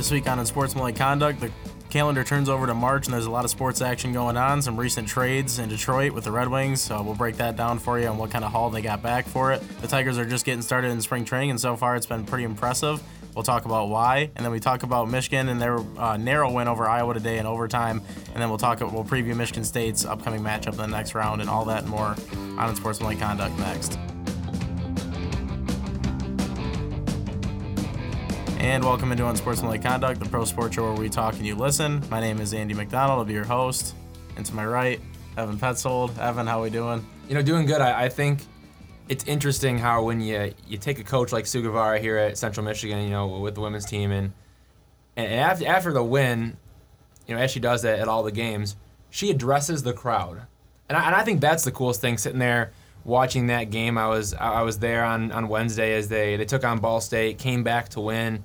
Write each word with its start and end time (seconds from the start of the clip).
This 0.00 0.10
week 0.10 0.30
on 0.30 0.38
Unsportsmanlike 0.38 0.96
Conduct, 0.96 1.40
the 1.40 1.52
calendar 1.90 2.24
turns 2.24 2.48
over 2.48 2.66
to 2.66 2.72
March 2.72 3.06
and 3.06 3.12
there's 3.12 3.26
a 3.26 3.30
lot 3.30 3.44
of 3.44 3.50
sports 3.50 3.82
action 3.82 4.14
going 4.14 4.38
on. 4.38 4.62
Some 4.62 4.80
recent 4.80 5.06
trades 5.06 5.58
in 5.58 5.68
Detroit 5.68 6.12
with 6.12 6.24
the 6.24 6.32
Red 6.32 6.48
Wings, 6.48 6.80
so 6.80 7.02
we'll 7.02 7.14
break 7.14 7.36
that 7.36 7.54
down 7.54 7.78
for 7.78 8.00
you 8.00 8.06
and 8.06 8.18
what 8.18 8.30
kind 8.30 8.42
of 8.42 8.50
haul 8.50 8.70
they 8.70 8.80
got 8.80 9.02
back 9.02 9.26
for 9.26 9.52
it. 9.52 9.62
The 9.82 9.86
Tigers 9.86 10.16
are 10.16 10.24
just 10.24 10.46
getting 10.46 10.62
started 10.62 10.90
in 10.90 11.02
spring 11.02 11.26
training, 11.26 11.50
and 11.50 11.60
so 11.60 11.76
far 11.76 11.96
it's 11.96 12.06
been 12.06 12.24
pretty 12.24 12.44
impressive. 12.44 13.02
We'll 13.34 13.44
talk 13.44 13.66
about 13.66 13.90
why, 13.90 14.30
and 14.36 14.42
then 14.42 14.50
we 14.50 14.58
talk 14.58 14.84
about 14.84 15.10
Michigan 15.10 15.50
and 15.50 15.60
their 15.60 15.80
uh, 15.98 16.16
narrow 16.16 16.50
win 16.50 16.66
over 16.66 16.88
Iowa 16.88 17.12
today 17.12 17.36
in 17.36 17.44
overtime, 17.44 18.00
and 18.32 18.42
then 18.42 18.48
we'll 18.48 18.56
talk. 18.56 18.80
We'll 18.80 19.04
preview 19.04 19.36
Michigan 19.36 19.64
State's 19.64 20.06
upcoming 20.06 20.40
matchup 20.40 20.70
in 20.70 20.78
the 20.78 20.86
next 20.86 21.14
round, 21.14 21.42
and 21.42 21.50
all 21.50 21.66
that 21.66 21.82
and 21.82 21.90
more 21.90 22.16
on 22.56 22.70
Unsportsmanlike 22.70 23.20
Conduct 23.20 23.58
next. 23.58 23.98
And 28.60 28.84
welcome 28.84 29.10
into 29.10 29.26
Unsportsmanlike 29.26 29.82
Conduct, 29.82 30.20
the 30.20 30.28
pro 30.28 30.44
sports 30.44 30.74
show 30.74 30.82
where 30.82 30.92
we 30.92 31.08
talk 31.08 31.32
and 31.36 31.46
you 31.46 31.54
listen. 31.54 32.04
My 32.10 32.20
name 32.20 32.42
is 32.42 32.52
Andy 32.52 32.74
McDonald. 32.74 33.18
I'll 33.18 33.24
be 33.24 33.32
your 33.32 33.42
host. 33.42 33.94
And 34.36 34.44
to 34.44 34.54
my 34.54 34.66
right, 34.66 35.00
Evan 35.38 35.56
Petzold. 35.56 36.18
Evan, 36.18 36.46
how 36.46 36.58
are 36.60 36.64
we 36.64 36.68
doing? 36.68 37.02
You 37.26 37.36
know, 37.36 37.40
doing 37.40 37.64
good. 37.64 37.80
I, 37.80 38.04
I 38.04 38.08
think 38.10 38.40
it's 39.08 39.24
interesting 39.24 39.78
how 39.78 40.04
when 40.04 40.20
you 40.20 40.52
you 40.68 40.76
take 40.76 40.98
a 40.98 41.04
coach 41.04 41.32
like 41.32 41.46
Sue 41.46 41.62
Guevara 41.62 42.00
here 42.00 42.18
at 42.18 42.36
Central 42.36 42.62
Michigan, 42.66 43.02
you 43.02 43.08
know, 43.08 43.28
with 43.38 43.54
the 43.54 43.62
women's 43.62 43.86
team, 43.86 44.10
and 44.10 44.34
and 45.16 45.32
after 45.32 45.66
after 45.66 45.92
the 45.94 46.04
win, 46.04 46.58
you 47.26 47.34
know, 47.34 47.40
as 47.40 47.50
she 47.50 47.60
does 47.60 47.80
that 47.80 47.98
at 47.98 48.08
all 48.08 48.22
the 48.22 48.30
games, 48.30 48.76
she 49.08 49.30
addresses 49.30 49.84
the 49.84 49.94
crowd, 49.94 50.42
and 50.86 50.98
I, 50.98 51.06
and 51.06 51.14
I 51.14 51.22
think 51.22 51.40
that's 51.40 51.64
the 51.64 51.72
coolest 51.72 52.02
thing. 52.02 52.18
Sitting 52.18 52.40
there 52.40 52.72
watching 53.04 53.48
that 53.48 53.70
game, 53.70 53.96
I 53.98 54.08
was 54.08 54.34
I 54.34 54.62
was 54.62 54.78
there 54.78 55.04
on, 55.04 55.32
on 55.32 55.48
Wednesday 55.48 55.94
as 55.96 56.08
they 56.08 56.36
they 56.36 56.44
took 56.44 56.64
on 56.64 56.78
Ball 56.78 57.00
State, 57.00 57.38
came 57.38 57.62
back 57.62 57.90
to 57.90 58.00
win, 58.00 58.44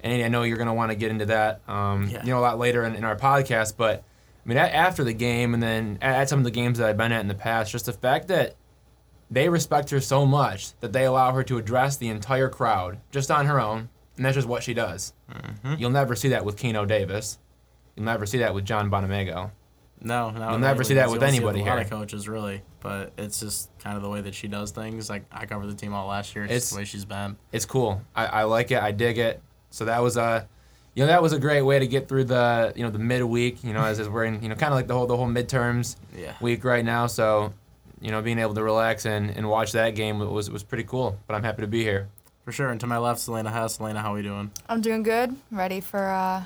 and 0.00 0.22
I 0.22 0.28
know 0.28 0.42
you're 0.42 0.56
going 0.56 0.68
to 0.68 0.74
want 0.74 0.90
to 0.90 0.96
get 0.96 1.10
into 1.10 1.26
that, 1.26 1.60
um, 1.68 2.08
Yeah. 2.08 2.22
you 2.24 2.30
know, 2.30 2.38
a 2.38 2.40
lot 2.40 2.58
later 2.58 2.84
in, 2.84 2.94
in 2.94 3.04
our 3.04 3.16
podcast, 3.16 3.74
but. 3.76 4.04
I 4.44 4.48
mean, 4.48 4.58
after 4.58 5.04
the 5.04 5.12
game, 5.12 5.54
and 5.54 5.62
then 5.62 5.98
at 6.02 6.28
some 6.28 6.40
of 6.40 6.44
the 6.44 6.50
games 6.50 6.78
that 6.78 6.88
I've 6.88 6.96
been 6.96 7.12
at 7.12 7.20
in 7.20 7.28
the 7.28 7.34
past, 7.36 7.70
just 7.70 7.86
the 7.86 7.92
fact 7.92 8.26
that 8.26 8.56
they 9.30 9.48
respect 9.48 9.90
her 9.90 10.00
so 10.00 10.26
much 10.26 10.72
that 10.80 10.92
they 10.92 11.04
allow 11.04 11.30
her 11.30 11.44
to 11.44 11.58
address 11.58 11.96
the 11.96 12.08
entire 12.08 12.48
crowd 12.48 12.98
just 13.12 13.30
on 13.30 13.46
her 13.46 13.60
own, 13.60 13.88
and 14.16 14.26
that's 14.26 14.34
just 14.34 14.48
what 14.48 14.64
she 14.64 14.74
does. 14.74 15.12
Mm-hmm. 15.30 15.74
You'll 15.78 15.90
never 15.90 16.16
see 16.16 16.30
that 16.30 16.44
with 16.44 16.56
Keno 16.56 16.84
Davis. 16.84 17.38
You'll 17.94 18.06
never 18.06 18.26
see 18.26 18.38
that 18.38 18.52
with 18.52 18.64
John 18.64 18.90
Bonamego. 18.90 19.52
No, 20.04 20.30
no. 20.30 20.50
You'll 20.50 20.58
never 20.58 20.82
see 20.84 20.94
that 20.94 21.10
with 21.10 21.20
You'll 21.22 21.30
see 21.30 21.36
it 21.36 21.38
anybody 21.38 21.60
a 21.60 21.64
lot 21.64 21.72
here. 21.74 21.82
of 21.84 21.90
coaches, 21.90 22.28
really. 22.28 22.62
But 22.80 23.12
it's 23.16 23.38
just 23.40 23.70
kind 23.78 23.96
of 23.96 24.02
the 24.02 24.08
way 24.08 24.20
that 24.20 24.34
she 24.34 24.48
does 24.48 24.70
things. 24.72 25.08
Like, 25.08 25.24
I 25.30 25.46
covered 25.46 25.68
the 25.68 25.74
team 25.74 25.94
all 25.94 26.08
last 26.08 26.34
year. 26.34 26.44
It's, 26.44 26.52
It's- 26.52 26.70
the 26.70 26.76
way 26.78 26.84
she's 26.84 27.04
been. 27.04 27.36
It's 27.52 27.64
cool. 27.64 28.02
I, 28.16 28.26
I 28.26 28.42
like 28.44 28.70
it. 28.70 28.82
I 28.82 28.90
dig 28.92 29.18
it. 29.18 29.40
So 29.70 29.84
that 29.84 30.02
was 30.02 30.16
a, 30.16 30.48
you 30.94 31.02
know, 31.02 31.06
that 31.06 31.22
was 31.22 31.32
a 31.32 31.38
great 31.38 31.62
way 31.62 31.78
to 31.78 31.86
get 31.86 32.08
through 32.08 32.24
the, 32.24 32.72
you 32.76 32.82
know, 32.82 32.90
the 32.90 32.98
midweek. 32.98 33.62
You 33.64 33.72
know, 33.72 33.84
as, 33.84 34.00
as 34.00 34.08
we're 34.08 34.24
in, 34.24 34.42
you 34.42 34.48
know, 34.48 34.54
kind 34.56 34.72
of 34.72 34.76
like 34.76 34.86
the 34.88 34.94
whole 34.94 35.06
the 35.06 35.16
whole 35.16 35.28
midterms 35.28 35.96
Yeah. 36.16 36.34
week 36.40 36.64
right 36.64 36.84
now. 36.84 37.06
So, 37.06 37.54
you 38.00 38.10
know, 38.10 38.20
being 38.20 38.38
able 38.40 38.54
to 38.54 38.62
relax 38.62 39.06
and, 39.06 39.30
and 39.30 39.48
watch 39.48 39.72
that 39.72 39.94
game 39.94 40.18
was 40.18 40.50
was 40.50 40.62
pretty 40.64 40.84
cool. 40.84 41.16
But 41.28 41.34
I'm 41.36 41.44
happy 41.44 41.62
to 41.62 41.68
be 41.68 41.82
here. 41.84 42.08
For 42.44 42.50
sure. 42.50 42.70
And 42.70 42.80
to 42.80 42.88
my 42.88 42.98
left, 42.98 43.20
Selena 43.20 43.50
Hess. 43.52 43.76
Selena, 43.76 44.00
how 44.02 44.12
are 44.12 44.16
we 44.16 44.22
doing? 44.22 44.50
I'm 44.68 44.80
doing 44.80 45.04
good. 45.04 45.36
Ready 45.52 45.80
for 45.80 46.08
uh, 46.08 46.44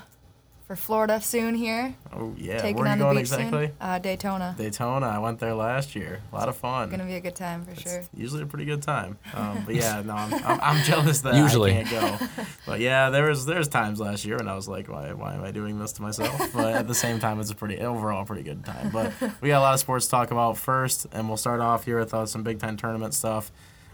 for 0.67 0.75
Florida 0.75 1.21
soon 1.21 1.55
here. 1.55 1.95
Oh, 2.11 2.35
yeah. 2.37 2.57
Taking 2.59 2.75
Where 2.75 2.87
are 2.87 2.91
on 2.91 2.97
you 2.97 3.03
the 3.03 3.05
going 3.05 3.15
beach 3.15 3.21
exactly? 3.21 3.67
soon. 3.67 3.75
Uh, 3.79 3.99
Daytona. 3.99 4.53
Daytona. 4.57 5.05
I 5.07 5.17
went 5.19 5.39
there 5.39 5.53
last 5.53 5.95
year. 5.95 6.21
A 6.31 6.35
lot 6.35 6.49
of 6.49 6.57
fun. 6.57 6.83
It's 6.89 6.91
gonna 6.91 7.05
be 7.09 7.15
a 7.15 7.21
good 7.21 7.35
time 7.37 7.63
for 7.63 7.73
sure. 7.79 8.03
Usually 8.13 8.41
a 8.43 8.45
pretty 8.45 8.65
good 8.65 8.81
time. 8.83 9.17
Um, 9.33 9.63
but 9.65 9.75
yeah, 9.81 10.01
no, 10.01 10.13
I'm, 10.13 10.33
I'm, 10.33 10.59
I'm 10.61 10.83
jealous 10.83 11.21
that 11.21 11.35
Usually. 11.35 11.71
I 11.77 11.83
can't 11.83 12.19
go. 12.19 12.27
But 12.65 12.81
yeah, 12.81 13.09
there 13.09 13.29
was 13.29 13.45
there's 13.45 13.69
times 13.69 14.01
last 14.01 14.25
year 14.25 14.35
when 14.37 14.49
I 14.49 14.55
was 14.55 14.67
like, 14.67 14.89
why 14.89 15.13
why 15.13 15.35
am 15.35 15.43
I 15.43 15.51
doing 15.51 15.79
this 15.79 15.93
to 15.93 16.01
myself? 16.01 16.51
But 16.53 16.73
at 16.73 16.87
the 16.87 16.95
same 16.95 17.19
time, 17.19 17.39
it's 17.39 17.51
a 17.51 17.55
pretty 17.55 17.79
overall 17.79 18.25
pretty 18.25 18.43
good 18.43 18.65
time. 18.65 18.89
But 18.89 19.13
we 19.41 19.47
got 19.47 19.59
a 19.59 19.61
lot 19.61 19.73
of 19.73 19.79
sports 19.79 20.05
to 20.05 20.11
talk 20.11 20.31
about 20.31 20.57
first, 20.57 21.07
and 21.13 21.29
we'll 21.29 21.37
start 21.37 21.61
off 21.61 21.85
here 21.85 21.99
with 21.99 22.13
uh, 22.13 22.25
some 22.25 22.43
Big 22.43 22.59
Ten 22.59 22.75
tournament 22.75 23.13
stuff. 23.13 23.51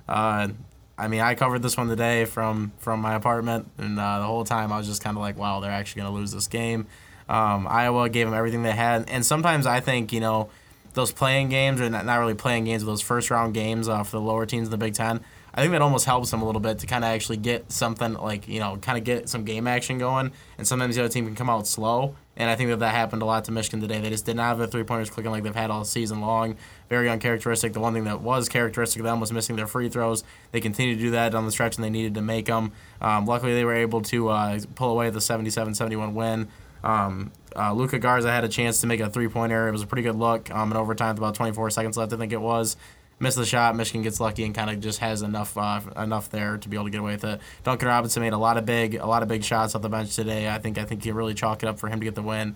Uh, 0.07 0.49
I 0.97 1.07
mean, 1.07 1.21
I 1.21 1.33
covered 1.35 1.63
this 1.63 1.75
one 1.75 1.87
today 1.87 2.25
from 2.25 2.71
from 2.77 3.01
my 3.01 3.15
apartment, 3.15 3.69
and 3.77 3.99
uh, 3.99 4.19
the 4.19 4.25
whole 4.25 4.43
time 4.43 4.71
I 4.71 4.77
was 4.77 4.87
just 4.87 5.03
kind 5.03 5.17
of 5.17 5.21
like, 5.21 5.37
wow, 5.37 5.59
they're 5.59 5.71
actually 5.71 6.01
going 6.01 6.13
to 6.13 6.19
lose 6.19 6.31
this 6.31 6.47
game. 6.47 6.85
Um, 7.27 7.67
Iowa 7.67 8.09
gave 8.09 8.27
them 8.27 8.35
everything 8.35 8.63
they 8.63 8.71
had, 8.71 9.09
and 9.09 9.25
sometimes 9.25 9.65
I 9.65 9.79
think 9.79 10.13
you 10.13 10.19
know 10.19 10.49
those 10.93 11.11
playing 11.11 11.49
games, 11.49 11.81
or 11.81 11.89
not, 11.89 12.05
not 12.05 12.19
really 12.19 12.35
playing 12.35 12.65
games, 12.65 12.83
but 12.83 12.91
those 12.91 13.01
first 13.01 13.31
round 13.31 13.53
games 13.53 13.87
uh, 13.89 14.03
for 14.03 14.17
the 14.17 14.21
lower 14.21 14.45
teams 14.45 14.67
in 14.67 14.71
the 14.71 14.77
Big 14.77 14.93
Ten. 14.93 15.21
I 15.55 15.61
think 15.61 15.71
that 15.73 15.83
almost 15.83 16.05
helps 16.05 16.31
them 16.31 16.41
a 16.41 16.45
little 16.45 16.61
bit 16.61 16.79
to 16.79 16.87
kind 16.87 17.03
of 17.03 17.09
actually 17.11 17.37
get 17.37 17.71
something 17.71 18.13
like 18.13 18.47
you 18.47 18.59
know, 18.59 18.77
kind 18.77 18.97
of 18.97 19.03
get 19.03 19.29
some 19.29 19.45
game 19.45 19.67
action 19.67 19.99
going. 19.99 20.31
And 20.57 20.67
sometimes 20.67 20.95
the 20.95 21.03
other 21.03 21.13
team 21.13 21.25
can 21.25 21.35
come 21.35 21.49
out 21.49 21.65
slow, 21.67 22.15
and 22.35 22.49
I 22.49 22.55
think 22.55 22.69
that 22.69 22.79
that 22.79 22.93
happened 22.93 23.21
a 23.23 23.25
lot 23.25 23.45
to 23.45 23.51
Michigan 23.51 23.81
today. 23.81 23.99
They 23.99 24.09
just 24.09 24.25
did 24.25 24.35
not 24.35 24.43
have 24.43 24.57
their 24.59 24.67
three 24.67 24.83
pointers 24.83 25.09
clicking 25.09 25.31
like 25.31 25.43
they've 25.43 25.55
had 25.55 25.71
all 25.71 25.85
season 25.85 26.21
long. 26.21 26.55
Very 26.93 27.09
uncharacteristic. 27.09 27.73
The 27.73 27.79
one 27.79 27.95
thing 27.95 28.03
that 28.03 28.21
was 28.21 28.47
characteristic 28.47 28.99
of 28.99 29.05
them 29.05 29.19
was 29.19 29.33
missing 29.33 29.55
their 29.55 29.65
free 29.65 29.89
throws. 29.89 30.23
They 30.51 30.61
continued 30.61 30.99
to 30.99 31.01
do 31.01 31.09
that 31.09 31.31
down 31.31 31.43
the 31.43 31.51
stretch, 31.51 31.75
and 31.75 31.83
they 31.83 31.89
needed 31.89 32.13
to 32.13 32.21
make 32.21 32.45
them. 32.45 32.71
Um, 33.01 33.25
luckily, 33.25 33.55
they 33.55 33.65
were 33.65 33.73
able 33.73 34.03
to 34.03 34.29
uh, 34.29 34.59
pull 34.75 34.91
away 34.91 35.09
the 35.09 35.17
77-71 35.17 36.13
win. 36.13 36.49
Um, 36.83 37.31
uh, 37.55 37.73
Luka 37.73 37.97
Garza 37.97 38.29
had 38.29 38.43
a 38.43 38.47
chance 38.47 38.79
to 38.81 38.85
make 38.85 38.99
a 38.99 39.09
three 39.09 39.27
pointer. 39.27 39.67
It 39.67 39.71
was 39.71 39.81
a 39.81 39.87
pretty 39.87 40.03
good 40.03 40.13
look 40.13 40.51
um, 40.51 40.69
in 40.69 40.77
overtime 40.77 41.15
with 41.15 41.17
about 41.17 41.33
24 41.33 41.71
seconds 41.71 41.97
left, 41.97 42.13
I 42.13 42.17
think 42.17 42.31
it 42.31 42.41
was. 42.41 42.77
Missed 43.19 43.37
the 43.37 43.45
shot. 43.47 43.75
Michigan 43.75 44.03
gets 44.03 44.19
lucky 44.19 44.43
and 44.43 44.53
kind 44.53 44.69
of 44.69 44.79
just 44.79 44.99
has 44.99 45.23
enough 45.23 45.57
uh, 45.57 45.81
enough 45.97 46.29
there 46.29 46.59
to 46.59 46.69
be 46.69 46.77
able 46.77 46.85
to 46.85 46.91
get 46.91 46.99
away 46.99 47.13
with 47.13 47.23
it. 47.23 47.41
Duncan 47.63 47.87
Robinson 47.87 48.21
made 48.21 48.33
a 48.33 48.37
lot 48.37 48.57
of 48.57 48.67
big 48.67 48.93
a 48.93 49.07
lot 49.07 49.23
of 49.23 49.27
big 49.27 49.43
shots 49.43 49.73
off 49.73 49.81
the 49.81 49.89
bench 49.89 50.15
today. 50.15 50.47
I 50.47 50.59
think 50.59 50.77
I 50.77 50.83
think 50.83 51.07
you 51.07 51.15
really 51.15 51.33
chalk 51.33 51.63
it 51.63 51.65
up 51.69 51.79
for 51.79 51.89
him 51.89 51.99
to 52.01 52.03
get 52.03 52.13
the 52.13 52.21
win. 52.21 52.55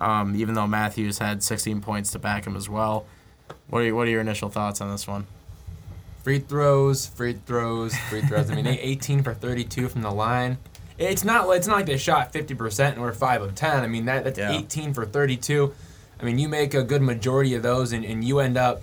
Um, 0.00 0.34
even 0.34 0.56
though 0.56 0.66
Matthews 0.66 1.18
had 1.18 1.44
16 1.44 1.82
points 1.82 2.10
to 2.10 2.18
back 2.18 2.48
him 2.48 2.56
as 2.56 2.68
well. 2.68 3.06
What 3.68 3.80
are 3.80 3.84
your, 3.86 3.94
what 3.94 4.06
are 4.06 4.10
your 4.10 4.20
initial 4.20 4.48
thoughts 4.48 4.80
on 4.80 4.90
this 4.90 5.06
one? 5.06 5.26
Free 6.22 6.38
throws, 6.40 7.06
free 7.06 7.34
throws, 7.46 7.96
free 8.08 8.20
throws. 8.22 8.50
I 8.50 8.54
mean, 8.54 8.64
they 8.64 8.78
18 8.80 9.22
for 9.22 9.32
32 9.34 9.88
from 9.88 10.02
the 10.02 10.10
line. 10.10 10.58
It's 10.98 11.24
not. 11.24 11.48
It's 11.54 11.66
not 11.66 11.76
like 11.76 11.86
they 11.86 11.98
shot 11.98 12.32
50% 12.32 12.92
and 12.94 13.02
we're 13.02 13.12
five 13.12 13.42
of 13.42 13.54
10. 13.54 13.82
I 13.82 13.86
mean, 13.86 14.06
that 14.06 14.24
that's 14.24 14.38
Yeah. 14.38 14.52
18 14.52 14.94
for 14.94 15.04
32. 15.06 15.72
I 16.20 16.24
mean, 16.24 16.38
you 16.38 16.48
make 16.48 16.74
a 16.74 16.82
good 16.82 17.02
majority 17.02 17.54
of 17.54 17.62
those, 17.62 17.92
and, 17.92 18.04
and 18.04 18.24
you 18.24 18.38
end 18.40 18.56
up, 18.56 18.80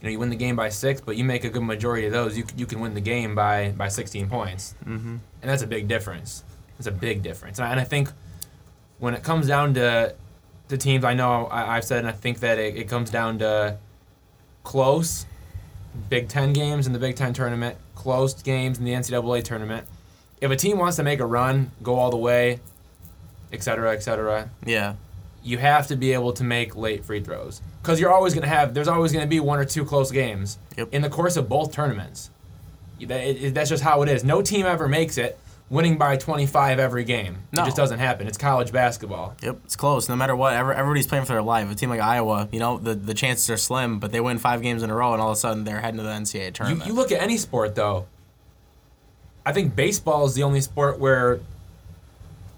you 0.00 0.04
know, 0.06 0.10
you 0.10 0.18
win 0.18 0.30
the 0.30 0.36
game 0.36 0.56
by 0.56 0.68
six, 0.68 1.00
but 1.00 1.16
you 1.16 1.22
make 1.24 1.44
a 1.44 1.48
good 1.48 1.62
majority 1.62 2.06
of 2.06 2.12
those, 2.12 2.36
you 2.36 2.44
you 2.56 2.66
can 2.66 2.80
win 2.80 2.94
the 2.94 3.00
game 3.00 3.34
by 3.36 3.70
by 3.76 3.86
16 3.88 4.28
points, 4.28 4.74
Mm-hmm. 4.84 5.08
and 5.10 5.20
that's 5.42 5.62
a 5.62 5.66
big 5.68 5.86
difference. 5.86 6.42
It's 6.78 6.88
a 6.88 6.92
big 6.92 7.22
difference, 7.22 7.58
and 7.60 7.68
I, 7.68 7.70
and 7.70 7.78
I 7.80 7.84
think 7.84 8.10
when 8.98 9.14
it 9.14 9.22
comes 9.22 9.46
down 9.46 9.74
to 9.74 10.14
the 10.66 10.76
teams, 10.76 11.04
I 11.04 11.14
know 11.14 11.46
I, 11.46 11.76
I've 11.76 11.84
said, 11.84 12.00
and 12.00 12.08
I 12.08 12.12
think 12.12 12.40
that 12.40 12.58
it, 12.58 12.74
it 12.76 12.88
comes 12.88 13.08
down 13.10 13.38
to 13.38 13.78
close 14.64 15.26
Big 16.08 16.28
Ten 16.28 16.52
games 16.52 16.86
in 16.88 16.92
the 16.92 16.98
Big 16.98 17.14
Ten 17.14 17.32
tournament, 17.32 17.76
close 17.94 18.34
games 18.42 18.78
in 18.78 18.84
the 18.84 18.92
NCAA 18.92 19.44
tournament. 19.44 19.86
If 20.40 20.50
a 20.50 20.56
team 20.56 20.78
wants 20.78 20.96
to 20.96 21.02
make 21.04 21.20
a 21.20 21.26
run, 21.26 21.70
go 21.82 21.94
all 21.94 22.10
the 22.10 22.16
way, 22.16 22.58
et 23.52 23.62
cetera, 23.62 23.92
et 23.92 24.02
cetera, 24.02 24.50
Yeah. 24.66 24.94
you 25.42 25.58
have 25.58 25.86
to 25.86 25.96
be 25.96 26.12
able 26.12 26.32
to 26.32 26.42
make 26.42 26.74
late 26.74 27.04
free 27.04 27.20
throws. 27.20 27.60
Because 27.82 28.00
you're 28.00 28.12
always 28.12 28.34
going 28.34 28.42
to 28.42 28.48
have, 28.48 28.74
there's 28.74 28.88
always 28.88 29.12
going 29.12 29.24
to 29.24 29.28
be 29.28 29.38
one 29.40 29.58
or 29.60 29.64
two 29.64 29.84
close 29.84 30.10
games 30.10 30.58
Yep. 30.76 30.88
in 30.92 31.02
the 31.02 31.08
course 31.10 31.36
of 31.36 31.48
both 31.48 31.70
tournaments. 31.72 32.30
That- 33.00 33.22
it- 33.22 33.54
that's 33.54 33.70
just 33.70 33.82
how 33.84 34.02
it 34.02 34.08
is. 34.08 34.24
No 34.24 34.42
team 34.42 34.66
ever 34.66 34.88
makes 34.88 35.16
it 35.18 35.38
winning 35.70 35.96
by 35.98 36.16
25 36.16 36.78
every 36.78 37.04
game. 37.04 37.38
No. 37.52 37.62
It 37.62 37.66
just 37.66 37.76
doesn't 37.76 37.98
happen. 37.98 38.26
It's 38.26 38.36
college 38.38 38.70
basketball. 38.70 39.34
Yep, 39.42 39.60
it's 39.64 39.76
close. 39.76 40.08
No 40.08 40.14
matter 40.16 40.36
what, 40.36 40.52
every- 40.52 40.76
everybody's 40.76 41.06
playing 41.06 41.24
for 41.24 41.32
their 41.32 41.42
life. 41.42 41.70
A 41.70 41.74
team 41.74 41.88
like 41.90 42.00
Iowa, 42.00 42.48
you 42.52 42.60
know, 42.60 42.78
the, 42.78 42.94
the 42.94 43.14
chances 43.14 43.48
are 43.50 43.56
slim, 43.56 43.98
but 43.98 44.12
they 44.12 44.20
win 44.20 44.38
five 44.38 44.62
games 44.62 44.82
in 44.82 44.90
a 44.90 44.94
row, 44.94 45.12
and 45.14 45.22
all 45.22 45.30
of 45.30 45.36
a 45.36 45.40
sudden 45.40 45.64
they're 45.64 45.80
heading 45.80 45.96
to 45.98 46.02
the 46.02 46.10
NCAA 46.10 46.52
tournament. 46.52 46.86
you 46.86 46.92
look 46.94 47.10
at 47.12 47.20
any 47.22 47.38
sport 47.38 47.74
though. 47.74 48.06
I 49.46 49.52
think 49.52 49.74
baseball 49.76 50.24
is 50.26 50.34
the 50.34 50.42
only 50.42 50.60
sport 50.60 50.98
where, 50.98 51.40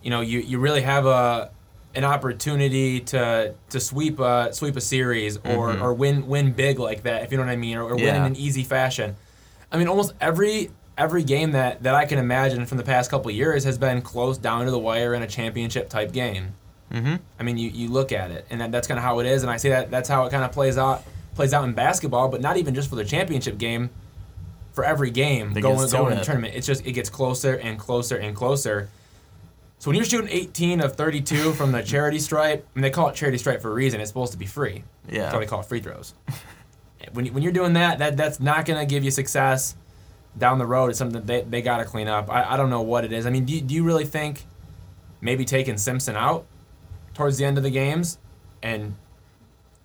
you 0.02 0.10
know, 0.10 0.20
you, 0.20 0.38
you 0.40 0.58
really 0.58 0.82
have 0.82 1.06
a 1.06 1.50
an 1.94 2.04
opportunity 2.04 3.00
to 3.00 3.54
to 3.70 3.80
sweep 3.80 4.20
a 4.20 4.52
sweep 4.52 4.76
a 4.76 4.80
series 4.82 5.38
or, 5.38 5.72
Mhm. 5.72 5.80
or 5.80 5.94
win 5.94 6.26
win 6.26 6.52
big 6.52 6.78
like 6.78 7.04
that 7.04 7.22
if 7.22 7.30
you 7.32 7.38
know 7.38 7.44
what 7.44 7.50
I 7.50 7.56
mean 7.56 7.78
or, 7.78 7.84
or 7.84 7.96
win 7.96 8.14
in 8.14 8.22
an 8.22 8.36
easy 8.36 8.62
fashion. 8.64 9.16
I 9.72 9.78
mean, 9.78 9.88
almost 9.88 10.12
every 10.20 10.70
every 10.98 11.22
game 11.24 11.52
that, 11.52 11.82
that 11.82 11.94
I 11.94 12.04
can 12.06 12.18
imagine 12.18 12.66
from 12.66 12.78
the 12.78 12.84
past 12.84 13.10
couple 13.10 13.30
of 13.30 13.36
years 13.36 13.64
has 13.64 13.78
been 13.78 14.02
close 14.02 14.38
down 14.38 14.64
to 14.64 14.70
the 14.70 14.78
wire 14.78 15.14
in 15.14 15.22
a 15.22 15.26
championship 15.26 15.88
type 15.88 16.12
game. 16.12 16.54
mm-hmm. 16.92 17.16
I 17.38 17.42
mean, 17.42 17.58
you, 17.58 17.68
you 17.70 17.88
look 17.88 18.12
at 18.12 18.30
it, 18.30 18.46
and 18.50 18.60
that, 18.60 18.72
that's 18.72 18.86
kind 18.88 18.98
of 18.98 19.04
how 19.04 19.18
it 19.18 19.26
is. 19.26 19.42
And 19.42 19.50
I 19.50 19.56
say 19.58 19.70
that 19.70 19.90
that's 19.90 20.08
how 20.08 20.24
it 20.26 20.30
kind 20.30 20.44
of 20.44 20.52
plays 20.52 20.78
out 20.78 21.04
plays 21.34 21.52
out 21.52 21.64
in 21.64 21.74
basketball, 21.74 22.28
but 22.28 22.40
not 22.40 22.56
even 22.56 22.74
just 22.74 22.88
for 22.88 22.96
the 22.96 23.04
championship 23.04 23.58
game. 23.58 23.90
For 24.72 24.84
every 24.84 25.10
game 25.10 25.54
going 25.54 25.88
going 25.90 26.12
in 26.12 26.18
the 26.18 26.24
tournament, 26.24 26.54
it's 26.54 26.66
just 26.66 26.86
it 26.86 26.92
gets 26.92 27.08
closer 27.08 27.54
and 27.54 27.78
closer 27.78 28.16
and 28.16 28.36
closer. 28.36 28.90
So 29.78 29.88
when 29.90 29.96
you're 29.96 30.04
shooting 30.04 30.28
18 30.30 30.80
of 30.82 30.96
32 30.96 31.52
from 31.52 31.72
the 31.72 31.82
charity 31.82 32.18
stripe, 32.18 32.66
and 32.74 32.84
they 32.84 32.90
call 32.90 33.08
it 33.08 33.14
charity 33.14 33.38
stripe 33.38 33.62
for 33.62 33.70
a 33.70 33.74
reason, 33.74 34.00
it's 34.02 34.10
supposed 34.10 34.32
to 34.32 34.38
be 34.38 34.44
free. 34.46 34.84
Yeah. 35.08 35.22
That's 35.22 35.34
why 35.34 35.40
they 35.40 35.46
call 35.46 35.60
it 35.60 35.66
free 35.66 35.80
throws. 35.80 36.12
when, 37.12 37.24
you- 37.26 37.32
when 37.32 37.42
you're 37.42 37.52
doing 37.52 37.72
that, 37.74 37.98
that 38.00 38.16
that's 38.18 38.38
not 38.38 38.66
going 38.66 38.78
to 38.78 38.84
give 38.86 39.02
you 39.04 39.10
success 39.10 39.76
down 40.38 40.58
the 40.58 40.66
road. 40.66 40.90
It's 40.90 40.98
something 40.98 41.20
that 41.20 41.26
they, 41.26 41.42
they 41.42 41.62
got 41.62 41.78
to 41.78 41.84
clean 41.84 42.08
up. 42.08 42.30
I, 42.30 42.54
I 42.54 42.56
don't 42.56 42.70
know 42.70 42.82
what 42.82 43.04
it 43.04 43.12
is. 43.12 43.26
I 43.26 43.30
mean, 43.30 43.44
do 43.44 43.54
you, 43.54 43.60
do 43.60 43.74
you 43.74 43.84
really 43.84 44.04
think 44.04 44.44
maybe 45.20 45.44
taking 45.44 45.78
Simpson 45.78 46.16
out 46.16 46.44
towards 47.14 47.38
the 47.38 47.44
end 47.44 47.56
of 47.56 47.64
the 47.64 47.70
games, 47.70 48.18
and 48.62 48.94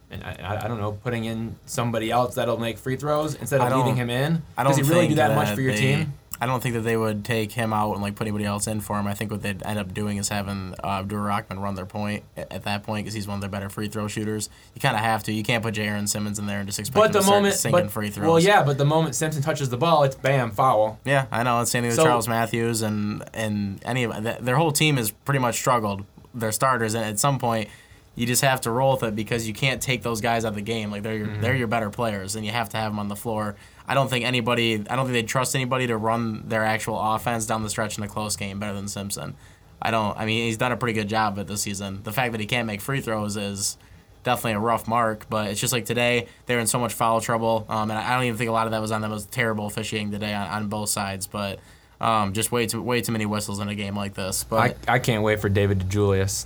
and 0.09 0.23
I, 0.23 0.63
I- 0.63 0.67
don't 0.67 0.77
know, 0.79 0.91
putting 0.91 1.23
in 1.25 1.55
somebody 1.65 2.11
else 2.11 2.35
that'll 2.35 2.57
make 2.59 2.77
free 2.77 2.97
throws 2.97 3.35
instead 3.35 3.61
of 3.61 3.71
leaving 3.77 3.95
him 3.95 4.09
in. 4.09 4.41
I 4.57 4.63
don't 4.63 4.75
Does 4.75 4.85
he 4.85 4.91
really 4.93 5.05
think 5.07 5.11
do 5.11 5.15
that, 5.15 5.35
much 5.35 5.55
for 5.55 5.61
your 5.61 5.71
they- 5.73 5.79
team? 5.79 6.13
I 6.41 6.47
don't 6.47 6.61
think 6.61 6.73
that 6.73 6.81
they 6.81 6.97
would 6.97 7.23
take 7.23 7.51
him 7.51 7.71
out 7.71 7.93
and 7.93 8.01
like 8.01 8.15
put 8.15 8.25
anybody 8.25 8.45
else 8.45 8.65
in 8.65 8.81
for 8.81 8.99
him. 8.99 9.05
I 9.05 9.13
think 9.13 9.29
what 9.29 9.43
they'd 9.43 9.61
end 9.63 9.77
up 9.77 9.93
doing 9.93 10.17
is 10.17 10.27
having 10.29 10.73
uh, 10.83 11.03
Abdur 11.03 11.19
Rahkman 11.19 11.61
run 11.61 11.75
their 11.75 11.85
point 11.85 12.23
at, 12.35 12.51
at 12.51 12.63
that 12.63 12.81
point 12.81 13.05
because 13.05 13.13
he's 13.13 13.27
one 13.27 13.35
of 13.35 13.41
their 13.41 13.49
better 13.49 13.69
free 13.69 13.87
throw 13.87 14.07
shooters. 14.07 14.49
You 14.73 14.81
kind 14.81 14.95
of 14.95 15.01
have 15.03 15.21
to. 15.25 15.31
You 15.31 15.43
can't 15.43 15.63
put 15.63 15.75
Jaaron 15.75 16.07
Simpson 16.07 16.43
in 16.43 16.47
there 16.47 16.57
and 16.59 16.67
just 16.67 16.79
expect 16.79 16.95
But 16.95 17.05
him 17.07 17.11
the 17.13 17.19
to 17.19 17.23
start 17.25 17.37
moment, 17.37 17.55
sinking 17.55 17.81
but, 17.85 17.91
free 17.91 18.09
throws. 18.09 18.27
well, 18.27 18.39
yeah, 18.39 18.63
but 18.63 18.79
the 18.79 18.85
moment 18.85 19.13
Simpson 19.13 19.43
touches 19.43 19.69
the 19.69 19.77
ball, 19.77 20.01
it's 20.03 20.15
bam, 20.15 20.49
foul. 20.49 20.99
Yeah, 21.05 21.27
I 21.31 21.43
know. 21.43 21.61
It's 21.61 21.69
same 21.69 21.83
thing 21.83 21.89
with 21.89 21.97
So- 21.97 22.05
Charles 22.05 22.27
Matthews 22.27 22.81
and 22.81 23.23
and 23.35 23.79
any 23.85 24.03
of 24.05 24.23
th- 24.23 24.39
their 24.39 24.55
whole 24.55 24.71
team 24.71 24.97
has 24.97 25.11
pretty 25.11 25.39
much 25.39 25.55
struggled. 25.59 26.05
Their 26.33 26.51
starters, 26.51 26.95
and 26.95 27.05
at 27.05 27.19
some 27.19 27.37
point, 27.37 27.69
you 28.15 28.25
just 28.25 28.41
have 28.41 28.61
to 28.61 28.71
roll 28.71 28.93
with 28.93 29.03
it 29.03 29.15
because 29.15 29.47
you 29.47 29.53
can't 29.53 29.81
take 29.81 30.01
those 30.01 30.21
guys 30.21 30.43
out 30.43 30.49
of 30.49 30.55
the 30.55 30.61
game. 30.61 30.89
Like 30.89 31.03
they're 31.03 31.17
your, 31.17 31.27
Mm-hmm. 31.27 31.41
they're 31.41 31.55
your 31.55 31.67
better 31.67 31.89
players, 31.91 32.35
and 32.35 32.43
you 32.45 32.51
have 32.51 32.69
to 32.69 32.77
have 32.77 32.91
them 32.91 32.99
on 32.99 33.09
the 33.09 33.15
floor. 33.15 33.55
I 33.91 33.93
don't 33.93 34.09
think 34.09 34.23
anybody. 34.23 34.75
I 34.89 34.95
don't 34.95 35.05
think 35.05 35.11
they'd 35.15 35.27
trust 35.27 35.53
anybody 35.53 35.87
to 35.87 35.97
run 35.97 36.47
their 36.47 36.63
actual 36.63 36.97
offense 36.97 37.45
down 37.45 37.61
the 37.61 37.69
stretch 37.69 37.97
in 37.97 38.05
a 38.05 38.07
close 38.07 38.37
game 38.37 38.57
better 38.57 38.71
than 38.71 38.87
Simpson. 38.87 39.35
I 39.81 39.91
don't. 39.91 40.17
I 40.17 40.25
mean, 40.25 40.45
he's 40.45 40.55
done 40.55 40.71
a 40.71 40.77
pretty 40.77 40.93
good 40.93 41.09
job 41.09 41.37
it 41.37 41.47
this 41.47 41.63
season. 41.63 42.01
The 42.03 42.13
fact 42.13 42.31
that 42.31 42.39
he 42.39 42.47
can't 42.47 42.67
make 42.67 42.79
free 42.79 43.01
throws 43.01 43.35
is 43.35 43.77
definitely 44.23 44.53
a 44.53 44.59
rough 44.59 44.87
mark. 44.87 45.29
But 45.29 45.49
it's 45.49 45.59
just 45.59 45.73
like 45.73 45.83
today, 45.83 46.27
they're 46.45 46.59
in 46.59 46.67
so 46.67 46.79
much 46.79 46.93
foul 46.93 47.19
trouble, 47.19 47.65
um, 47.67 47.91
and 47.91 47.99
I 47.99 48.15
don't 48.15 48.23
even 48.23 48.37
think 48.37 48.49
a 48.49 48.53
lot 48.53 48.65
of 48.65 48.71
that 48.71 48.79
was 48.79 48.93
on 48.93 49.01
them. 49.01 49.11
It 49.11 49.15
was 49.15 49.25
terrible 49.25 49.65
officiating 49.65 50.11
today 50.11 50.33
on, 50.33 50.47
on 50.47 50.67
both 50.69 50.87
sides, 50.87 51.27
but 51.27 51.59
um, 51.99 52.31
just 52.31 52.49
way 52.49 52.67
too 52.67 52.81
way 52.81 53.01
too 53.01 53.11
many 53.11 53.25
whistles 53.25 53.59
in 53.59 53.67
a 53.67 53.75
game 53.75 53.97
like 53.97 54.13
this. 54.13 54.45
I, 54.49 54.69
But 54.69 54.77
I 54.87 54.99
can't 54.99 55.21
wait 55.21 55.41
for 55.41 55.49
David 55.49 55.79
DeJulius 55.79 56.45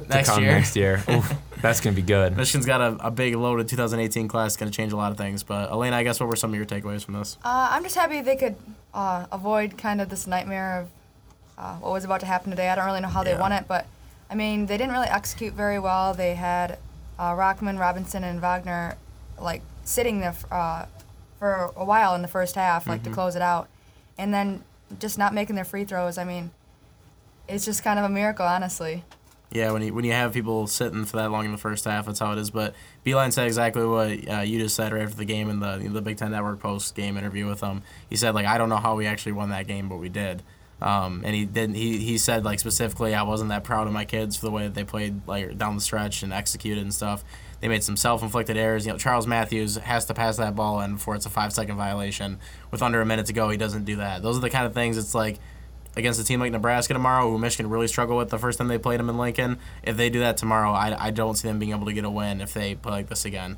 to 0.00 0.08
next 0.08 0.30
come 0.30 0.42
year, 0.42 0.52
next 0.52 0.76
year. 0.76 1.02
Oof, 1.10 1.32
that's 1.62 1.80
gonna 1.80 1.96
be 1.96 2.02
good. 2.02 2.36
Michigan's 2.36 2.66
got 2.66 2.80
a, 2.80 3.06
a 3.06 3.10
big 3.10 3.34
loaded 3.34 3.68
2018 3.68 4.28
class. 4.28 4.56
Going 4.56 4.70
to 4.70 4.76
change 4.76 4.92
a 4.92 4.96
lot 4.96 5.12
of 5.12 5.18
things. 5.18 5.42
But 5.42 5.70
Elena, 5.70 5.96
I 5.96 6.02
guess 6.02 6.18
what 6.20 6.28
were 6.28 6.36
some 6.36 6.50
of 6.50 6.56
your 6.56 6.66
takeaways 6.66 7.04
from 7.04 7.14
this? 7.14 7.38
Uh, 7.44 7.68
I'm 7.70 7.82
just 7.82 7.94
happy 7.94 8.20
they 8.20 8.36
could 8.36 8.56
uh, 8.94 9.26
avoid 9.32 9.78
kind 9.78 10.00
of 10.00 10.08
this 10.08 10.26
nightmare 10.26 10.80
of 10.80 10.88
uh, 11.58 11.76
what 11.76 11.92
was 11.92 12.04
about 12.04 12.20
to 12.20 12.26
happen 12.26 12.50
today. 12.50 12.68
I 12.68 12.74
don't 12.74 12.86
really 12.86 13.00
know 13.00 13.08
how 13.08 13.22
they 13.22 13.36
won 13.36 13.52
it, 13.52 13.66
but 13.68 13.86
I 14.30 14.34
mean, 14.34 14.66
they 14.66 14.76
didn't 14.76 14.92
really 14.92 15.08
execute 15.08 15.52
very 15.54 15.78
well. 15.78 16.14
They 16.14 16.34
had 16.34 16.78
uh, 17.18 17.34
Rahkman, 17.34 17.78
Robinson, 17.78 18.24
and 18.24 18.40
Wagner 18.40 18.96
like 19.38 19.62
sitting 19.84 20.20
there 20.20 20.30
f- 20.30 20.50
uh, 20.50 20.86
for 21.38 21.72
a 21.76 21.84
while 21.84 22.14
in 22.14 22.22
the 22.22 22.28
first 22.28 22.54
half, 22.54 22.86
like 22.86 23.02
to 23.02 23.10
close 23.10 23.36
it 23.36 23.42
out, 23.42 23.68
and 24.16 24.32
then 24.32 24.62
just 24.98 25.18
not 25.18 25.34
making 25.34 25.56
their 25.56 25.64
free 25.64 25.84
throws. 25.84 26.18
I 26.18 26.24
mean, 26.24 26.50
it's 27.48 27.64
just 27.64 27.82
kind 27.84 27.98
of 27.98 28.04
a 28.04 28.08
miracle, 28.08 28.46
honestly. 28.46 29.04
Yeah, 29.52 29.72
when 29.72 29.82
you 29.82 29.92
when 29.92 30.04
you 30.04 30.12
have 30.12 30.32
people 30.32 30.66
sitting 30.66 31.04
for 31.04 31.18
that 31.18 31.30
long 31.30 31.44
in 31.44 31.52
the 31.52 31.58
first 31.58 31.84
half, 31.84 32.06
that's 32.06 32.18
how 32.18 32.32
it 32.32 32.38
is. 32.38 32.50
But 32.50 32.74
Beilein 33.04 33.32
said 33.32 33.46
exactly 33.46 33.84
what 33.84 34.28
uh, 34.28 34.40
you 34.40 34.58
just 34.58 34.74
said 34.74 34.92
right 34.92 35.02
after 35.02 35.16
the 35.16 35.26
game 35.26 35.50
in 35.50 35.60
the 35.60 35.76
the 35.92 36.00
Big 36.00 36.16
Ten 36.16 36.30
Network 36.30 36.60
post 36.60 36.94
game 36.94 37.16
interview 37.16 37.46
with 37.46 37.60
him. 37.60 37.82
He 38.08 38.16
said 38.16 38.34
like 38.34 38.46
I 38.46 38.56
don't 38.56 38.70
know 38.70 38.76
how 38.76 38.96
we 38.96 39.06
actually 39.06 39.32
won 39.32 39.50
that 39.50 39.66
game, 39.66 39.88
but 39.88 39.96
we 39.96 40.08
did. 40.08 40.42
Um, 40.80 41.22
and 41.24 41.34
he 41.34 41.44
didn't. 41.44 41.76
He, 41.76 41.98
he 41.98 42.18
said 42.18 42.44
like 42.44 42.58
specifically, 42.58 43.14
I 43.14 43.22
wasn't 43.22 43.50
that 43.50 43.62
proud 43.62 43.86
of 43.86 43.92
my 43.92 44.04
kids 44.04 44.36
for 44.36 44.46
the 44.46 44.50
way 44.50 44.64
that 44.64 44.74
they 44.74 44.84
played 44.84 45.26
like 45.28 45.56
down 45.56 45.76
the 45.76 45.80
stretch 45.80 46.22
and 46.22 46.32
executed 46.32 46.82
and 46.82 46.92
stuff. 46.92 47.24
They 47.60 47.68
made 47.68 47.84
some 47.84 47.96
self-inflicted 47.96 48.56
errors. 48.56 48.84
You 48.84 48.92
know, 48.92 48.98
Charles 48.98 49.26
Matthews 49.28 49.76
has 49.76 50.06
to 50.06 50.14
pass 50.14 50.38
that 50.38 50.56
ball 50.56 50.80
in 50.80 50.94
before 50.94 51.14
it's 51.14 51.26
a 51.26 51.30
five-second 51.30 51.76
violation. 51.76 52.40
With 52.72 52.82
under 52.82 53.00
a 53.00 53.06
minute 53.06 53.26
to 53.26 53.32
go, 53.32 53.50
he 53.50 53.56
doesn't 53.56 53.84
do 53.84 53.96
that. 53.96 54.22
Those 54.22 54.36
are 54.36 54.40
the 54.40 54.50
kind 54.50 54.66
of 54.66 54.74
things. 54.74 54.98
It's 54.98 55.14
like 55.14 55.38
against 55.96 56.20
a 56.20 56.24
team 56.24 56.40
like 56.40 56.52
Nebraska 56.52 56.92
tomorrow, 56.92 57.30
who 57.30 57.38
Michigan 57.38 57.70
really 57.70 57.88
struggled 57.88 58.18
with 58.18 58.30
the 58.30 58.38
first 58.38 58.58
time 58.58 58.68
they 58.68 58.78
played 58.78 59.00
them 59.00 59.08
in 59.08 59.18
Lincoln. 59.18 59.58
If 59.82 59.96
they 59.96 60.10
do 60.10 60.20
that 60.20 60.36
tomorrow, 60.36 60.72
I, 60.72 61.06
I 61.06 61.10
don't 61.10 61.36
see 61.36 61.48
them 61.48 61.58
being 61.58 61.72
able 61.72 61.86
to 61.86 61.92
get 61.92 62.04
a 62.04 62.10
win 62.10 62.40
if 62.40 62.54
they 62.54 62.74
play 62.74 62.92
like 62.92 63.08
this 63.08 63.24
again. 63.24 63.56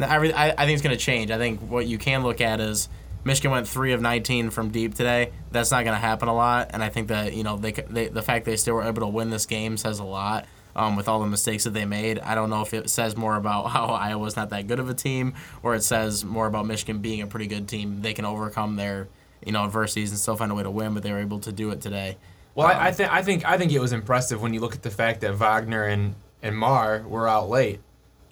I, 0.00 0.16
I, 0.16 0.50
I 0.50 0.66
think 0.66 0.72
it's 0.72 0.82
going 0.82 0.96
to 0.96 1.02
change. 1.02 1.30
I 1.30 1.38
think 1.38 1.60
what 1.60 1.86
you 1.86 1.98
can 1.98 2.22
look 2.22 2.40
at 2.40 2.60
is 2.60 2.88
Michigan 3.24 3.50
went 3.50 3.68
three 3.68 3.92
of 3.92 4.00
19 4.00 4.50
from 4.50 4.70
deep 4.70 4.94
today. 4.94 5.30
That's 5.50 5.70
not 5.70 5.84
going 5.84 5.94
to 5.94 6.00
happen 6.00 6.28
a 6.28 6.34
lot, 6.34 6.70
and 6.72 6.82
I 6.82 6.88
think 6.88 7.08
that 7.08 7.34
you 7.34 7.44
know 7.44 7.56
they, 7.56 7.72
they 7.72 8.08
the 8.08 8.22
fact 8.22 8.44
they 8.44 8.56
still 8.56 8.74
were 8.74 8.82
able 8.82 9.02
to 9.02 9.08
win 9.08 9.30
this 9.30 9.46
game 9.46 9.76
says 9.76 9.98
a 9.98 10.04
lot. 10.04 10.46
Um, 10.74 10.96
with 10.96 11.06
all 11.06 11.20
the 11.20 11.26
mistakes 11.26 11.64
that 11.64 11.74
they 11.74 11.84
made, 11.84 12.18
I 12.18 12.34
don't 12.34 12.48
know 12.48 12.62
if 12.62 12.72
it 12.72 12.88
says 12.88 13.14
more 13.14 13.36
about 13.36 13.64
how 13.68 13.88
Iowa's 13.88 14.36
not 14.36 14.48
that 14.50 14.66
good 14.66 14.78
of 14.78 14.88
a 14.88 14.94
team, 14.94 15.34
or 15.62 15.74
it 15.74 15.82
says 15.82 16.24
more 16.24 16.46
about 16.46 16.66
Michigan 16.66 17.00
being 17.00 17.20
a 17.20 17.26
pretty 17.26 17.46
good 17.46 17.68
team. 17.68 18.00
They 18.00 18.14
can 18.14 18.24
overcome 18.24 18.76
their 18.76 19.08
you 19.44 19.52
know 19.52 19.64
adversities 19.64 20.10
and 20.10 20.18
still 20.18 20.36
find 20.36 20.50
a 20.50 20.54
way 20.54 20.62
to 20.62 20.70
win, 20.70 20.94
but 20.94 21.02
they 21.02 21.12
were 21.12 21.20
able 21.20 21.40
to 21.40 21.52
do 21.52 21.70
it 21.70 21.80
today. 21.80 22.16
Well, 22.54 22.66
I, 22.66 22.72
I 22.72 22.88
um, 22.88 22.94
think 22.94 23.12
I 23.12 23.22
think 23.22 23.44
I 23.44 23.58
think 23.58 23.72
it 23.72 23.80
was 23.80 23.92
impressive 23.92 24.42
when 24.42 24.54
you 24.54 24.60
look 24.60 24.74
at 24.74 24.82
the 24.82 24.90
fact 24.90 25.20
that 25.22 25.34
Wagner 25.34 25.84
and 25.84 26.14
and 26.42 26.56
Marr 26.56 27.02
were 27.02 27.28
out 27.28 27.48
late. 27.48 27.80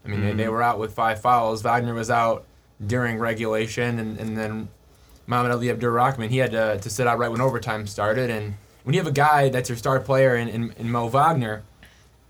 I 0.05 0.09
mean, 0.09 0.23
they, 0.23 0.33
they 0.33 0.43
mm-hmm. 0.45 0.53
were 0.53 0.62
out 0.62 0.79
with 0.79 0.95
five 0.95 1.21
fouls. 1.21 1.62
Wagner 1.62 1.93
was 1.93 2.11
out 2.11 2.47
during 2.85 3.19
regulation, 3.19 3.99
and, 3.99 4.19
and 4.19 4.37
then 4.37 4.69
Mohamed 5.27 5.53
Ali 5.53 5.69
Abdur 5.69 5.93
Rahkman 5.93 6.29
he 6.29 6.39
had 6.39 6.53
to, 6.53 6.79
to 6.79 6.91
sit 6.91 7.07
out 7.07 7.19
right 7.19 7.31
when 7.31 7.41
overtime 7.41 7.87
started. 7.87 8.31
And 8.31 8.55
when 8.83 8.95
you 8.95 9.01
have 9.01 9.06
a 9.06 9.13
guy 9.13 9.49
that's 9.49 9.69
your 9.69 9.79
star 9.79 10.01
player 10.01 10.37
in, 10.37 10.49
in, 10.49 10.73
in 10.79 10.91
Mo 10.91 11.09
Wagner, 11.09 11.63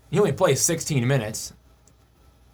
he 0.09 0.19
only 0.19 0.33
plays 0.33 0.61
16 0.61 1.07
minutes. 1.07 1.53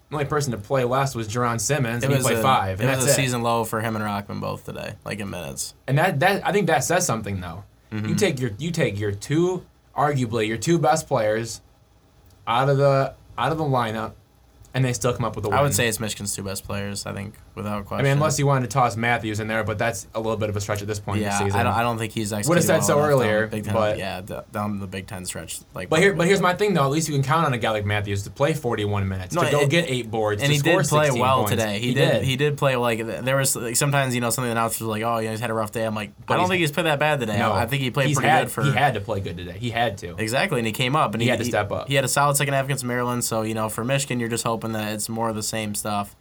The 0.10 0.16
only 0.16 0.26
person 0.26 0.52
to 0.52 0.58
play 0.58 0.84
less 0.86 1.16
was 1.16 1.28
Jaaron 1.28 1.60
Simpson, 1.60 1.96
and 1.96 2.04
he 2.04 2.20
played 2.22 2.38
a, 2.38 2.42
five. 2.42 2.80
It 2.80 2.84
And 2.86 2.96
was 2.96 3.06
that's 3.06 3.18
a 3.18 3.22
it. 3.22 3.24
season 3.26 3.44
low 3.44 3.66
for 3.66 3.82
him 3.82 3.96
and 3.96 4.06
Rahkman 4.06 4.40
both 4.40 4.64
today, 4.64 4.94
like 5.04 5.20
in 5.20 5.30
minutes. 5.30 5.74
And 5.86 5.98
that, 5.98 6.20
that 6.22 6.48
I 6.48 6.52
think 6.54 6.68
that 6.68 6.84
says 6.86 7.06
something 7.06 7.42
though. 7.42 7.66
Mm-hmm. 7.92 8.10
You 8.10 8.16
take 8.16 8.40
your 8.40 8.52
you 8.58 8.72
take 8.72 8.98
your 9.00 9.12
two 9.12 9.66
arguably 9.98 10.48
your 10.48 10.58
two 10.58 10.78
best 10.78 11.08
players 11.08 11.62
out 12.46 12.70
of 12.70 12.78
the 12.78 13.14
out 13.38 13.52
of 13.52 13.58
the 13.58 13.64
lineup 13.64 14.14
and 14.74 14.84
they 14.86 14.94
still 14.94 15.14
come 15.14 15.26
up 15.26 15.36
with 15.36 15.46
a 15.46 15.50
win. 15.50 15.58
I 15.58 15.62
would 15.62 15.74
say 15.74 15.88
it's 15.88 16.00
Michigan's 16.00 16.36
two 16.36 16.44
best 16.44 16.64
players. 16.66 17.06
I 17.06 17.14
think 17.14 17.36
without 17.58 17.92
I 17.92 18.02
mean 18.02 18.14
unless 18.14 18.40
you 18.40 18.48
wanted 18.48 18.70
to 18.70 18.74
toss 18.74 18.96
Matthews 18.96 19.40
in 19.40 19.48
there, 19.48 19.64
but 19.64 19.78
that's 19.78 20.08
a 20.16 20.20
little 20.20 20.38
bit 20.38 20.50
of 20.50 20.56
a 20.56 20.62
stretch 20.62 20.82
at 20.82 20.88
this 20.88 21.00
point 21.00 21.22
yeah, 21.22 21.38
in 21.38 21.40
the 21.40 21.46
season. 21.46 21.60
I 21.60 21.64
don't. 21.64 21.74
I 21.74 21.82
don't 21.82 21.98
think 21.98 22.14
he's 22.14 22.32
actually. 22.32 22.50
Would've 22.50 22.64
said 22.64 22.84
so 22.84 23.00
earlier, 23.00 23.48
Big 23.48 23.66
Ten, 23.66 23.74
but- 23.74 23.98
yeah, 23.98 24.22
down 24.52 24.80
the 24.80 24.88
Big 24.88 25.08
Ten 25.08 25.26
stretch. 25.26 25.60
Like, 25.74 25.90
but 25.90 26.00
here 26.00 26.14
but 26.14 26.28
here's 26.28 26.40
my 26.40 26.54
thing 26.54 26.74
though, 26.74 26.84
at 26.84 26.92
least 26.92 27.10
you 27.10 27.14
can 27.16 27.24
count 27.24 27.46
on 27.46 27.54
a 27.54 27.58
guy 27.58 27.72
like 27.72 27.86
Matthews 27.86 28.24
to 28.24 28.30
play 28.30 28.54
41 28.54 29.08
minutes, 29.08 29.36
No, 29.36 29.44
to 29.44 29.52
go 29.52 29.60
it- 29.62 29.70
get 29.70 29.90
8 29.90 30.10
boards, 30.12 30.42
and 30.42 30.52
he 30.52 30.60
did 30.60 30.86
play 30.86 31.12
well 31.12 31.40
points. 31.40 31.52
today. 31.52 31.80
He, 31.80 31.94
did, 31.94 32.24
He 32.24 32.36
did 32.36 32.58
play 32.58 32.76
like 32.76 33.06
there 33.06 33.36
was 33.36 33.56
like, 33.56 33.76
sometimes 33.76 34.14
you 34.16 34.22
know 34.22 34.30
something 34.30 34.48
the 34.48 34.52
announcers 34.52 34.82
were 34.82 34.88
like, 34.88 35.04
oh, 35.04 35.18
yeah, 35.18 35.32
he's 35.32 35.40
had 35.40 35.50
a 35.50 35.54
rough 35.54 35.72
day. 35.72 35.86
I'm 35.86 35.96
like, 35.96 36.12
But 36.26 36.36
I 36.36 36.38
don't 36.38 36.44
he's- 36.44 36.50
think 36.50 36.60
he's 36.62 36.72
played 36.72 36.86
that 36.86 37.00
bad 37.00 37.20
today. 37.20 37.38
no, 37.40 37.52
I 37.54 37.66
think 37.66 37.82
he 37.82 37.92
played 37.92 38.14
pretty 38.14 38.28
had, 38.30 38.46
good 38.46 38.52
for. 38.52 38.64
He 38.64 38.72
had 38.72 38.94
to 38.94 39.02
play 39.02 39.20
good 39.20 39.38
today. 39.38 39.58
He 39.58 39.72
had 39.72 39.98
to. 40.00 40.16
Exactly, 40.18 40.60
and 40.60 40.68
he 40.68 40.74
came 40.74 40.96
up 40.96 41.14
and 41.14 41.22
He 41.22 41.30
had 41.30 41.40
to 41.40 41.46
step 41.46 41.72
up. 41.72 41.88
He 41.88 41.96
had 41.96 42.06
a 42.06 42.08
solid 42.10 42.38
second 42.38 42.54
half 42.54 42.66
against 42.66 42.84
Maryland, 42.84 43.24
so 43.24 43.42
you 43.42 43.54
know 43.54 43.70
for 43.70 43.84
Michigan, 43.84 44.20
you're 44.20 44.30
just 44.30 44.44
hoping 44.44 44.74
that 44.74 44.94
it's 44.94 45.10
more 45.10 45.30
of 45.30 45.36
the 45.36 45.44
same 45.44 45.76
stuff. 45.76 46.16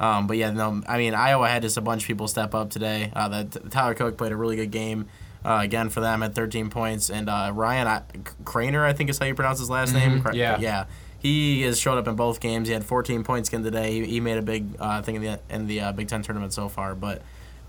Um, 0.00 0.26
but 0.26 0.36
yeah, 0.38 0.50
no, 0.50 0.82
I 0.88 0.96
mean 0.98 1.14
Iowa 1.14 1.46
had 1.48 1.62
just 1.62 1.76
a 1.76 1.80
bunch 1.82 2.02
of 2.02 2.06
people 2.08 2.26
step 2.26 2.54
up 2.54 2.70
today. 2.70 3.12
Uh, 3.14 3.28
that 3.28 3.70
Tyler 3.70 3.94
Cook 3.94 4.16
played 4.16 4.32
a 4.32 4.36
really 4.36 4.56
good 4.56 4.70
game 4.70 5.06
uh, 5.44 5.60
again 5.62 5.90
for 5.90 6.00
them 6.00 6.22
at 6.22 6.34
13 6.34 6.70
points, 6.70 7.10
and 7.10 7.28
uh, 7.28 7.52
Ryan 7.54 7.86
I, 7.86 8.02
Kriener, 8.44 8.82
I 8.84 8.92
think 8.94 9.10
is 9.10 9.18
how 9.18 9.26
you 9.26 9.34
pronounce 9.34 9.58
his 9.58 9.68
last 9.70 9.92
name. 9.94 10.22
Cra- 10.22 10.32
Mm-hmm. 10.32 10.38
yeah. 10.40 10.58
yeah. 10.58 10.84
He 11.18 11.60
has 11.62 11.78
showed 11.78 11.98
up 11.98 12.08
in 12.08 12.16
both 12.16 12.40
games. 12.40 12.66
He 12.66 12.72
had 12.72 12.82
14 12.82 13.24
points 13.24 13.50
again 13.50 13.62
today. 13.62 13.92
He, 14.00 14.06
he 14.06 14.20
made 14.20 14.38
a 14.38 14.42
big 14.42 14.74
uh, 14.80 15.02
thing 15.02 15.16
in 15.16 15.22
the 15.22 15.40
in 15.50 15.66
the 15.66 15.80
uh, 15.82 15.92
Big 15.92 16.08
Ten 16.08 16.22
tournament 16.22 16.54
so 16.54 16.70
far, 16.70 16.94
but 16.94 17.20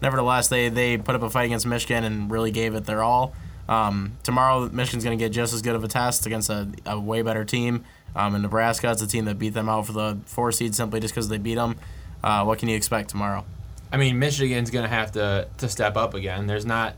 nevertheless, 0.01 0.47
they 0.47 0.69
they 0.69 0.97
put 0.97 1.15
up 1.15 1.21
a 1.23 1.29
fight 1.29 1.47
against 1.47 1.65
Michigan 1.65 2.05
and 2.05 2.31
really 2.31 2.51
gave 2.51 2.75
it 2.75 2.85
their 2.85 3.03
all. 3.03 3.33
Um, 3.67 4.13
tomorrow, 4.23 4.69
Michigan's 4.69 5.03
going 5.03 5.17
to 5.17 5.23
get 5.25 5.31
just 5.33 5.53
as 5.53 5.61
good 5.61 5.75
of 5.75 5.83
a 5.83 5.87
test 5.89 6.25
against 6.25 6.49
a, 6.49 6.69
a 6.85 6.97
way 6.97 7.21
better 7.23 7.43
team. 7.43 7.83
Um, 8.15 8.35
in 8.35 8.41
Nebraska, 8.41 8.89
it's 8.91 9.01
a 9.01 9.07
team 9.07 9.25
that 9.25 9.37
beat 9.37 9.53
them 9.53 9.67
out 9.69 9.85
for 9.85 9.91
the 9.93 10.17
four 10.25 10.51
seed 10.53 10.73
simply 10.73 10.99
just 11.01 11.13
because 11.13 11.27
they 11.29 11.37
beat 11.37 11.55
them. 11.55 11.75
Uh, 12.23 12.43
what 12.43 12.59
can 12.59 12.69
you 12.69 12.75
expect 12.75 13.09
tomorrow? 13.09 13.45
I 13.91 13.97
mean, 13.97 14.19
Michigan's 14.19 14.69
gonna 14.71 14.87
have 14.87 15.11
to 15.13 15.47
to 15.57 15.67
step 15.69 15.97
up 15.97 16.13
again. 16.13 16.47
There's 16.47 16.65
not 16.65 16.95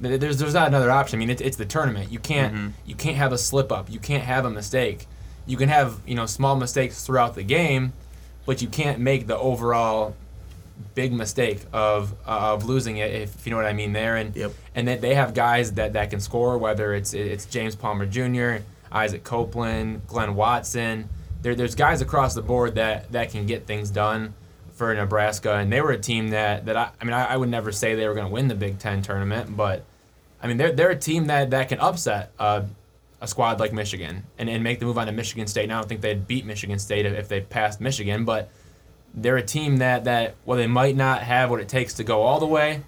there's 0.00 0.38
there's 0.38 0.54
not 0.54 0.68
another 0.68 0.90
option. 0.90 1.18
I 1.18 1.20
mean, 1.20 1.30
it's, 1.30 1.40
it's 1.42 1.56
the 1.56 1.64
tournament. 1.64 2.10
You 2.12 2.18
can't 2.18 2.54
Mm-hmm. 2.54 2.68
you 2.84 2.94
can't 2.94 3.16
have 3.16 3.32
a 3.32 3.38
slip 3.38 3.72
up. 3.72 3.90
You 3.90 3.98
can't 3.98 4.24
have 4.24 4.44
a 4.44 4.50
mistake. 4.50 5.06
You 5.46 5.56
can 5.56 5.68
have 5.68 6.00
you 6.06 6.14
know 6.14 6.26
small 6.26 6.56
mistakes 6.56 7.04
throughout 7.04 7.34
the 7.34 7.42
game, 7.42 7.92
but 8.44 8.60
you 8.60 8.68
can't 8.68 8.98
make 9.00 9.26
the 9.26 9.38
overall 9.38 10.14
big 10.94 11.10
mistake 11.12 11.60
of 11.72 12.12
uh, 12.26 12.52
of 12.52 12.64
losing 12.66 12.98
it 12.98 13.10
if 13.12 13.46
you 13.46 13.50
know 13.50 13.56
what 13.56 13.64
I 13.66 13.72
mean 13.72 13.92
there. 13.94 14.16
And 14.16 14.36
Yep. 14.36 14.52
and 14.74 14.88
that 14.88 15.00
they 15.00 15.14
have 15.14 15.32
guys 15.32 15.72
that, 15.74 15.94
that 15.94 16.10
can 16.10 16.20
score. 16.20 16.58
Whether 16.58 16.92
it's 16.94 17.14
it's 17.14 17.46
James 17.46 17.74
Palmer 17.76 18.04
Jr., 18.04 18.62
Isaac 18.92 19.24
Copeland, 19.24 20.06
Glynn 20.06 20.34
Watson. 20.34 21.08
There, 21.40 21.54
there's 21.54 21.74
guys 21.76 22.00
across 22.02 22.34
the 22.34 22.42
board 22.42 22.74
that, 22.74 23.12
that 23.12 23.30
can 23.30 23.46
get 23.46 23.66
things 23.66 23.90
done 23.90 24.34
for 24.76 24.94
Nebraska, 24.94 25.54
and 25.56 25.72
they 25.72 25.80
were 25.80 25.90
a 25.92 25.98
team 25.98 26.28
that, 26.30 26.66
that 26.66 26.76
I, 26.76 26.90
I 27.00 27.04
mean 27.04 27.14
I, 27.14 27.24
I 27.32 27.36
would 27.36 27.48
never 27.48 27.72
say 27.72 27.94
they 27.94 28.06
were 28.06 28.14
going 28.14 28.26
to 28.26 28.32
win 28.32 28.46
the 28.48 28.54
Big 28.54 28.78
Ten 28.78 29.02
tournament, 29.02 29.56
but 29.56 29.84
I 30.42 30.46
mean 30.46 30.56
they're, 30.58 30.70
they're 30.72 30.90
a 30.90 30.96
team 30.98 31.26
that, 31.26 31.50
that 31.50 31.68
can 31.70 31.80
upset 31.80 32.30
uh, 32.38 32.62
a 33.20 33.26
squad 33.26 33.58
like 33.58 33.72
Michigan 33.72 34.24
and, 34.38 34.48
and 34.50 34.62
make 34.62 34.78
the 34.78 34.84
move 34.86 34.98
on 34.98 35.06
to 35.06 35.12
Michigan 35.12 35.46
State. 35.46 35.64
And 35.64 35.72
I 35.72 35.78
don't 35.80 35.88
think 35.88 36.02
they'd 36.02 36.26
beat 36.28 36.44
Michigan 36.44 36.78
State 36.78 37.06
if, 37.06 37.14
if 37.14 37.28
they 37.28 37.40
passed 37.40 37.80
Michigan, 37.80 38.24
but 38.26 38.50
they're 39.14 39.38
a 39.38 39.42
team 39.42 39.78
that, 39.78 40.04
that 40.04 40.34
well 40.44 40.58
they 40.58 40.66
might 40.66 40.94
not 40.94 41.22
have 41.22 41.48
what 41.50 41.58
it 41.60 41.68
takes 41.68 41.94
to 41.94 42.04
go 42.04 42.22
all 42.22 42.38
the 42.38 42.46
way, 42.46 42.82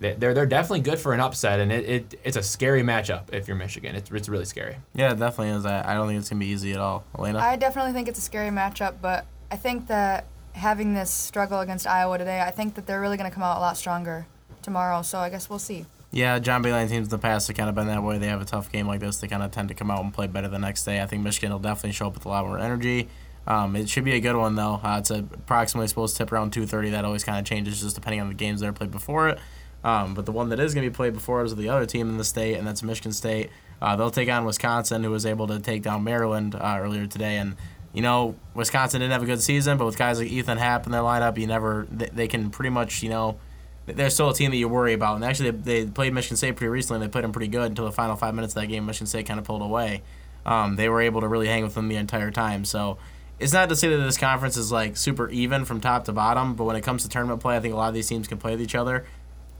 they- 0.00 0.14
they're 0.14 0.32
they're 0.32 0.46
definitely 0.46 0.80
good 0.80 0.98
for 0.98 1.12
an 1.12 1.20
upset, 1.20 1.60
and 1.60 1.70
it, 1.70 1.84
it 1.88 2.20
it's 2.24 2.36
a 2.38 2.42
scary 2.42 2.82
matchup 2.82 3.32
if 3.32 3.46
you're 3.46 3.56
Michigan. 3.58 3.94
It's 3.94 4.10
it's 4.10 4.28
really 4.30 4.44
scary. 4.46 4.76
Yeah, 4.94 5.12
it 5.12 5.18
definitely 5.18 5.50
is. 5.54 5.66
I, 5.66 5.90
I 5.92 5.94
don't 5.94 6.06
think 6.06 6.18
it's 6.20 6.30
gonna 6.30 6.40
be 6.40 6.46
easy 6.46 6.72
at 6.72 6.78
all. 6.78 7.04
Elena. 7.18 7.38
I 7.40 7.56
definitely 7.56 7.92
think 7.92 8.08
it's 8.08 8.18
a 8.18 8.22
scary 8.22 8.48
matchup, 8.50 8.94
but 9.02 9.26
I 9.50 9.56
think 9.56 9.86
that 9.88 10.24
having 10.56 10.94
this 10.94 11.10
struggle 11.10 11.60
against 11.60 11.86
Iowa 11.86 12.18
today, 12.18 12.40
I 12.40 12.50
think 12.50 12.74
that 12.74 12.86
they're 12.86 13.00
really 13.00 13.16
going 13.16 13.30
to 13.30 13.34
come 13.34 13.42
out 13.42 13.58
a 13.58 13.60
lot 13.60 13.76
stronger 13.76 14.26
tomorrow. 14.62 15.02
So 15.02 15.18
I 15.18 15.28
guess 15.28 15.48
we'll 15.48 15.58
see. 15.58 15.86
Yeah, 16.10 16.38
John 16.38 16.62
Beilein 16.62 16.88
teams 16.88 17.06
in 17.06 17.10
the 17.10 17.18
past 17.18 17.46
have 17.48 17.56
kind 17.56 17.68
of 17.68 17.74
been 17.74 17.88
that 17.88 18.02
way. 18.02 18.18
They 18.18 18.28
have 18.28 18.40
a 18.40 18.46
tough 18.46 18.72
game 18.72 18.86
like 18.86 19.00
this. 19.00 19.18
They 19.18 19.28
kind 19.28 19.42
of 19.42 19.50
tend 19.50 19.68
to 19.68 19.74
come 19.74 19.90
out 19.90 20.02
and 20.02 20.14
play 20.14 20.26
better 20.26 20.48
the 20.48 20.58
next 20.58 20.84
day. 20.84 21.02
I 21.02 21.06
think 21.06 21.22
Michigan 21.22 21.52
will 21.52 21.58
definitely 21.58 21.92
show 21.92 22.06
up 22.06 22.14
with 22.14 22.24
a 22.24 22.28
lot 22.28 22.46
more 22.46 22.58
energy. 22.58 23.08
Um, 23.46 23.76
it 23.76 23.88
should 23.88 24.04
be 24.04 24.14
a 24.14 24.20
good 24.20 24.34
one 24.34 24.56
though. 24.56 24.80
Uh, 24.82 24.96
it's 24.98 25.10
approximately 25.10 25.88
supposed 25.88 26.16
to 26.16 26.24
tip 26.24 26.32
around 26.32 26.52
2:30. 26.52 26.90
That 26.90 27.04
always 27.04 27.22
kind 27.22 27.38
of 27.38 27.44
changes 27.44 27.80
just 27.80 27.94
depending 27.94 28.20
on 28.20 28.28
the 28.28 28.34
games 28.34 28.60
that 28.60 28.66
are 28.66 28.72
played 28.72 28.90
before 28.90 29.28
it. 29.28 29.38
Um, 29.84 30.14
but 30.14 30.26
the 30.26 30.32
one 30.32 30.48
that 30.48 30.58
is 30.58 30.74
going 30.74 30.84
to 30.84 30.90
be 30.90 30.94
played 30.94 31.12
before 31.12 31.44
is 31.44 31.54
the 31.54 31.68
other 31.68 31.86
team 31.86 32.08
in 32.08 32.16
the 32.16 32.24
state, 32.24 32.54
and 32.54 32.66
that's 32.66 32.82
Michigan 32.82 33.12
State. 33.12 33.50
Uh, 33.80 33.94
they'll 33.94 34.10
take 34.10 34.28
on 34.28 34.44
Wisconsin, 34.44 35.04
who 35.04 35.10
was 35.10 35.26
able 35.26 35.46
to 35.46 35.60
take 35.60 35.82
down 35.82 36.02
Maryland 36.02 36.54
uh, 36.54 36.78
earlier 36.80 37.06
today. 37.06 37.36
And 37.36 37.56
you 37.96 38.02
know, 38.02 38.36
Wisconsin 38.54 39.00
didn't 39.00 39.12
have 39.14 39.22
a 39.22 39.26
good 39.26 39.40
season, 39.42 39.78
but 39.78 39.86
with 39.86 39.96
guys 39.98 40.20
like 40.20 40.28
Ethan 40.28 40.58
Happ 40.58 40.86
in 40.86 40.92
their 40.92 41.00
lineup, 41.00 41.36
you 41.38 41.46
never 41.48 41.88
they, 41.90 42.06
they 42.12 42.28
can 42.28 42.50
pretty 42.50 42.70
much 42.70 43.02
you 43.02 43.08
know 43.08 43.38
they're 43.86 44.10
still 44.10 44.30
a 44.30 44.34
team 44.34 44.50
that 44.52 44.56
you 44.58 44.68
worry 44.68 44.92
about. 44.92 45.16
And 45.16 45.24
actually, 45.24 45.50
they, 45.52 45.84
they 45.84 45.90
played 45.90 46.12
Michigan 46.12 46.36
State 46.36 46.56
pretty 46.56 46.68
recently. 46.70 46.96
and 46.96 47.04
They 47.04 47.12
played 47.12 47.24
them 47.24 47.32
pretty 47.32 47.48
good 47.48 47.70
until 47.70 47.84
the 47.86 47.92
final 47.92 48.14
five 48.16 48.34
minutes 48.34 48.54
of 48.54 48.60
that 48.60 48.66
game. 48.68 48.84
Michigan 48.86 49.06
State 49.06 49.26
kind 49.26 49.40
of 49.40 49.46
pulled 49.46 49.62
away. 49.62 50.02
Um, 50.44 50.76
they 50.76 50.88
were 50.88 51.00
able 51.00 51.20
to 51.22 51.28
really 51.28 51.46
hang 51.48 51.62
with 51.64 51.74
them 51.74 51.88
the 51.88 51.96
entire 51.96 52.30
time. 52.30 52.64
So 52.64 52.98
it's 53.38 53.52
not 53.52 53.68
to 53.70 53.76
say 53.76 53.88
that 53.88 53.96
this 53.98 54.18
conference 54.18 54.56
is 54.56 54.70
like 54.72 54.96
super 54.96 55.28
even 55.30 55.64
from 55.64 55.80
top 55.80 56.04
to 56.06 56.12
bottom, 56.12 56.54
but 56.54 56.64
when 56.64 56.74
it 56.76 56.82
comes 56.82 57.02
to 57.04 57.08
tournament 57.08 57.40
play, 57.40 57.56
I 57.56 57.60
think 57.60 57.74
a 57.74 57.76
lot 57.76 57.88
of 57.88 57.94
these 57.94 58.08
teams 58.08 58.26
can 58.28 58.38
play 58.38 58.52
with 58.52 58.60
each 58.60 58.74
other. 58.74 59.04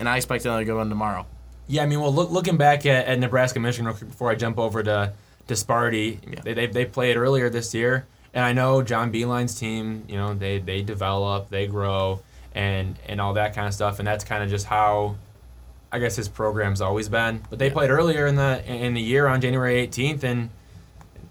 And 0.00 0.08
I 0.08 0.16
expect 0.16 0.44
another 0.44 0.64
good 0.64 0.76
one 0.76 0.88
tomorrow. 0.88 1.26
Yeah, 1.68 1.82
I 1.82 1.86
mean, 1.86 2.00
well, 2.00 2.12
look, 2.12 2.30
looking 2.30 2.56
back 2.56 2.84
at, 2.86 3.06
at 3.06 3.18
Nebraska, 3.18 3.58
Michigan, 3.60 3.92
before 3.92 4.30
I 4.30 4.34
jump 4.34 4.58
over 4.58 4.82
to 4.82 5.12
Sparty, 5.48 6.18
Yeah. 6.28 6.40
they, 6.42 6.54
they 6.54 6.66
they 6.66 6.84
played 6.84 7.16
earlier 7.16 7.48
this 7.48 7.72
year, 7.74 8.06
and 8.36 8.44
I 8.44 8.52
know 8.52 8.82
John 8.82 9.10
Beilein's 9.10 9.58
team, 9.58 10.04
you 10.08 10.16
know, 10.16 10.34
they 10.34 10.58
they 10.58 10.82
develop, 10.82 11.48
they 11.48 11.66
grow, 11.66 12.20
and 12.54 12.96
and 13.08 13.20
all 13.20 13.32
that 13.34 13.54
kind 13.54 13.66
of 13.66 13.72
stuff, 13.74 13.98
and 13.98 14.06
that's 14.06 14.24
kind 14.24 14.44
of 14.44 14.50
just 14.50 14.66
how, 14.66 15.16
I 15.90 15.98
guess 15.98 16.14
his 16.16 16.28
program's 16.28 16.80
always 16.82 17.08
been. 17.08 17.42
But 17.50 17.58
they 17.58 17.68
Yeah. 17.68 17.72
played 17.72 17.90
earlier 17.90 18.26
in 18.26 18.36
the 18.36 18.62
in 18.70 18.92
the 18.94 19.00
year 19.00 19.26
on 19.26 19.40
January 19.40 19.76
18th, 19.86 20.22
and 20.22 20.50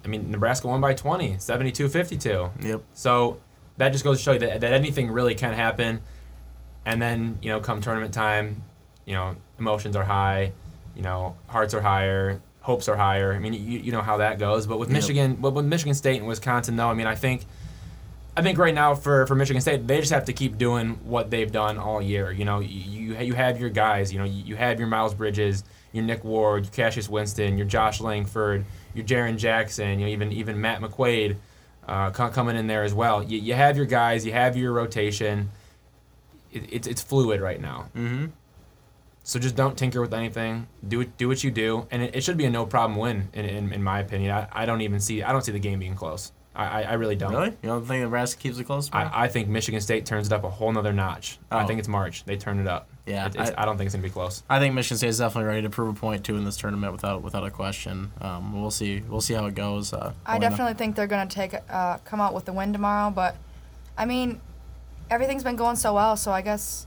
I 0.03 0.07
mean, 0.07 0.31
Nebraska 0.31 0.67
won 0.67 0.81
by 0.81 0.93
20, 0.93 1.35
72-52. 1.37 2.51
Yep. 2.61 2.81
So 2.93 3.37
that 3.77 3.89
just 3.91 4.03
goes 4.03 4.17
to 4.17 4.23
show 4.23 4.31
you 4.33 4.39
that, 4.39 4.61
that 4.61 4.73
anything 4.73 5.09
really 5.11 5.35
can 5.35 5.53
happen. 5.53 6.01
And 6.85 7.01
then, 7.01 7.39
you 7.41 7.49
know, 7.49 7.59
come 7.59 7.81
tournament 7.81 8.13
time, 8.13 8.61
you 9.05 9.13
know, 9.15 9.35
emotions 9.59 9.95
are 9.95 10.03
high, 10.03 10.51
you 10.95 11.01
know, 11.01 11.35
hearts 11.47 11.73
are 11.73 11.81
higher, 11.81 12.39
hopes 12.65 12.89
are 12.89 12.95
higher. 12.95 13.31
I 13.33 13.37
mean, 13.39 13.53
you, 13.53 13.79
you 13.79 13.91
know 13.91 14.01
how 14.01 14.17
that 14.17 14.39
goes. 14.39 14.65
But 14.65 14.79
with 14.79 14.89
Yep. 14.89 14.95
Michigan, 14.95 15.37
but 15.39 15.53
with 15.53 15.65
Michigan 15.65 15.93
State 15.93 16.17
and 16.17 16.27
Wisconsin, 16.27 16.75
though, 16.75 16.89
I 16.89 16.95
mean, 16.95 17.05
I 17.05 17.13
think, 17.13 17.45
I 18.35 18.41
think 18.41 18.57
right 18.57 18.73
now 18.73 18.95
for, 18.95 19.27
for 19.27 19.35
Michigan 19.35 19.61
State, 19.61 19.85
they 19.87 19.99
just 19.99 20.11
have 20.11 20.25
to 20.25 20.33
keep 20.33 20.57
doing 20.57 20.99
what 21.03 21.29
they've 21.29 21.51
done 21.51 21.77
all 21.77 22.01
year. 22.01 22.31
You 22.31 22.43
know, 22.43 22.59
you 22.59 22.67
you, 23.13 23.17
you 23.19 23.33
have 23.35 23.59
your 23.59 23.69
guys. 23.69 24.11
You 24.11 24.17
know, 24.19 24.25
you, 24.25 24.43
you 24.43 24.55
have 24.55 24.79
your 24.79 24.87
Miles 24.89 25.13
Bridges, 25.13 25.63
your 25.93 26.03
Nick 26.03 26.23
Ward, 26.23 26.63
your 26.65 26.73
Cassius 26.73 27.07
Winston, 27.07 27.57
your 27.57 27.67
Josh 27.67 28.01
Langford, 28.01 28.65
your 28.95 29.05
Jaren 29.05 29.37
Jackson. 29.37 29.99
You 29.99 30.07
know, 30.07 30.11
even 30.11 30.31
even 30.33 30.59
Matt 30.59 30.81
McQuaid 30.81 31.35
uh, 31.87 32.09
coming 32.09 32.55
in 32.57 32.65
there 32.67 32.83
as 32.83 32.93
well. 32.95 33.21
You, 33.23 33.37
you 33.37 33.53
have 33.53 33.77
your 33.77 33.85
guys. 33.85 34.25
You 34.25 34.31
have 34.33 34.57
your 34.57 34.73
rotation. 34.73 35.51
It, 36.51 36.63
it's 36.73 36.87
it's 36.87 37.01
fluid 37.03 37.39
right 37.41 37.61
now. 37.61 37.89
Mm-hmm. 37.95 38.25
So 39.27 39.39
just 39.39 39.55
don't 39.55 39.75
tinker 39.75 39.99
with 40.01 40.13
anything. 40.13 40.67
Do 40.87 41.01
it, 41.01 41.17
do 41.17 41.27
what 41.27 41.43
you 41.43 41.49
do, 41.49 41.87
and 41.89 42.03
it, 42.03 42.15
it 42.15 42.23
should 42.23 42.37
be 42.37 42.45
a 42.45 42.49
no 42.51 42.65
problem 42.67 42.97
win. 42.99 43.27
In, 43.33 43.43
in, 43.45 43.73
in 43.73 43.83
my 43.83 43.99
opinion, 43.99 44.29
I, 44.31 44.47
I 44.51 44.65
don't 44.67 44.81
even 44.81 44.99
see 44.99 45.23
I 45.23 45.31
don't 45.31 45.41
see 45.43 45.51
the 45.51 45.57
game 45.59 45.79
being 45.79 45.95
close. 45.95 46.31
I, 46.55 46.65
I, 46.65 46.81
I 46.83 46.93
really 46.93 47.15
don't. 47.15 47.31
Really? 47.33 47.47
You 47.63 47.69
don't 47.69 47.83
think 47.85 48.03
Nebraska 48.03 48.39
keeps 48.39 48.59
it 48.59 48.63
close? 48.65 48.87
bro? 48.87 49.01
I, 49.01 49.23
I 49.23 49.27
think 49.27 49.47
Michigan 49.49 49.81
State 49.81 50.05
turns 50.05 50.27
it 50.27 50.33
up 50.33 50.43
a 50.43 50.49
whole 50.49 50.71
nother 50.71 50.93
notch. 50.93 51.39
I 51.51 51.63
Oh. 51.63 51.67
think 51.67 51.79
it's 51.79 51.87
March. 51.87 52.23
They 52.25 52.37
turn 52.37 52.59
it 52.59 52.67
up. 52.67 52.87
Yeah, 53.07 53.25
It- 53.25 53.35
it's, 53.35 53.49
I- 53.51 53.63
I, 53.63 53.65
don't 53.65 53.77
think 53.77 53.87
it's 53.87 53.95
gonna 53.95 54.03
be 54.03 54.11
close. 54.11 54.43
I 54.47 54.59
think 54.59 54.75
Michigan 54.75 54.97
State 54.99 55.09
is 55.09 55.17
definitely 55.17 55.47
ready 55.47 55.63
to 55.63 55.69
prove 55.71 55.89
a 55.97 55.99
point 55.99 56.23
too 56.23 56.37
in 56.37 56.45
this 56.45 56.55
tournament 56.55 56.93
without 56.93 57.23
without 57.23 57.43
a 57.45 57.51
question. 57.51 58.11
Um, 58.21 58.53
we'll 58.61 58.69
see. 58.71 59.01
We'll 59.09 59.21
see 59.21 59.33
how 59.33 59.47
it 59.47 59.55
goes. 59.55 59.91
Uh, 59.91 60.13
I 60.25 60.35
Elena. 60.35 60.49
definitely 60.51 60.73
think 60.75 60.95
they're 60.95 61.07
going 61.07 61.27
to 61.27 61.35
take 61.35 61.55
uh, 61.67 61.97
come 62.05 62.21
out 62.21 62.35
with 62.35 62.45
the 62.45 62.53
win 62.53 62.71
tomorrow. 62.73 63.09
But 63.09 63.35
I 63.97 64.05
mean, 64.05 64.39
everything's 65.09 65.43
been 65.43 65.55
going 65.55 65.77
so 65.77 65.95
well, 65.95 66.15
so 66.15 66.31
I 66.31 66.41
guess 66.43 66.85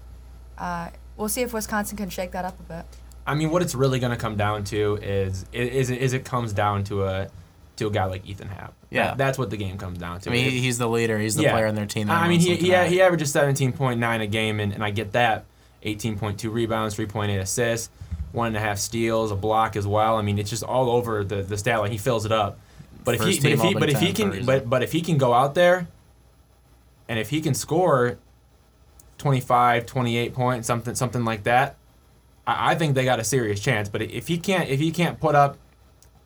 uh, 0.57 0.91
we'll 1.19 1.29
see 1.29 1.43
if 1.43 1.53
Wisconsin 1.53 1.99
can 1.99 2.09
shake 2.09 2.31
that 2.33 2.45
up 2.47 2.59
a 2.59 2.63
bit. 2.63 2.87
I 3.27 3.35
mean, 3.35 3.51
what 3.51 3.61
it's 3.61 3.75
really 3.75 3.99
gonna 3.99 4.17
come 4.17 4.37
down 4.37 4.65
to 4.65 4.97
is 5.03 5.45
is 5.53 5.91
is 5.91 6.15
it 6.15 6.25
comes 6.25 6.55
down 6.55 6.85
to 6.85 7.05
a 7.05 7.29
to 7.77 7.87
a 7.87 7.91
guy 7.91 8.07
like 8.07 8.27
Ethan 8.27 8.49
Happ. 8.49 8.73
Yeah. 8.91 9.15
That's 9.15 9.37
what 9.39 9.51
the 9.51 9.57
game 9.57 9.77
comes 9.79 9.99
down 9.99 10.21
to. 10.21 10.31
I 10.31 10.33
mean, 10.33 10.47
If- 10.47 10.53
he's 10.53 10.79
the 10.79 10.89
leader. 10.89 11.19
He's 11.19 11.37
the 11.37 11.43
Yeah. 11.45 11.53
player 11.53 11.67
in 11.67 11.75
their 11.75 11.87
team. 11.87 12.07
that 12.09 12.23
I 12.23 12.27
mean, 12.29 12.41
he 12.41 12.53
looking 12.53 12.65
he, 12.67 12.89
he 12.97 13.03
averages 13.03 13.31
17.9 13.33 14.21
a 14.21 14.27
game, 14.27 14.59
and, 14.61 14.73
and 14.73 14.83
I 14.83 14.91
get 14.91 15.13
that. 15.13 15.45
18.2 15.85 16.51
rebounds, 16.53 16.97
3.8 16.97 17.39
assists, 17.39 17.89
one 18.33 18.49
and 18.49 18.57
a 18.57 18.61
half 18.61 18.79
steals, 18.79 19.31
a 19.31 19.37
block 19.37 19.77
as 19.77 19.87
well. 19.87 20.17
I 20.17 20.23
mean, 20.23 20.39
it's 20.39 20.51
just 20.51 20.65
all 20.65 20.91
over 20.91 21.23
the, 21.23 21.43
the 21.43 21.57
stat 21.57 21.79
line. 21.81 21.93
He 21.93 21.99
fills 21.99 22.25
it 22.27 22.33
up. 22.33 22.59
But 23.05 23.15
if 23.15 23.21
he 23.23 23.39
but 23.41 23.53
if 23.53 23.61
he 23.61 23.75
but 23.75 23.89
if 23.91 24.01
he 24.01 24.13
Ten 24.13 24.31
for 24.31 24.35
a 24.35 24.37
can 24.39 24.47
but 24.47 24.69
but 24.69 24.83
if 24.83 24.91
he 24.93 25.01
can 25.01 25.19
go 25.19 25.33
out 25.33 25.55
there, 25.55 25.87
and 27.09 27.19
if 27.19 27.31
he 27.31 27.41
can 27.41 27.55
score 27.55 28.19
25, 29.19 29.87
28 29.87 30.35
points, 30.35 30.67
something 30.67 30.95
something 30.95 31.25
like 31.25 31.43
that, 31.45 31.77
I, 32.47 32.73
I 32.73 32.75
think 32.75 32.95
they 32.95 33.05
got 33.05 33.21
a 33.21 33.25
serious 33.25 33.61
chance. 33.61 33.89
But 33.89 34.03
if 34.03 34.29
he 34.29 34.39
can't 34.39 34.69
if 34.69 34.81
he 34.81 34.91
can't 34.91 35.21
put 35.21 35.35
up 35.35 35.59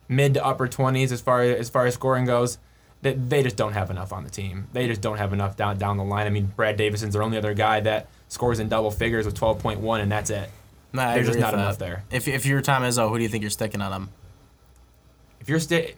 mid 0.08 0.34
to 0.34 0.44
upper 0.44 0.68
20s 0.68 1.10
as 1.10 1.20
far 1.20 1.42
as 1.42 1.68
far 1.70 1.86
as 1.86 1.94
scoring 1.94 2.24
goes, 2.26 2.58
they, 3.00 3.14
they 3.14 3.42
just 3.42 3.56
don't 3.56 3.72
have 3.72 3.90
enough 3.90 4.12
on 4.12 4.24
the 4.24 4.30
team. 4.30 4.68
They 4.72 4.86
just 4.86 5.00
don't 5.00 5.18
have 5.18 5.32
enough 5.32 5.56
down 5.56 5.78
down 5.78 5.96
the 5.96 6.04
line. 6.04 6.26
I 6.26 6.30
mean, 6.30 6.52
Brad 6.54 6.76
Davison's 6.76 7.14
their 7.14 7.22
only 7.22 7.38
other 7.38 7.54
guy 7.54 7.80
that 7.80 8.08
scores 8.28 8.58
in 8.60 8.68
double 8.68 8.90
figures 8.90 9.26
with 9.26 9.38
12.1, 9.38 10.00
and 10.00 10.10
that's 10.12 10.30
it. 10.30 10.48
Nah, 10.92 11.08
I 11.10 11.14
There's 11.14 11.28
just 11.28 11.38
not 11.38 11.54
enough 11.54 11.78
that. 11.78 11.84
there. 11.84 12.04
If 12.10 12.28
if 12.28 12.44
you're 12.46 12.60
Tom 12.60 12.82
Izzo, 12.82 13.08
who 13.08 13.16
do 13.16 13.22
you 13.22 13.28
think 13.28 13.42
you're 13.42 13.50
sticking 13.50 13.80
on 13.80 13.92
him? 13.92 14.08
If 15.40 15.48
you're 15.48 15.58
sta- 15.58 15.94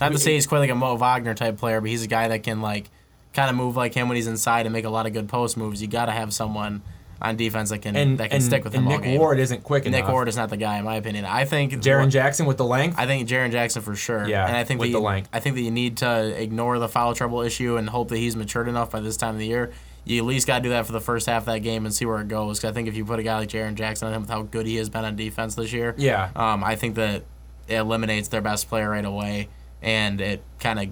Not 0.00 0.12
to 0.12 0.18
say 0.18 0.34
he's 0.34 0.46
quite 0.46 0.58
like 0.58 0.70
a 0.70 0.74
Mo 0.74 0.96
Wagner 0.96 1.34
type 1.34 1.56
player, 1.56 1.80
but 1.80 1.88
he's 1.90 2.02
a 2.02 2.08
guy 2.08 2.28
that 2.28 2.42
can 2.42 2.60
like 2.60 2.90
kind 3.38 3.50
of 3.50 3.56
move 3.56 3.76
like 3.76 3.94
him 3.94 4.08
when 4.08 4.16
he's 4.16 4.26
inside 4.26 4.66
and 4.66 4.72
make 4.72 4.84
a 4.84 4.90
lot 4.90 5.06
of 5.06 5.12
good 5.12 5.28
post 5.28 5.56
moves. 5.56 5.80
You 5.80 5.88
got 5.88 6.06
to 6.06 6.12
have 6.12 6.32
someone 6.32 6.82
on 7.20 7.36
defense 7.36 7.70
that 7.70 7.82
can 7.82 7.96
and 7.96 8.18
that 8.18 8.30
can 8.30 8.36
and, 8.36 8.44
stick 8.44 8.64
with 8.64 8.74
and 8.74 8.84
him 8.84 8.88
all 8.88 8.98
Nick 8.98 9.04
game. 9.04 9.18
Ward 9.18 9.38
isn't 9.38 9.64
quick 9.64 9.84
Nick 9.84 9.94
enough. 9.94 10.06
Nick 10.06 10.12
Ward 10.12 10.28
is 10.28 10.36
not 10.36 10.50
the 10.50 10.56
guy, 10.56 10.78
in 10.78 10.84
my 10.84 10.96
opinion. 10.96 11.24
I 11.24 11.44
think 11.44 11.72
Jaren 11.74 12.10
Jackson 12.10 12.46
with 12.46 12.56
the 12.56 12.64
length. 12.64 12.98
I 12.98 13.06
think 13.06 13.28
Jaren 13.28 13.50
Jackson 13.50 13.82
for 13.82 13.96
sure. 13.96 14.26
Yeah, 14.26 14.46
and 14.46 14.56
I 14.56 14.64
think 14.64 14.80
with 14.80 14.92
that 14.92 14.98
the 14.98 15.04
length. 15.04 15.28
I 15.32 15.40
think 15.40 15.56
that 15.56 15.62
you 15.62 15.70
need 15.70 15.98
to 15.98 16.40
ignore 16.40 16.78
the 16.78 16.88
foul 16.88 17.14
trouble 17.14 17.40
issue 17.40 17.76
and 17.76 17.88
hope 17.88 18.08
that 18.08 18.18
he's 18.18 18.36
matured 18.36 18.68
enough 18.68 18.90
by 18.90 19.00
this 19.00 19.16
time 19.16 19.34
of 19.34 19.40
the 19.40 19.46
year. 19.46 19.72
You 20.04 20.22
at 20.22 20.26
least 20.26 20.46
got 20.46 20.58
to 20.58 20.62
do 20.62 20.68
that 20.70 20.86
for 20.86 20.92
the 20.92 21.00
first 21.00 21.26
half 21.26 21.42
of 21.42 21.46
that 21.46 21.58
game 21.58 21.84
and 21.84 21.94
see 21.94 22.06
where 22.06 22.20
it 22.20 22.28
goes. 22.28 22.58
Because 22.58 22.70
I 22.70 22.72
think 22.72 22.88
if 22.88 22.96
you 22.96 23.04
put 23.04 23.18
a 23.18 23.22
guy 23.22 23.38
like 23.40 23.48
Jaren 23.48 23.74
Jackson 23.74 24.08
on 24.08 24.14
him 24.14 24.22
with 24.22 24.30
how 24.30 24.42
good 24.42 24.64
he 24.66 24.76
has 24.76 24.88
been 24.88 25.04
on 25.04 25.16
defense 25.16 25.54
this 25.54 25.72
year, 25.72 25.94
yeah. 25.98 26.30
um, 26.34 26.64
I 26.64 26.76
think 26.76 26.94
that 26.94 27.24
it 27.66 27.74
eliminates 27.74 28.28
their 28.28 28.40
best 28.40 28.68
player 28.68 28.88
right 28.88 29.04
away, 29.04 29.48
and 29.82 30.20
it 30.20 30.42
kind 30.60 30.78
of 30.78 30.88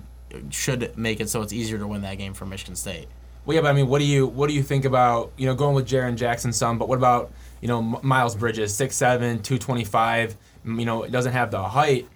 should 0.50 0.97
make 0.97 1.21
it 1.21 1.28
so 1.28 1.42
it's 1.42 1.52
easier 1.52 1.78
to 1.78 1.87
win 1.87 2.02
that 2.02 2.18
game 2.18 2.35
for 2.35 2.47
Michigan 2.47 2.76
State. 2.76 3.09
Well, 3.45 3.54
yeah, 3.54 3.61
but 3.61 3.68
I 3.68 3.73
mean, 3.73 3.88
what 3.88 4.00
do 4.00 4.04
you 4.04 4.26
what 4.26 4.49
do 4.49 4.54
you 4.54 4.62
think 4.62 4.85
about 4.85 5.33
you 5.37 5.47
know 5.47 5.54
going 5.54 5.75
with 5.75 5.87
Jaren 5.87 6.16
Jackson 6.16 6.52
some, 6.52 6.78
but 6.78 6.88
what 6.88 6.99
about 6.99 7.30
you 7.61 7.68
know 7.68 7.80
Miles 7.80 8.35
Bridges, 8.35 8.73
6'7", 8.73 9.18
225, 9.42 10.37
You 10.64 10.85
know, 10.85 11.04
it 11.04 11.12
doesn't 11.12 11.33
have 11.33 11.50
the 11.50 11.62
height, 11.62 12.09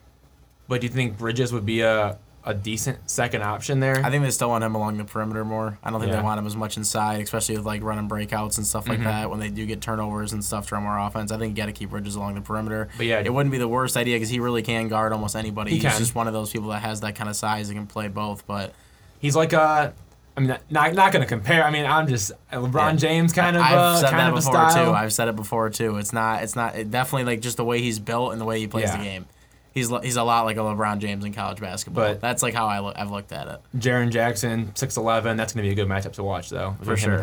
but 0.67 0.81
do 0.81 0.88
you 0.88 0.93
think 0.93 1.19
Bridges 1.19 1.52
would 1.52 1.64
be 1.64 1.83
a 1.83 2.19
a 2.44 2.54
decent 2.54 2.99
second 3.11 3.42
option 3.42 3.80
there? 3.80 4.00
I 4.04 4.11
think 4.11 4.25
they 4.25 4.30
still 4.30 4.49
want 4.49 4.64
him 4.64 4.75
along 4.75 4.97
the 4.97 5.04
perimeter 5.04 5.44
more. 5.44 5.78
I 5.85 5.90
don't 5.90 6.00
think 6.00 6.11
Yeah. 6.12 6.18
they 6.20 6.25
want 6.25 6.38
him 6.38 6.47
as 6.47 6.56
much 6.56 6.76
inside, 6.76 7.20
especially 7.20 7.56
with 7.56 7.66
like 7.66 7.82
running 7.82 8.09
breakouts 8.09 8.56
and 8.56 8.66
stuff 8.66 8.88
like 8.88 8.99
Mhm. 9.00 9.04
that. 9.04 9.30
When 9.30 9.40
they 9.40 9.50
do 9.50 9.66
get 9.66 9.80
turnovers 9.80 10.32
and 10.32 10.42
stuff 10.44 10.66
from 10.66 10.87
our 10.87 10.99
offense, 11.06 11.30
I 11.32 11.37
think 11.38 11.56
you 11.56 11.62
got 11.62 11.66
to 11.66 11.73
keep 11.73 11.90
Bridges 11.90 12.14
along 12.16 12.35
the 12.37 12.40
perimeter. 12.40 12.88
But 12.97 13.06
yeah, 13.06 13.20
it 13.25 13.32
wouldn't 13.32 13.50
be 13.52 13.59
the 13.59 13.68
worst 13.68 13.97
idea 13.97 14.16
because 14.16 14.30
he 14.30 14.40
really 14.40 14.62
can 14.62 14.88
guard 14.88 15.12
almost 15.12 15.37
anybody. 15.37 15.73
He 15.73 15.76
He's 15.78 15.90
can. 15.90 15.99
just 15.99 16.14
one 16.14 16.26
of 16.28 16.32
those 16.32 16.50
people 16.50 16.70
that 16.70 16.80
has 16.82 17.00
that 17.02 17.14
kind 17.14 17.28
of 17.28 17.37
size 17.37 17.68
and 17.68 17.76
can 17.78 17.87
play 17.87 18.09
both. 18.09 18.47
But 18.47 18.73
he's 19.18 19.37
like 19.37 19.52
a. 19.52 19.92
I 20.37 20.40
mean, 20.40 20.56
not 20.70 20.94
not 20.94 21.12
going 21.12 21.23
to 21.23 21.28
compare. 21.28 21.62
I 21.64 21.70
mean, 21.70 21.85
I'm 21.85 22.06
just 22.06 22.30
a 22.50 22.56
LeBron 22.56 22.92
Yeah. 22.92 22.97
James 22.97 23.32
kind 23.35 23.56
of 23.56 23.62
I've 23.62 23.73
uh, 23.76 23.97
said 23.97 24.11
kind 24.11 24.20
that 24.20 24.28
of 24.28 24.35
a 24.35 24.37
before 24.37 24.52
style. 24.70 24.87
too. 24.87 24.92
I've 24.92 25.12
said 25.12 25.28
it 25.28 25.37
before 25.37 25.68
too. 25.68 25.97
It's 25.99 26.12
not. 26.14 26.42
It's 26.42 26.56
not. 26.56 26.76
It 26.76 26.90
definitely 26.90 27.25
like 27.25 27.40
just 27.42 27.59
the 27.59 27.64
way 27.64 27.82
he's 27.82 27.99
built 27.99 28.32
and 28.32 28.40
the 28.40 28.44
way 28.47 28.59
he 28.61 28.66
plays 28.66 28.85
Yeah. 28.85 28.97
the 28.97 29.02
game. 29.04 29.26
He's 29.73 29.89
he's 30.03 30.17
a 30.17 30.23
lot 30.25 30.45
like 30.47 30.57
a 30.57 30.61
LeBron 30.61 30.99
James 30.99 31.25
in 31.25 31.33
college 31.33 31.61
basketball. 31.61 32.05
But- 32.05 32.21
that's 32.21 32.43
like 32.43 32.55
how 32.55 32.67
I 32.67 32.81
look, 32.81 32.97
I've 32.99 33.11
looked 33.11 33.33
at 33.33 33.47
it. 33.49 33.61
Jaren 33.79 34.11
Jackson, 34.11 34.73
6'11". 34.75 35.37
That's 35.37 35.53
going 35.53 35.62
to 35.65 35.69
be 35.69 35.71
a 35.71 35.75
good 35.75 35.89
matchup 35.89 36.12
to 36.15 36.23
watch, 36.25 36.50
though. 36.50 36.77
For 36.83 36.97
sure. 36.97 37.15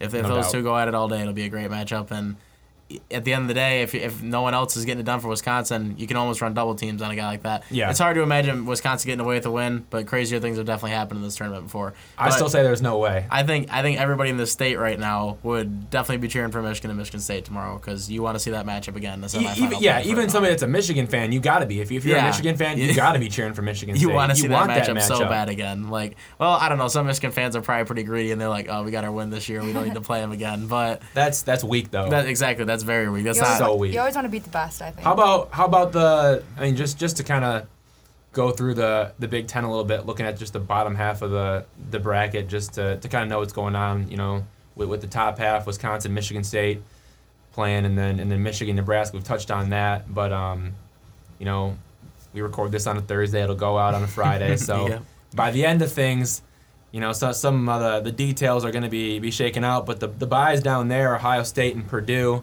If, 0.00 0.14
if 0.14 0.22
No 0.22 0.28
those 0.28 0.44
doubt. 0.46 0.52
two 0.52 0.62
go 0.62 0.76
at 0.78 0.88
it 0.88 0.94
all 0.94 1.08
day, 1.08 1.20
it'll 1.20 1.34
be 1.34 1.44
a 1.44 1.48
great 1.50 1.70
matchup. 1.70 2.10
And 2.10 2.36
at 3.10 3.24
the 3.24 3.32
end 3.32 3.42
of 3.42 3.48
the 3.48 3.54
day, 3.54 3.82
if, 3.82 3.94
if 3.94 4.22
no 4.22 4.42
one 4.42 4.54
else 4.54 4.76
is 4.76 4.84
getting 4.84 5.00
it 5.00 5.04
done 5.04 5.20
for 5.20 5.28
Wisconsin, 5.28 5.94
you 5.98 6.06
can 6.06 6.16
almost 6.16 6.40
run 6.40 6.54
double 6.54 6.74
teams 6.74 7.02
on 7.02 7.10
a 7.10 7.16
guy 7.16 7.26
like 7.26 7.42
that. 7.42 7.64
Yeah. 7.70 7.90
It's 7.90 7.98
hard 7.98 8.14
to 8.16 8.22
imagine 8.22 8.66
Wisconsin 8.66 9.08
getting 9.08 9.20
away 9.24 9.36
with 9.36 9.46
a 9.46 9.50
win, 9.50 9.86
but 9.90 10.06
crazier 10.06 10.40
things 10.40 10.56
have 10.56 10.66
definitely 10.66 10.92
happened 10.92 11.18
in 11.18 11.24
this 11.24 11.36
tournament 11.36 11.64
before. 11.64 11.94
I 12.18 12.26
But 12.28 12.34
still 12.34 12.48
say 12.48 12.62
there's 12.62 12.82
no 12.82 12.98
way. 12.98 13.26
I 13.30 13.42
think 13.42 13.72
I 13.72 13.82
think 13.82 14.00
everybody 14.00 14.30
in 14.30 14.36
the 14.36 14.46
state 14.46 14.76
right 14.78 14.98
now 14.98 15.38
would 15.42 15.90
definitely 15.90 16.18
be 16.18 16.28
cheering 16.28 16.50
for 16.50 16.62
Michigan 16.62 16.90
and 16.90 16.98
Michigan 16.98 17.20
State 17.20 17.44
tomorrow 17.44 17.76
because 17.78 18.10
you 18.10 18.22
want 18.22 18.36
to 18.36 18.40
see 18.40 18.50
that 18.52 18.66
matchup 18.66 18.96
again. 18.96 19.20
The 19.20 19.38
E- 19.40 19.62
even, 19.64 19.78
yeah, 19.80 20.02
even 20.02 20.28
somebody 20.28 20.52
that's 20.52 20.62
a 20.62 20.66
Michigan 20.66 21.06
fan, 21.06 21.32
you 21.32 21.40
got 21.40 21.60
to 21.60 21.66
be. 21.66 21.80
If, 21.80 21.92
if 21.92 22.04
you're 22.04 22.16
Yeah. 22.16 22.24
a 22.24 22.28
Michigan 22.30 22.56
fan, 22.56 22.78
you 22.78 22.94
got 22.96 23.12
to 23.12 23.18
be 23.18 23.28
cheering 23.28 23.54
for 23.54 23.62
Michigan 23.62 23.94
you 23.96 24.06
State. 24.08 24.14
want 24.14 24.30
to 24.30 24.36
see 24.36 24.48
want 24.48 24.68
that, 24.68 24.86
matchup 24.88 25.00
so 25.02 25.20
bad 25.20 25.48
again. 25.48 25.88
Like, 25.90 26.16
well, 26.38 26.50
I 26.52 26.68
don't 26.68 26.78
know. 26.78 26.88
Some 26.88 27.06
Michigan 27.06 27.30
fans 27.32 27.54
are 27.56 27.62
probably 27.62 27.84
pretty 27.86 28.02
greedy 28.02 28.32
and 28.32 28.40
they're 28.40 28.48
like, 28.48 28.66
"Oh, 28.68 28.82
we 28.82 28.90
got 28.90 29.04
our 29.04 29.12
win 29.12 29.30
this 29.30 29.48
year. 29.48 29.62
We 29.62 29.72
don't 29.72 29.84
need 29.84 29.94
to 29.94 30.00
play 30.00 30.20
them 30.20 30.32
again." 30.32 30.66
But 30.66 31.02
That's 31.14 31.42
that's 31.42 31.62
weak 31.64 31.90
though. 31.90 32.08
that 32.10 32.26
exactly, 32.26 32.64
that's 32.64 32.79
very 32.82 33.08
weak. 33.08 33.24
That's 33.24 33.38
You 33.38 33.44
always. 33.44 33.58
So 33.58 33.74
weak. 33.76 33.92
you 33.92 33.98
always 34.00 34.14
want 34.14 34.24
to 34.26 34.30
beat 34.30 34.44
the 34.44 34.50
best, 34.50 34.82
I 34.82 34.90
think. 34.90 35.04
How 35.04 35.12
about 35.14 35.50
how 35.52 35.64
about 35.66 35.92
the? 35.92 36.42
I 36.56 36.60
mean, 36.62 36.76
just 36.76 36.98
just 36.98 37.16
to 37.18 37.24
kind 37.24 37.44
of 37.44 37.66
go 38.32 38.50
through 38.50 38.74
the 38.74 39.12
the 39.18 39.28
Big 39.28 39.46
Ten 39.48 39.64
a 39.64 39.68
little 39.68 39.84
bit, 39.84 40.06
looking 40.06 40.26
at 40.26 40.38
just 40.38 40.52
the 40.52 40.60
bottom 40.60 40.94
half 40.94 41.22
of 41.22 41.30
the 41.30 41.64
the 41.90 41.98
bracket, 41.98 42.48
just 42.48 42.74
to, 42.74 42.96
to 42.98 43.08
kind 43.08 43.24
of 43.24 43.28
know 43.28 43.38
what's 43.40 43.52
going 43.52 43.74
on. 43.76 44.10
You 44.10 44.16
know, 44.16 44.46
with, 44.76 44.88
with 44.88 45.00
the 45.00 45.06
top 45.06 45.38
half, 45.38 45.66
Wisconsin, 45.66 46.14
Michigan 46.14 46.44
State 46.44 46.82
playing, 47.52 47.84
and 47.84 47.96
then 47.98 48.20
and 48.20 48.30
then 48.30 48.42
Michigan, 48.42 48.76
Nebraska. 48.76 49.16
We've 49.16 49.24
touched 49.24 49.50
on 49.50 49.70
that, 49.70 50.12
but 50.12 50.32
um, 50.32 50.72
you 51.38 51.46
know, 51.46 51.76
we 52.32 52.40
record 52.42 52.70
this 52.72 52.86
on 52.86 52.96
a 52.96 53.00
Thursday. 53.02 53.42
It'll 53.42 53.56
go 53.56 53.76
out 53.78 53.94
on 53.94 54.02
a 54.02 54.08
Friday, 54.08 54.56
so 54.68 54.88
Yeah. 54.88 54.98
by 55.34 55.50
the 55.50 55.64
end 55.64 55.82
of 55.82 55.90
things. 55.92 56.42
You 56.92 56.98
know, 56.98 57.12
so 57.12 57.30
some 57.30 57.68
of 57.68 57.80
the, 57.80 58.10
the 58.10 58.10
details 58.10 58.64
are 58.64 58.72
going 58.72 58.82
to 58.82 58.88
be, 58.88 59.20
be 59.20 59.30
shaken 59.30 59.62
out, 59.62 59.86
but 59.86 60.00
the, 60.00 60.08
the 60.08 60.26
buys 60.26 60.60
down 60.60 60.88
there, 60.88 61.14
Ohio 61.14 61.44
State 61.44 61.76
and 61.76 61.86
Purdue, 61.86 62.42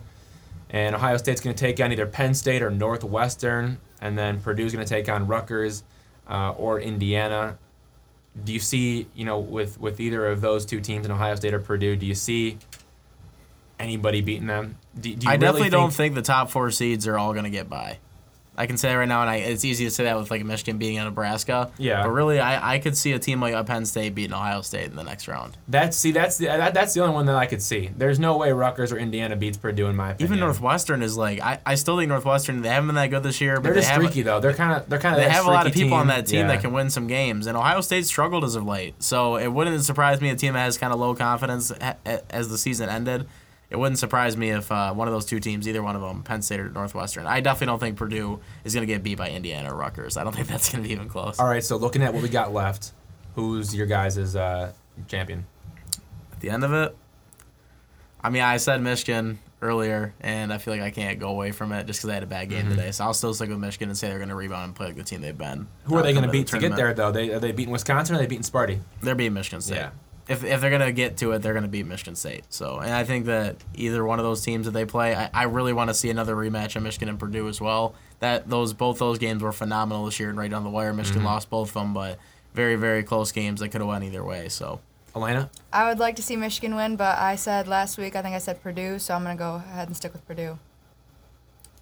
and 0.69 0.95
Ohio 0.95 1.17
State's 1.17 1.41
going 1.41 1.55
to 1.55 1.59
take 1.59 1.79
on 1.79 1.91
either 1.91 2.05
Penn 2.05 2.33
State 2.33 2.61
or 2.61 2.69
Northwestern, 2.69 3.79
and 4.01 4.17
then 4.17 4.39
Purdue's 4.39 4.73
going 4.73 4.85
to 4.85 4.89
take 4.89 5.09
on 5.09 5.27
Rutgers 5.27 5.83
uh, 6.29 6.51
or 6.51 6.79
Indiana. 6.79 7.57
Do 8.43 8.53
you 8.53 8.59
see, 8.59 9.07
you 9.15 9.25
know, 9.25 9.39
with 9.39 9.79
with 9.79 9.99
either 9.99 10.27
of 10.27 10.41
those 10.41 10.65
two 10.65 10.79
teams 10.79 11.05
in 11.05 11.11
Ohio 11.11 11.35
State 11.35 11.53
or 11.53 11.59
Purdue, 11.59 11.95
do 11.95 12.05
you 12.05 12.15
see 12.15 12.57
anybody 13.79 14.21
beating 14.21 14.47
them? 14.47 14.77
Do, 14.95 15.15
do 15.15 15.25
you 15.25 15.31
I 15.31 15.33
really 15.33 15.39
definitely 15.39 15.61
think, 15.61 15.71
don't 15.71 15.93
think 15.93 16.15
the 16.15 16.21
top 16.21 16.49
four 16.49 16.69
seeds 16.71 17.07
are 17.07 17.17
all 17.17 17.33
going 17.33 17.45
to 17.45 17.49
get 17.49 17.69
by. 17.69 17.99
I 18.57 18.65
can 18.65 18.77
say 18.77 18.89
that 18.89 18.95
right 18.95 19.07
now, 19.07 19.21
and 19.21 19.29
I, 19.29 19.35
it's 19.35 19.63
easy 19.63 19.85
to 19.85 19.91
say 19.91 20.05
that 20.05 20.17
with 20.17 20.31
like 20.31 20.43
Michigan 20.43 20.77
beating 20.77 20.97
Nebraska. 20.97 21.71
Yeah. 21.77 22.03
But 22.03 22.09
really, 22.09 22.39
I, 22.39 22.75
I 22.75 22.79
could 22.79 22.97
see 22.97 23.11
a 23.11 23.19
team 23.19 23.39
like 23.39 23.53
a 23.53 23.63
Penn 23.63 23.85
State 23.85 24.15
beating 24.15 24.33
Ohio 24.33 24.61
State 24.61 24.85
in 24.85 24.95
the 24.95 25.03
next 25.03 25.27
round. 25.27 25.57
that's 25.67 25.95
see 25.95 26.11
that's 26.11 26.37
the 26.37 26.47
that, 26.47 26.73
that's 26.73 26.93
the 26.93 27.01
only 27.01 27.13
one 27.13 27.27
that 27.27 27.35
I 27.35 27.45
could 27.45 27.61
see. 27.61 27.91
There's 27.95 28.19
no 28.19 28.37
way 28.37 28.51
Rutgers 28.51 28.91
or 28.91 28.97
Indiana 28.97 29.35
beats 29.35 29.57
Purdue 29.57 29.87
in 29.87 29.95
my 29.95 30.11
opinion. 30.11 30.33
Even 30.33 30.39
Northwestern 30.39 31.03
is 31.03 31.15
like 31.15 31.39
I, 31.41 31.59
I 31.65 31.75
still 31.75 31.97
think 31.97 32.09
Northwestern 32.09 32.61
they 32.61 32.69
haven't 32.69 32.87
been 32.87 32.95
that 32.95 33.07
good 33.07 33.23
this 33.23 33.39
year, 33.39 33.55
but 33.55 33.63
they're 33.63 33.73
they 33.75 33.79
just 33.81 33.91
have, 33.91 34.01
streaky 34.01 34.23
though. 34.23 34.39
They're 34.39 34.53
kind 34.53 34.81
of 34.81 34.89
they're 34.89 34.99
kind 34.99 35.15
of 35.15 35.21
they 35.21 35.29
have 35.29 35.45
a 35.45 35.51
lot 35.51 35.67
of 35.67 35.73
people 35.73 35.95
on 35.95 36.07
that 36.07 36.25
team 36.25 36.41
yeah. 36.41 36.47
that 36.47 36.61
can 36.61 36.73
win 36.73 36.89
some 36.89 37.07
games, 37.07 37.45
and 37.45 37.55
Ohio 37.55 37.81
State 37.81 38.05
struggled 38.05 38.43
as 38.43 38.55
of 38.55 38.65
late. 38.65 39.01
So 39.03 39.37
it 39.37 39.47
wouldn't 39.47 39.83
surprise 39.83 40.19
me 40.19 40.29
a 40.29 40.35
team 40.35 40.53
that 40.53 40.61
has 40.61 40.77
kind 40.77 40.91
of 40.91 40.99
low 40.99 41.13
confidence 41.13 41.71
ha- 41.79 41.97
as 42.29 42.49
the 42.49 42.57
season 42.57 42.89
ended. 42.89 43.27
It 43.69 43.77
wouldn't 43.77 43.99
surprise 43.99 44.37
me 44.37 44.51
if 44.51 44.71
uh, 44.71 44.93
one 44.93 45.07
of 45.09 45.13
those 45.13 45.25
two 45.25 45.39
teams, 45.41 45.67
either 45.67 45.83
one 45.83 45.95
of 45.95 46.01
them, 46.01 46.23
Penn 46.23 46.41
State 46.41 46.59
or 46.61 46.69
Northwestern. 46.69 47.25
I 47.25 47.41
definitely 47.41 47.67
don't 47.67 47.79
think 47.79 47.97
Purdue 47.97 48.39
is 48.63 48.73
going 48.73 48.87
to 48.87 48.91
get 48.91 49.03
beat 49.03 49.17
by 49.17 49.29
Indiana 49.29 49.73
or 49.73 49.77
Rutgers. 49.77 50.15
I 50.15 50.23
don't 50.23 50.33
think 50.35 50.47
that's 50.47 50.71
going 50.71 50.81
to 50.83 50.87
be 50.87 50.93
even 50.93 51.09
close. 51.09 51.37
All 51.39 51.47
right, 51.47 51.63
so 51.63 51.75
looking 51.75 52.01
at 52.01 52.13
what 52.13 52.23
we 52.23 52.29
got 52.29 52.53
left, 52.53 52.93
who's 53.35 53.75
your 53.75 53.85
guys' 53.85 54.35
uh, 54.35 54.71
champion? 55.07 55.45
At 56.31 56.39
the 56.39 56.49
end 56.49 56.63
of 56.63 56.71
it, 56.71 56.95
I 58.21 58.29
mean, 58.29 58.41
I 58.41 58.57
said 58.57 58.81
Michigan 58.81 59.39
earlier, 59.61 60.13
and 60.21 60.53
I 60.53 60.59
feel 60.59 60.73
like 60.73 60.83
I 60.83 60.91
can't 60.91 61.19
go 61.19 61.29
away 61.29 61.51
from 61.51 61.71
it 61.71 61.87
just 61.87 61.99
because 61.99 62.09
I 62.11 62.13
had 62.13 62.23
a 62.23 62.27
bad 62.27 62.49
game 62.49 62.69
today. 62.69 62.91
So 62.91 63.03
I'll 63.03 63.13
still 63.13 63.33
stick 63.33 63.49
with 63.49 63.57
Michigan 63.57 63.89
and 63.89 63.97
say 63.97 64.07
they're 64.07 64.17
going 64.17 64.29
to 64.29 64.35
rebound 64.35 64.65
and 64.65 64.75
play 64.75 64.87
like 64.87 64.95
the 64.95 65.03
team 65.03 65.21
they've 65.21 65.37
been. 65.37 65.67
Who 65.85 65.95
are 65.95 66.03
they 66.03 66.13
going 66.13 66.25
to 66.25 66.31
beat 66.31 66.47
the 66.47 66.59
to 66.59 66.69
get 66.69 66.75
there 66.75 66.93
though? 66.93 67.11
They 67.11 67.31
are 67.31 67.39
they 67.39 67.51
beating 67.51 67.71
Wisconsin 67.71 68.15
or 68.15 68.19
are 68.19 68.21
they 68.21 68.27
beating 68.27 68.43
Sparty? 68.43 68.79
They're 69.01 69.15
beating 69.15 69.33
Michigan 69.33 69.61
State. 69.61 69.75
Yeah. 69.77 69.89
If, 70.29 70.43
if 70.43 70.59
they're 70.61 70.69
gonna 70.69 70.91
get 70.91 71.17
to 71.17 71.31
it, 71.31 71.39
they're 71.39 71.53
gonna 71.53 71.67
beat 71.67 71.85
Michigan 71.85 72.15
State. 72.15 72.43
So, 72.49 72.79
and 72.79 72.91
I 72.93 73.03
think 73.03 73.25
that 73.27 73.55
either 73.75 74.03
one 74.05 74.19
of 74.19 74.25
those 74.25 74.41
teams 74.41 74.65
that 74.65 74.71
they 74.71 74.85
play, 74.85 75.15
I, 75.15 75.29
I 75.33 75.43
really 75.43 75.73
want 75.73 75.89
to 75.89 75.93
see 75.93 76.09
another 76.09 76.35
rematch 76.35 76.75
of 76.75 76.83
Michigan 76.83 77.07
and 77.09 77.17
Purdue 77.19 77.47
as 77.47 77.61
well. 77.61 77.95
That 78.19 78.49
those 78.49 78.73
both 78.73 78.99
those 78.99 79.17
games 79.19 79.41
were 79.41 79.51
phenomenal 79.53 80.05
this 80.05 80.19
year 80.19 80.29
and 80.29 80.37
right 80.37 80.51
on 80.51 80.63
the 80.63 80.69
wire. 80.69 80.93
Michigan 80.93 81.19
Mm-hmm. 81.19 81.27
lost 81.27 81.49
both 81.49 81.69
of 81.69 81.73
them, 81.75 81.93
but 81.93 82.19
very 82.53 82.75
very 82.75 83.03
close 83.03 83.31
games 83.31 83.59
that 83.61 83.69
could 83.69 83.81
have 83.81 83.87
went 83.87 84.03
either 84.03 84.23
way. 84.23 84.49
So, 84.49 84.81
Elena? 85.15 85.49
I 85.71 85.87
would 85.87 85.99
like 85.99 86.15
to 86.17 86.21
see 86.21 86.35
Michigan 86.35 86.75
win, 86.75 86.95
but 86.97 87.17
I 87.17 87.35
said 87.35 87.67
last 87.67 87.97
week, 87.97 88.15
I 88.15 88.21
think 88.21 88.35
I 88.35 88.39
said 88.39 88.61
Purdue, 88.61 88.99
so 88.99 89.13
I'm 89.13 89.23
going 89.23 89.37
to 89.37 89.39
go 89.39 89.55
ahead 89.55 89.87
and 89.87 89.95
stick 89.95 90.11
with 90.13 90.27
Purdue. 90.27 90.57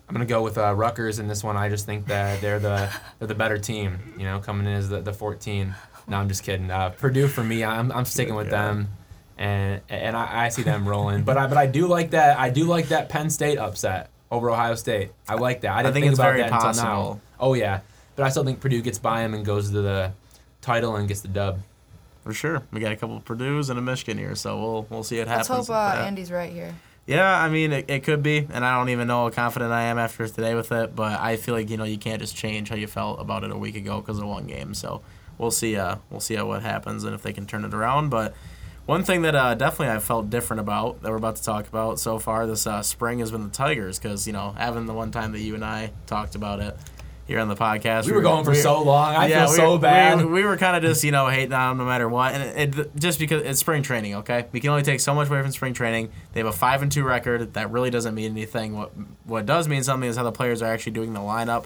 I'm 0.08 0.13
gonna 0.13 0.25
go 0.27 0.43
with 0.43 0.60
uh, 0.60 0.71
Rutgers 0.75 1.17
in 1.17 1.27
this 1.27 1.43
one. 1.43 1.58
I 1.58 1.67
just 1.67 1.88
think 1.88 2.05
that 2.08 2.39
they're 2.39 2.60
the 2.60 2.91
they're 3.17 3.27
the 3.27 3.34
better 3.34 3.58
team. 3.58 4.13
You 4.17 4.25
know, 4.25 4.39
coming 4.39 4.67
in 4.67 4.73
as 4.73 4.88
the, 4.89 5.01
the 5.01 5.13
14. 5.13 5.73
No, 6.08 6.18
I'm 6.18 6.28
just 6.28 6.44
kidding. 6.44 6.70
Uh, 6.70 6.89
Purdue 6.89 7.28
for 7.28 7.44
me, 7.44 7.63
I'm, 7.63 7.91
I'm 7.91 8.06
sticking 8.06 8.36
with 8.36 8.50
God. 8.50 8.58
them, 8.58 8.88
and 9.38 9.82
and 9.89 10.15
I, 10.15 10.46
I 10.46 10.50
see 10.50 10.62
them 10.63 10.88
rolling. 10.88 11.24
But 11.24 11.38
I 11.38 11.48
but 11.48 11.58
I 11.58 11.65
do 11.65 11.88
like 11.88 12.12
that. 12.12 12.38
I 12.38 12.50
do 12.50 12.65
like 12.65 12.89
that 12.89 13.10
Penn 13.10 13.30
State 13.30 13.58
upset 13.58 14.10
over 14.32 14.50
Ohio 14.50 14.76
State. 14.76 15.12
I 15.28 15.36
like 15.36 15.62
that. 15.62 15.74
I 15.74 15.82
didn't 15.82 15.94
think 15.94 16.04
think, 16.04 16.12
it's 16.12 16.20
about 16.20 16.34
very 16.34 16.41
that 16.50 16.52
until 16.54 16.84
now. 16.84 17.22
Oh 17.39 17.54
yeah, 17.54 17.82
but 18.15 18.24
I 18.24 18.30
still 18.30 18.44
think 18.44 18.60
Purdue 18.60 18.82
gets 18.82 19.00
by 19.00 19.22
them 19.22 19.34
and 19.34 19.46
goes 19.46 19.72
to 19.72 19.82
the 19.82 20.12
title 20.62 20.96
and 20.96 21.08
gets 21.08 21.22
the 21.22 21.28
dub. 21.28 21.60
for 22.24 22.34
sure, 22.34 22.63
we 22.72 22.80
got 22.80 22.91
a 22.91 22.96
couple 22.96 23.18
of 23.18 23.26
Purdue's 23.26 23.70
and 23.70 23.78
a 23.78 23.82
Michigan 23.82 24.18
here, 24.18 24.36
so 24.36 24.60
we'll 24.60 24.88
we'll 24.89 25.04
see 25.04 25.18
it 25.18 25.28
what 25.28 25.38
Let's 25.38 25.48
happens. 25.48 25.68
hope 25.68 25.76
uh. 25.76 26.04
Andy's 26.06 26.32
right 26.32 26.52
here. 26.52 26.74
Yeah, 27.08 27.39
I 27.39 27.50
mean, 27.50 27.72
it, 27.72 27.88
it 27.88 28.04
could 28.04 28.24
be, 28.24 28.48
and 28.52 28.65
I 28.65 28.80
don't 28.80 28.89
even 28.89 29.08
know 29.08 29.26
how 29.26 29.30
confident 29.30 29.72
I 29.72 29.84
am 29.84 30.00
after 30.00 30.28
today 30.28 30.56
with 30.56 30.72
it, 30.72 30.96
but 30.96 31.20
I 31.20 31.36
feel 31.36 31.54
like, 31.54 31.70
you 31.70 31.78
know, 31.78 31.84
you 31.84 32.00
can't 32.00 32.20
just 32.20 32.36
change 32.36 32.70
how 32.70 32.76
you 32.76 32.88
felt 32.88 33.22
about 33.22 33.44
it 33.44 33.52
a 33.52 33.56
week 33.58 33.76
ago 33.76 34.02
because 34.02 34.18
of 34.18 34.26
one 34.26 34.48
game. 34.48 34.74
So 34.74 35.04
we'll 35.38 35.52
see 35.52 35.76
uh, 35.76 35.98
we'll 36.10 36.19
see 36.19 36.36
how 36.36 36.48
what 36.48 36.62
happens 36.62 37.04
and 37.04 37.13
if 37.13 37.21
they 37.21 37.34
can 37.34 37.45
turn 37.45 37.65
it 37.65 37.74
around. 37.74 38.10
But 38.10 38.34
one 38.86 39.04
thing 39.04 39.24
that 39.24 39.36
uh, 39.36 39.56
definitely 39.56 39.95
I 39.95 40.00
felt 40.00 40.30
different 40.30 40.60
about 40.60 41.02
that 41.02 41.10
we're 41.10 41.17
about 41.17 41.38
to 41.38 41.43
talk 41.43 41.67
about 41.67 42.00
so 42.00 42.19
far 42.19 42.45
this 42.45 42.67
uh, 42.67 42.84
spring 42.84 43.19
has 43.19 43.32
been 43.32 43.43
the 43.43 43.50
Tigers 43.50 43.98
because, 43.98 44.28
you 44.28 44.34
know, 44.34 44.52
having 44.52 44.86
the 44.86 44.93
one 44.93 45.12
time 45.12 45.32
that 45.32 45.39
you 45.39 45.56
and 45.56 45.65
I 45.65 45.91
talked 46.06 46.36
about 46.36 46.60
it 46.60 46.78
here 47.26 47.39
on 47.39 47.48
the 47.48 47.56
podcast. 47.56 48.06
We 48.06 48.12
were 48.12 48.21
going 48.21 48.45
for 48.45 48.54
so 48.54 48.84
long. 48.84 49.15
I 49.15 49.28
feel 49.28 49.50
we 49.50 49.56
so 49.56 49.78
bad. 49.80 50.19
We, 50.19 50.26
we 50.26 50.43
were 50.43 50.58
kind 50.58 50.78
of 50.78 50.84
just, 50.84 51.04
you 51.04 51.12
know, 51.12 51.28
hating 51.28 51.54
on 51.54 51.71
them 51.71 51.78
no 51.80 51.89
matter 51.89 52.08
what, 52.08 52.36
and 52.36 52.60
it, 52.60 52.78
it 52.78 52.95
just 52.95 53.17
because 53.17 53.41
it's 53.41 53.60
spring 53.60 53.82
training. 53.82 54.15
Okay, 54.15 54.45
we 54.52 54.60
can 54.60 54.69
only 54.69 54.84
take 54.84 55.00
so 55.00 55.15
much 55.15 55.30
away 55.30 55.41
from 55.41 55.52
spring 55.52 55.74
training. 55.74 56.12
They 56.34 56.39
have 56.39 56.48
a 56.48 56.52
five 56.52 56.84
and 56.84 56.91
two 56.91 57.04
record. 57.04 57.56
That 57.56 57.71
really 57.71 57.89
doesn't 57.89 58.13
mean 58.13 58.32
anything. 58.32 58.78
What 58.78 58.91
what 59.24 59.48
does 59.48 59.67
mean 59.67 59.84
something 59.84 60.08
is 60.08 60.17
how 60.17 60.24
the 60.24 60.32
players 60.32 60.62
are 60.62 60.71
actually 60.71 60.91
doing 60.91 61.13
the 61.13 61.19
lineup. 61.19 61.65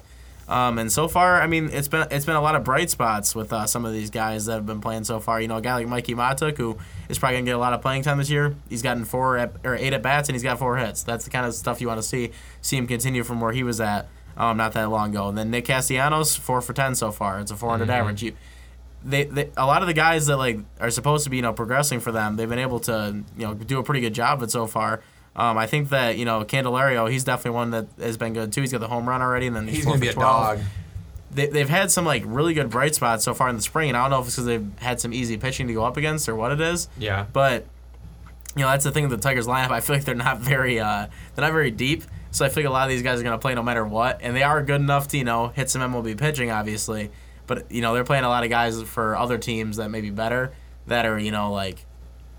Um, 0.50 0.80
and 0.80 0.92
so 0.92 1.08
far, 1.08 1.40
I 1.40 1.46
mean, 1.46 1.70
it's 1.72 1.88
been 1.88 2.08
it's 2.10 2.26
been 2.26 2.36
a 2.36 2.42
lot 2.42 2.56
of 2.56 2.64
bright 2.64 2.90
spots 2.90 3.36
with 3.36 3.54
uh, 3.54 3.68
some 3.68 3.86
of 3.86 3.94
these 3.94 4.10
guys 4.10 4.48
that 4.48 4.54
have 4.54 4.66
been 4.66 4.82
playing 4.82 5.04
so 5.04 5.20
far. 5.20 5.40
You 5.40 5.48
know, 5.48 5.58
a 5.58 5.62
guy 5.62 5.76
like 5.76 5.86
Mikie 5.86 6.16
Mahtook, 6.16 6.58
who 6.58 6.76
is 7.08 7.20
probably 7.20 7.38
gonna 7.38 7.46
get 7.46 7.56
a 7.56 7.60
lot 7.60 7.74
of 7.74 7.84
playing 7.84 8.02
time 8.02 8.18
this 8.18 8.32
year. 8.32 8.56
He's 8.68 8.82
gotten 8.82 9.06
four 9.06 9.38
at, 9.38 9.54
or 9.64 9.76
eight 9.76 9.94
at 9.94 10.02
bats, 10.02 10.28
and 10.28 10.34
he's 10.36 10.42
got 10.42 10.58
four 10.58 10.78
hits. 10.78 11.04
That's 11.04 11.24
the 11.24 11.30
kind 11.30 11.46
of 11.46 11.54
stuff 11.54 11.80
you 11.82 11.88
want 11.88 12.00
to 12.00 12.08
see 12.08 12.32
see 12.62 12.78
him 12.78 12.88
continue 12.88 13.24
from 13.24 13.40
where 13.42 13.52
he 13.52 13.62
was 13.62 13.80
at 13.80 14.10
um, 14.38 14.58
not 14.58 14.74
that 14.74 14.90
long 14.90 15.12
ago. 15.12 15.30
And 15.30 15.38
then 15.38 15.52
Nick 15.52 15.66
Castellanos, 15.66 16.36
four 16.36 16.62
for 16.62 16.74
ten 16.74 16.96
so 16.96 17.12
far. 17.12 17.40
It's 17.40 17.52
a 17.52 17.56
400 17.56 17.90
average. 17.92 18.24
You, 18.24 18.34
they, 19.04 19.26
they 19.26 19.52
a 19.56 19.68
lot 19.68 19.82
of 19.84 19.88
the 19.88 19.94
guys 19.94 20.26
that 20.26 20.38
like 20.38 20.60
are 20.80 20.90
supposed 20.90 21.26
to 21.26 21.30
be 21.30 21.38
you 21.38 21.44
know 21.44 21.54
progressing 21.54 22.00
for 22.00 22.12
them, 22.12 22.38
they've 22.38 22.50
been 22.50 22.58
able 22.58 22.80
to 22.82 23.24
you 23.38 23.46
know 23.46 23.54
do 23.54 23.78
a 23.78 23.84
pretty 23.84 24.02
good 24.02 24.16
job 24.16 24.40
of 24.40 24.44
it 24.44 24.52
so 24.52 24.66
far. 24.66 25.04
Um, 25.40 25.58
I 25.58 25.68
think 25.68 25.90
that 25.90 26.18
you 26.18 26.26
know 26.26 26.44
Candelario, 26.44 27.10
he's 27.10 27.24
definitely 27.24 27.52
one 27.52 27.72
that 27.72 27.88
has 27.98 28.18
been 28.18 28.34
good 28.34 28.52
too. 28.52 28.60
He's 28.60 28.74
got 28.74 28.82
the 28.82 28.90
home 28.90 29.08
run 29.08 29.22
already, 29.22 29.48
and 29.48 29.56
then 29.56 29.70
he's, 29.70 29.86
gonna 29.86 29.96
for 29.96 30.02
be 30.02 30.10
a 30.10 30.14
12 30.14 30.58
dog. 30.58 30.66
they, 31.32 31.48
they've 31.48 31.70
had 31.70 31.92
some 31.92 32.04
like 32.06 32.24
really 32.26 32.54
good 32.54 32.70
bright 32.70 32.94
spots 32.94 33.24
so 33.24 33.34
far 33.34 33.48
in 33.48 33.56
the 33.56 33.62
spring, 33.62 33.88
and 33.90 33.98
I 33.98 34.02
don't 34.02 34.12
know 34.12 34.20
if 34.20 34.28
it's 34.28 34.36
because 34.36 34.46
they've 34.46 34.68
had 34.80 35.00
some 35.00 35.14
easy 35.14 35.38
pitching 35.38 35.68
to 35.68 35.74
go 35.74 35.86
up 35.86 35.96
against 35.96 36.28
or 36.28 36.36
what 36.36 36.52
it 36.52 36.60
is. 36.60 36.90
Yeah. 36.98 37.26
But 37.32 37.66
you 38.56 38.64
know 38.64 38.68
that's 38.70 38.84
the 38.84 38.92
thing 38.92 39.08
with 39.08 39.12
the 39.12 39.24
Tigers 39.24 39.48
lineup. 39.48 39.72
I 39.72 39.80
feel 39.80 39.96
like 39.96 40.04
they're 40.04 40.14
not 40.16 40.40
very 40.40 40.80
uh, 40.80 41.08
they're 41.36 41.46
not 41.46 41.54
very 41.54 41.72
deep. 41.72 42.04
So 42.32 42.46
I 42.46 42.50
feel 42.50 42.64
like 42.64 42.70
a 42.70 42.74
lot 42.74 42.84
of 42.84 42.90
these 42.90 43.02
guys 43.02 43.22
are 43.22 43.24
gonna 43.24 43.38
play 43.38 43.56
no 43.56 43.64
matter 43.64 43.86
what, 43.86 44.20
and 44.22 44.36
they 44.36 44.44
are 44.44 44.62
good 44.62 44.82
enough 44.82 45.08
to 45.10 45.18
you 45.18 45.24
know 45.24 45.48
hit 45.48 45.70
some 45.70 45.82
MLB 45.82 46.18
pitching, 46.18 46.52
obviously. 46.52 47.12
But 47.48 47.72
you 47.72 47.82
know 47.82 47.94
they're 47.94 48.04
playing 48.04 48.26
a 48.26 48.30
lot 48.30 48.44
of 48.44 48.50
guys 48.50 48.82
for 48.84 49.16
other 49.16 49.38
teams 49.38 49.78
that 49.78 49.90
may 49.90 50.02
be 50.02 50.10
better 50.10 50.52
that 50.88 51.06
are 51.06 51.18
you 51.18 51.32
know 51.32 51.54
like 51.54 51.86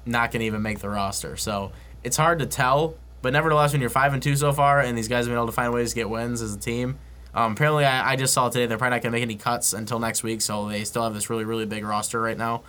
not 0.05 0.33
gonna 0.33 0.45
even 0.45 0.61
make 0.61 0.81
the 0.81 0.91
roster. 0.91 1.39
So 1.39 1.73
it's 2.05 2.17
hard 2.17 2.39
to 2.41 2.47
tell. 2.47 2.95
But 3.23 3.33
nevertheless, 3.35 3.73
when 3.73 3.81
you're 3.81 3.91
five 3.91 4.15
and 4.15 4.23
two 4.23 4.35
so 4.37 4.53
far, 4.53 4.81
and 4.81 4.97
these 4.97 5.09
guys 5.09 5.27
have 5.27 5.31
been 5.31 5.37
able 5.37 5.47
to 5.47 5.53
find 5.53 5.73
ways 5.73 5.91
to 5.91 5.95
get 5.95 6.09
wins 6.09 6.41
as 6.41 6.55
a 6.55 6.59
team, 6.59 6.99
um, 7.35 7.53
apparently 7.53 7.85
I, 7.85 8.13
I 8.13 8.17
just 8.17 8.33
saw 8.33 8.49
today 8.49 8.67
they're 8.67 8.79
probably 8.79 8.97
not 8.97 9.03
gonna 9.03 9.13
make 9.13 9.23
any 9.23 9.37
cuts 9.37 9.73
until 9.73 9.99
next 9.99 10.23
week. 10.23 10.41
So 10.41 10.69
they 10.69 10.85
still 10.85 11.03
have 11.05 11.15
this 11.15 11.29
really 11.31 11.45
really 11.45 11.67
big 11.67 11.85
roster 11.85 12.21
right 12.21 12.39
now. 12.39 12.63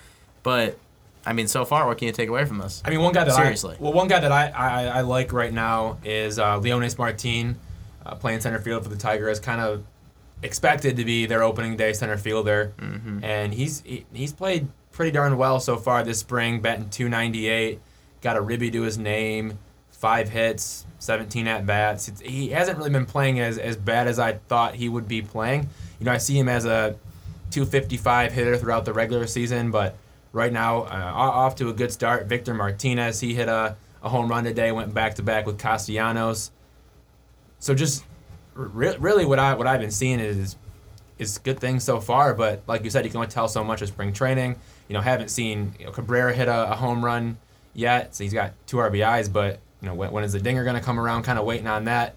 But 0.44 0.78
I 1.26 1.34
mean, 1.34 1.48
so 1.48 1.66
far, 1.66 1.86
what 1.88 1.98
can 2.00 2.08
you 2.08 2.14
take 2.14 2.30
away 2.30 2.46
from 2.46 2.58
this? 2.58 2.82
I 2.84 2.90
mean, 2.90 3.00
one 3.02 3.14
guy 3.14 3.24
that 3.24 3.34
Seriously. 3.36 3.76
I 3.80 3.82
well, 3.84 3.94
one 3.94 4.08
guy 4.08 4.20
that 4.20 4.32
I, 4.32 4.50
I, 4.50 4.84
I 4.86 5.02
like 5.02 5.32
right 5.34 5.54
now 5.54 6.00
is 6.04 6.38
uh, 6.40 6.60
Leonys 6.60 6.98
Martin, 6.98 7.58
uh, 8.06 8.16
playing 8.16 8.42
center 8.42 8.60
field 8.60 8.84
for 8.84 8.90
the 8.90 8.98
Tigers. 8.98 9.40
Kind 9.40 9.62
of 9.62 9.84
expected 10.44 10.98
to 10.98 11.06
be 11.06 11.28
their 11.28 11.44
opening 11.44 11.78
day 11.78 11.94
center 11.94 12.18
fielder, 12.18 12.74
Mm-hmm. 12.80 13.24
and 13.24 13.54
he's 13.54 13.82
he, 13.86 14.06
he's 14.14 14.34
played 14.34 14.68
pretty 14.92 15.12
darn 15.12 15.38
well 15.38 15.60
so 15.60 15.78
far 15.78 16.04
this 16.04 16.20
spring. 16.20 16.60
Batting 16.60 16.90
298, 16.90 17.80
got 18.22 18.38
a 18.38 18.42
ribby 18.42 18.72
to 18.72 18.82
his 18.84 18.98
name, 18.98 19.58
five 19.90 20.30
hits, 20.30 20.86
17 21.00 21.48
at 21.48 21.66
bats. 21.66 22.12
He 22.24 22.50
hasn't 22.50 22.78
really 22.78 22.90
been 22.90 23.06
playing 23.06 23.40
as, 23.40 23.58
as 23.58 23.76
bad 23.76 24.08
as 24.08 24.20
I 24.20 24.34
thought 24.34 24.76
he 24.76 24.90
would 24.90 25.08
be 25.08 25.22
playing. 25.22 25.70
You 26.00 26.06
know, 26.06 26.12
I 26.12 26.18
see 26.18 26.38
him 26.38 26.48
as 26.50 26.66
a 26.66 26.96
255 27.52 28.32
hitter 28.32 28.58
throughout 28.58 28.86
the 28.86 28.94
regular 28.94 29.28
season, 29.28 29.72
but 29.72 29.98
right 30.32 30.52
now, 30.52 30.84
uh, 30.84 31.12
off 31.14 31.56
to 31.58 31.70
a 31.70 31.74
good 31.74 31.92
start. 31.92 32.28
Victor 32.28 32.54
Martinez, 32.54 33.20
he 33.20 33.34
hit 33.34 33.48
a, 33.48 33.76
a 34.02 34.10
home 34.10 34.30
run 34.30 34.44
today, 34.44 34.72
went 34.72 34.94
back 34.94 35.16
to 35.16 35.24
back 35.24 35.46
with 35.46 35.58
Castellanos. 35.58 36.52
So 37.60 37.76
just 37.76 38.04
re- 38.54 38.98
really 38.98 39.26
what 39.26 39.40
I 39.40 39.54
what 39.54 39.68
I've 39.68 39.82
been 39.82 39.92
seeing 39.92 40.20
is 40.20 40.56
is 41.20 41.38
good 41.38 41.60
things 41.60 41.84
so 41.84 42.00
far, 42.00 42.34
but 42.34 42.64
like 42.68 42.84
you 42.84 42.90
said, 42.90 43.06
you 43.06 43.12
can 43.12 43.18
only 43.18 43.30
tell 43.30 43.48
so 43.48 43.64
much 43.64 43.82
of 43.82 43.90
spring 43.90 44.12
training. 44.14 44.56
You 44.88 44.96
know, 44.96 45.02
haven't 45.02 45.30
seen 45.30 45.76
you 45.78 45.86
know, 45.86 45.92
Cabrera 45.92 46.34
hit 46.34 46.48
a, 46.48 46.72
a 46.72 46.76
home 46.76 47.06
run 47.06 47.38
yet, 47.74 48.16
so 48.16 48.24
he's 48.24 48.34
got 48.34 48.54
two 48.68 48.78
RBIs, 48.78 49.32
but 49.32 49.60
you 49.82 49.88
know, 49.88 49.94
when, 49.94 50.12
when 50.12 50.24
is 50.24 50.34
the 50.34 50.40
dinger 50.40 50.64
going 50.64 50.76
to 50.76 50.82
come 50.82 51.00
around? 51.00 51.24
Kind 51.24 51.40
of 51.40 51.46
waiting 51.46 51.68
on 51.68 51.86
that. 51.86 52.16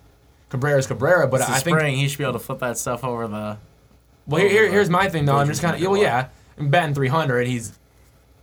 Cabrera's 0.51 0.87
Cabrera, 0.87 1.27
but 1.27 1.41
It's 1.41 1.51
I 1.51 1.59
think 1.59 1.79
spring, 1.79 1.97
he 1.97 2.07
should 2.09 2.19
be 2.19 2.25
able 2.25 2.35
to 2.35 2.39
flip 2.39 2.61
that 2.61 2.79
stuff 2.79 3.03
over 3.03 3.27
the. 3.27 3.59
well, 4.27 4.41
here, 4.41 4.49
here, 4.49 4.71
here's 4.71 4.91
my 4.91 5.09
thing 5.09 5.25
though. 5.25 5.37
I'm 5.37 5.49
just 5.49 5.63
kind 5.63 5.75
of 5.75 5.91
well, 5.91 6.01
yeah, 6.01 6.29
I'm 6.59 6.69
batting 6.71 6.95
300. 6.95 7.47
He's 7.47 7.77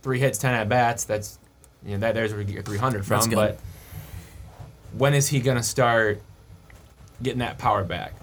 three 0.02 0.18
hits, 0.18 0.38
10 0.38 0.52
at 0.52 0.68
bats. 0.68 1.04
That's 1.04 1.38
you 1.84 1.92
know 1.92 1.98
that 1.98 2.14
there's 2.14 2.32
where 2.32 2.40
you 2.40 2.46
get 2.46 2.54
your 2.54 2.62
300 2.64 3.06
from. 3.06 3.30
But 3.30 3.58
when 4.92 5.14
is 5.14 5.28
he 5.28 5.40
gonna 5.40 5.62
start 5.62 6.20
getting 7.22 7.38
that 7.38 7.56
power 7.58 7.84
back? 7.84 8.14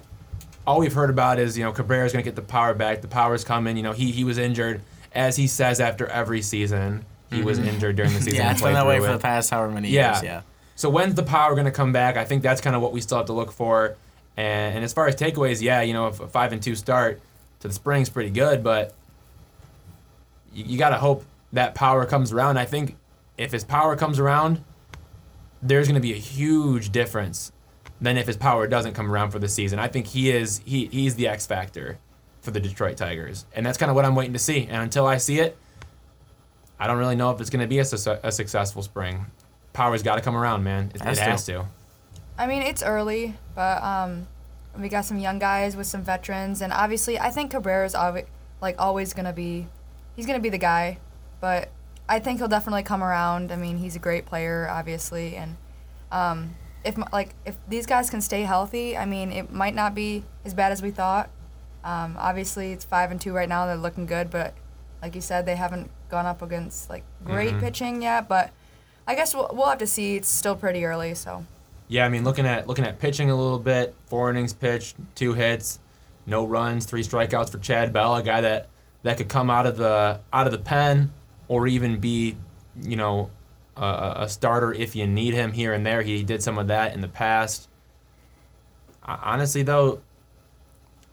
All 0.68 0.80
we've 0.80 0.94
heard 0.94 1.10
about 1.10 1.40
is 1.40 1.58
you 1.58 1.64
know 1.64 1.72
Cabrera's 1.72 2.12
gonna 2.12 2.24
get 2.24 2.36
the 2.36 2.42
power 2.44 2.74
back. 2.76 3.02
The 3.02 3.08
power's 3.08 3.44
coming. 3.44 3.76
You 3.76 3.84
know 3.84 3.94
he 3.94 4.12
he 4.12 4.24
was 4.24 4.38
injured, 4.38 4.82
as 5.14 5.36
he 5.36 5.48
says 5.48 5.80
after 5.80 6.06
every 6.08 6.42
season. 6.44 7.06
He 7.32 7.42
was 7.44 7.60
injured 7.60 7.96
during 7.96 8.14
the 8.14 8.20
season. 8.22 8.34
Mm-hmm. 8.34 8.42
Yeah, 8.42 8.52
it's 8.52 8.62
been 8.62 8.74
that 8.74 8.88
way 8.88 9.00
for 9.00 9.10
it. 9.10 9.14
the 9.14 9.20
past 9.20 9.50
however 9.50 9.72
many 9.72 9.90
Yeah. 9.90 10.14
years. 10.14 10.24
Yeah. 10.24 10.42
So 10.76 10.90
when's 10.90 11.16
the 11.16 11.24
power 11.24 11.54
going 11.56 11.66
to 11.66 11.72
come 11.72 11.92
back? 11.92 12.18
I 12.18 12.26
think 12.26 12.42
that's 12.42 12.62
kind 12.62 12.76
of 12.76 12.82
what 12.82 12.92
we 12.94 13.02
still 13.02 13.18
have 13.18 13.28
to 13.28 13.34
look 13.34 13.52
for. 13.52 13.96
And, 14.38 14.76
and 14.76 14.84
as 14.86 14.94
far 14.94 15.08
as 15.08 15.16
takeaways, 15.16 15.62
yeah, 15.62 15.82
you 15.82 15.94
know, 15.94 16.08
if 16.08 16.20
a 16.22 16.28
five 16.28 16.54
and 16.54 16.64
two 16.64 16.76
start 16.76 17.22
to 17.60 17.68
the 17.68 17.74
spring's 17.74 18.10
pretty 18.10 18.30
good, 18.30 18.64
but 18.64 18.94
you, 20.54 20.64
you 20.66 20.78
got 20.78 20.90
to 20.90 20.98
hope 20.98 21.26
that 21.54 21.76
power 21.76 22.06
comes 22.06 22.32
around. 22.32 22.58
I 22.58 22.66
think 22.66 22.96
if 23.38 23.52
his 23.52 23.64
power 23.64 23.96
comes 23.96 24.20
around, 24.20 24.64
there's 25.62 25.88
going 25.88 25.96
to 25.96 26.02
be 26.02 26.14
a 26.14 26.18
huge 26.18 26.92
difference 26.92 27.52
than 28.02 28.18
if 28.18 28.28
his 28.28 28.38
power 28.38 28.66
doesn't 28.68 28.94
come 28.94 29.12
around 29.12 29.32
for 29.32 29.40
the 29.40 29.50
season. 29.50 29.78
I 29.80 29.90
think 29.90 30.08
he 30.08 30.32
is 30.32 30.62
he 30.66 30.86
he's 30.86 31.16
the 31.16 31.28
X 31.28 31.46
factor 31.46 31.98
for 32.42 32.52
the 32.52 32.60
Detroit 32.62 32.96
Tigers, 32.96 33.46
and 33.54 33.66
that's 33.66 33.78
kind 33.78 33.90
of 33.90 33.96
what 33.98 34.06
I'm 34.06 34.16
waiting 34.16 34.32
to 34.34 34.40
see. 34.40 34.66
And 34.70 34.82
until 34.82 35.06
I 35.06 35.18
see 35.18 35.40
it, 35.40 35.58
I 36.80 36.88
don't 36.88 36.98
really 36.98 37.16
know 37.16 37.32
if 37.32 37.42
it's 37.42 37.50
going 37.50 37.62
to 37.62 37.68
be 37.68 37.80
a, 37.80 37.86
su- 37.86 38.18
a 38.24 38.32
successful 38.32 38.82
spring. 38.82 39.26
Power's 39.74 40.02
got 40.02 40.16
to 40.16 40.22
come 40.22 40.36
around, 40.36 40.64
man. 40.64 40.92
It, 40.96 41.02
Has 41.02 41.18
it 41.18 41.24
to. 41.24 41.30
has 41.30 41.46
to. 41.48 41.66
I 42.38 42.48
mean, 42.48 42.62
it's 42.62 42.82
early, 42.82 43.36
but 43.54 43.84
um, 43.84 44.28
we 44.78 44.88
got 44.88 45.04
some 45.06 45.20
young 45.20 45.40
guys 45.40 45.76
with 45.76 45.88
some 45.88 46.04
veterans, 46.04 46.62
and 46.62 46.72
obviously, 46.72 47.20
I 47.20 47.32
think 47.32 47.52
Cabrera's 47.52 47.94
always, 47.94 48.26
like 48.62 48.80
always 48.80 49.14
gonna 49.14 49.34
be, 49.34 49.68
he's 50.16 50.26
gonna 50.26 50.40
be 50.40 50.50
the 50.50 50.58
guy, 50.58 51.00
but 51.42 51.70
I 52.08 52.20
think 52.20 52.40
he'll 52.40 52.48
definitely 52.48 52.84
come 52.84 53.04
around. 53.04 53.52
I 53.52 53.58
mean, 53.58 53.78
he's 53.78 53.98
a 53.98 54.00
great 54.00 54.26
player, 54.26 54.70
obviously, 54.70 55.36
and 55.36 55.58
um, 56.14 56.56
if 56.86 56.98
like 57.12 57.36
if 57.46 57.58
these 57.68 57.86
guys 57.86 58.10
can 58.10 58.22
stay 58.22 58.44
healthy, 58.44 58.96
I 58.96 59.06
mean, 59.06 59.34
it 59.34 59.52
might 59.52 59.76
not 59.76 59.94
be 59.94 60.24
as 60.46 60.54
bad 60.54 60.72
as 60.72 60.82
we 60.82 60.92
thought. 60.92 61.30
Um, 61.84 62.16
obviously, 62.18 62.72
it's 62.72 62.86
five 62.86 63.12
and 63.12 63.20
two 63.20 63.34
right 63.34 63.50
now. 63.50 63.66
They're 63.66 63.76
looking 63.76 64.06
good, 64.06 64.30
but 64.30 64.54
like 65.02 65.14
you 65.14 65.22
said, 65.22 65.46
they 65.46 65.56
haven't 65.58 65.92
gone 66.10 66.26
up 66.26 66.42
against 66.42 66.90
like 66.90 67.04
great 67.24 67.54
Mhm. 67.56 67.60
pitching 67.60 68.02
yet. 68.02 68.28
But 68.28 68.52
I 69.08 69.16
guess 69.16 69.34
we'll, 69.34 69.50
we'll 69.54 69.68
have 69.70 69.78
to 69.80 69.88
see. 69.88 70.16
It's 70.18 70.30
still 70.30 70.56
pretty 70.56 70.84
early, 70.86 71.14
so. 71.16 71.46
Yeah, 71.88 72.06
I 72.06 72.10
mean, 72.10 72.24
looking 72.24 72.46
at 72.46 72.68
looking 72.68 72.86
at 72.86 73.00
pitching 73.00 73.30
a 73.32 73.36
little 73.36 73.58
bit, 73.60 73.96
four 74.06 74.30
innings 74.30 74.54
pitched, 74.54 74.96
two 75.16 75.34
hits, 75.34 75.80
no 76.26 76.46
runs, 76.46 76.86
three 76.86 77.02
strikeouts 77.04 77.50
for 77.50 77.58
Chad 77.58 77.92
Bell, 77.94 78.16
a 78.16 78.24
guy 78.24 78.42
that 78.42 78.68
that 79.04 79.18
could 79.18 79.30
come 79.30 79.50
out 79.50 79.66
of 79.66 79.78
the 79.78 80.20
out 80.32 80.46
of 80.46 80.52
the 80.52 80.60
pen 80.60 81.12
or 81.48 81.66
even 81.66 82.00
be, 82.00 82.36
you 82.82 82.96
know, 82.96 83.32
a, 83.76 84.14
a 84.18 84.30
starter 84.30 84.72
if 84.74 84.96
you 84.96 85.08
need 85.08 85.34
him 85.34 85.54
here 85.54 85.74
and 85.74 85.84
there. 85.86 86.02
He 86.04 86.22
did 86.22 86.44
some 86.44 86.60
of 86.60 86.68
that 86.68 86.94
in 86.94 87.02
the 87.02 87.08
past. 87.08 87.68
I, 89.04 89.18
honestly, 89.34 89.64
though, 89.64 90.02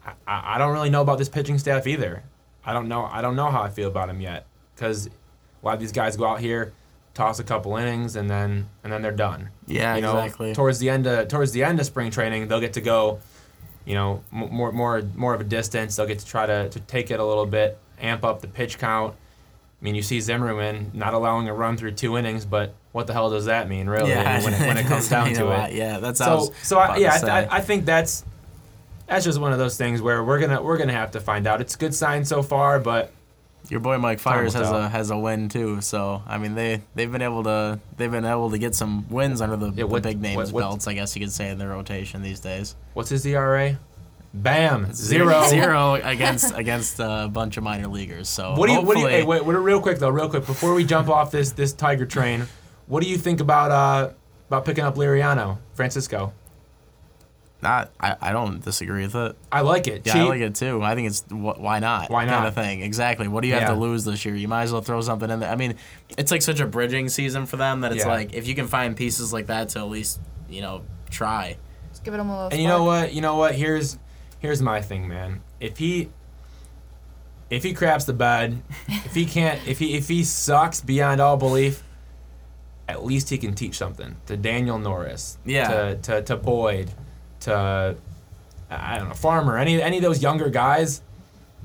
I 0.05 0.13
I 0.57 0.59
don't 0.59 0.73
really 0.75 0.91
know 0.91 1.01
about 1.01 1.17
this 1.17 1.29
pitching 1.31 1.59
staff 1.59 1.87
either. 1.87 2.23
I 2.67 2.73
don't 2.75 2.89
know. 2.89 3.05
I 3.07 3.23
don't 3.23 3.37
know 3.37 3.51
how 3.51 3.63
I 3.63 3.71
feel 3.71 3.89
about 3.89 4.11
him 4.11 4.21
yet 4.21 4.45
because 4.77 5.07
a 5.07 5.67
lot 5.67 5.75
of 5.75 5.81
these 5.81 5.93
guys 5.93 6.17
go 6.17 6.27
out 6.27 6.39
here, 6.39 6.73
toss 7.15 7.41
a 7.41 7.45
couple 7.45 7.77
innings, 7.77 8.15
and 8.15 8.31
then 8.31 8.69
and 8.85 8.93
then 8.93 9.03
they're 9.03 9.11
done 9.11 9.49
Yeah, 9.67 9.97
you 9.97 10.03
know, 10.03 10.19
exactly. 10.19 10.55
towards 10.55 10.79
the 10.79 10.91
end 10.91 11.07
of 11.07 11.29
towards 11.29 11.53
the 11.53 11.65
end 11.65 11.81
of 11.81 11.87
spring 11.87 12.11
training, 12.11 12.47
they'll 12.49 12.61
get 12.61 12.75
to 12.75 12.81
go, 12.81 13.19
you 13.85 13.95
know, 13.95 14.23
more 14.31 14.71
more 14.71 15.03
more 15.15 15.35
of 15.35 15.41
a 15.41 15.45
distance. 15.45 15.97
They'll 15.97 16.07
get 16.07 16.21
to 16.21 16.27
try 16.27 16.47
to, 16.47 16.69
to 16.69 16.81
take 16.81 17.11
it 17.11 17.19
a 17.19 17.25
little 17.25 17.47
bit, 17.47 17.79
amp 18.01 18.25
up 18.25 18.43
the 18.43 18.49
pitch 18.49 18.79
count. 18.79 19.15
I 19.81 19.85
mean, 19.85 19.95
you 19.95 20.03
see 20.03 20.21
Zimmermann 20.21 20.91
not 20.95 21.13
allowing 21.13 21.49
a 21.49 21.55
run 21.55 21.77
through 21.77 21.93
two 21.93 22.17
innings, 22.17 22.47
but 22.47 22.75
what 22.93 23.07
the 23.07 23.13
hell 23.13 23.31
does 23.31 23.45
that 23.45 23.69
mean, 23.69 23.89
really? 23.89 24.09
yeah, 24.09 24.43
when, 24.43 24.55
it, 24.55 24.61
when 24.61 24.79
it 24.79 24.87
comes 24.87 25.09
down 25.09 25.35
to 25.35 25.51
it. 25.51 25.75
Yeah, 25.75 25.99
that's 25.99 26.19
So, 26.19 26.55
so 26.63 26.79
I, 26.79 26.97
yeah. 26.97 27.47
I, 27.51 27.59
I 27.59 27.61
think 27.61 27.85
that's 27.85 28.25
that's 29.07 29.25
just 29.25 29.39
one 29.39 29.53
of 29.53 29.59
those 29.59 29.77
things 29.77 30.01
where 30.01 30.25
we're 30.25 30.41
gonna 30.41 30.63
we're 30.63 30.79
gonna 30.79 30.93
have 30.93 31.11
to 31.13 31.21
find 31.21 31.47
out. 31.47 31.61
It's 31.61 31.75
a 31.75 31.79
good 31.79 31.95
sign 31.95 32.25
so 32.25 32.43
far, 32.43 32.81
but 32.81 33.13
Your 33.69 33.81
boy 33.81 33.99
Mike 33.99 34.19
Fiers 34.21 34.55
has 34.55 34.71
a 34.71 34.89
has 34.89 35.11
a 35.11 35.19
win 35.19 35.49
too. 35.49 35.81
So 35.81 36.23
I 36.27 36.39
mean 36.39 36.55
they 36.55 36.83
they've 36.95 37.11
been 37.11 37.23
able 37.23 37.43
to 37.45 37.79
they've 37.97 38.11
been 38.11 38.25
able 38.25 38.51
to 38.51 38.59
get 38.59 38.75
some 38.75 39.09
wins 39.09 39.41
under 39.41 39.57
the, 39.57 39.71
Yeah, 39.73 39.87
the 39.87 40.01
big 40.01 40.21
names 40.21 40.37
what- 40.37 40.53
what- 40.53 40.61
belts. 40.61 40.87
I 40.87 40.95
guess 40.95 41.15
you 41.17 41.21
could 41.23 41.33
say 41.33 41.51
in 41.51 41.59
their 41.59 41.71
rotation 41.71 42.23
these 42.23 42.41
days. 42.41 42.77
what's 42.95 43.11
his 43.11 43.25
ERA? 43.27 43.79
Bam, 44.35 44.93
zero. 44.93 45.45
zero 45.49 45.95
against 46.05 46.55
against 46.55 46.99
a 47.01 47.29
bunch 47.33 47.57
of 47.57 47.65
minor 47.65 47.89
leaguers. 47.89 48.29
So 48.29 48.55
What 48.55 48.67
do 48.67 48.75
you? 48.75 48.81
What 48.83 48.95
do 48.97 49.01
you? 49.01 49.09
Hey, 49.09 49.23
wait, 49.23 49.45
wait, 49.45 49.55
real 49.57 49.81
quick 49.81 49.99
though, 49.99 50.11
real 50.11 50.29
quick 50.29 50.45
before 50.47 50.75
we 50.75 50.85
jump 50.85 51.09
off 51.09 51.31
this 51.31 51.53
this 51.53 51.73
Tiger 51.73 52.05
train, 52.05 52.47
what 52.87 53.03
do 53.03 53.09
you 53.09 53.17
think 53.17 53.41
about 53.41 53.71
uh 53.71 54.11
about 54.49 54.65
picking 54.67 54.85
up 54.85 54.97
Liriano, 54.97 55.59
Francisco? 55.75 56.33
Not, 57.63 57.91
I, 57.99 58.17
I 58.21 58.33
don't 58.33 58.63
disagree 58.63 59.03
with 59.03 59.15
it. 59.15 59.35
I 59.51 59.63
like 59.63 59.87
it. 59.87 60.03
Yeah, 60.07 60.13
Cheap. 60.13 60.23
I 60.23 60.27
like 60.27 60.41
it 60.43 60.55
too. 60.55 60.83
I 60.83 60.95
think 60.95 61.09
it's 61.09 61.23
wh- 61.31 61.59
why 61.59 61.79
not? 61.79 62.11
Why 62.11 62.27
Kind 62.27 62.31
not? 62.43 62.47
of 62.49 62.55
thing. 62.55 62.83
Exactly. 62.83 63.29
What 63.29 63.41
do 63.43 63.49
you 63.49 63.55
have 63.55 63.69
to 63.69 63.75
lose 63.75 64.05
this 64.05 64.25
year? 64.27 64.35
You 64.37 64.47
might 64.47 64.65
as 64.65 64.73
well 64.73 64.83
throw 64.83 65.01
something 65.01 65.31
in 65.31 65.41
there. 65.41 65.51
I 65.51 65.57
mean, 65.57 65.75
it's 66.19 66.31
like 66.31 66.43
such 66.43 66.61
a 66.61 66.67
bridging 66.67 67.09
season 67.09 67.47
for 67.47 67.57
them 67.57 67.81
that 67.81 67.93
it's 67.93 68.05
Yeah. 68.05 68.11
like 68.13 68.35
if 68.35 68.47
you 68.47 68.55
can 68.55 68.67
find 68.69 68.95
pieces 68.97 69.33
like 69.33 69.47
that 69.47 69.71
to 69.71 69.79
at 69.79 69.89
least 69.89 70.21
you 70.51 70.61
know 70.61 70.83
try. 71.11 71.57
Just 71.91 72.05
give 72.05 72.13
it 72.13 72.21
him 72.21 72.29
a 72.29 72.35
little. 72.35 72.51
And 72.51 72.61
you 72.61 72.69
know 72.69 72.85
what? 72.85 73.15
You 73.15 73.23
know 73.23 73.37
what? 73.37 73.55
Here's 73.55 73.99
here's 74.39 74.61
my 74.61 74.83
thing, 74.83 75.09
man. 75.09 75.41
If 75.59 75.79
he 75.79 76.11
if 77.49 77.63
he 77.63 77.73
craps 77.73 78.05
the 78.05 78.13
bed, 78.13 78.63
if 78.89 79.15
he 79.15 79.25
can't, 79.25 79.67
if 79.67 79.79
he 79.79 79.95
if 79.97 80.09
he 80.09 80.25
sucks 80.25 80.81
beyond 80.83 81.21
all 81.23 81.37
belief, 81.39 81.83
at 82.89 83.05
least 83.05 83.31
he 83.31 83.39
can 83.39 83.55
teach 83.55 83.77
something 83.79 84.17
to 84.27 84.37
Daniel 84.37 84.79
Norris, 84.79 85.39
Yeah. 85.45 85.69
to 85.69 85.97
to, 85.97 86.23
to 86.23 86.37
Boyd, 86.37 86.91
to 87.41 87.97
I 88.71 88.99
don't 88.99 89.09
know 89.09 89.15
Farmer, 89.15 89.59
any 89.59 89.81
any 89.81 89.97
of 89.99 90.03
those 90.03 90.23
younger 90.23 90.49
guys. 90.51 91.03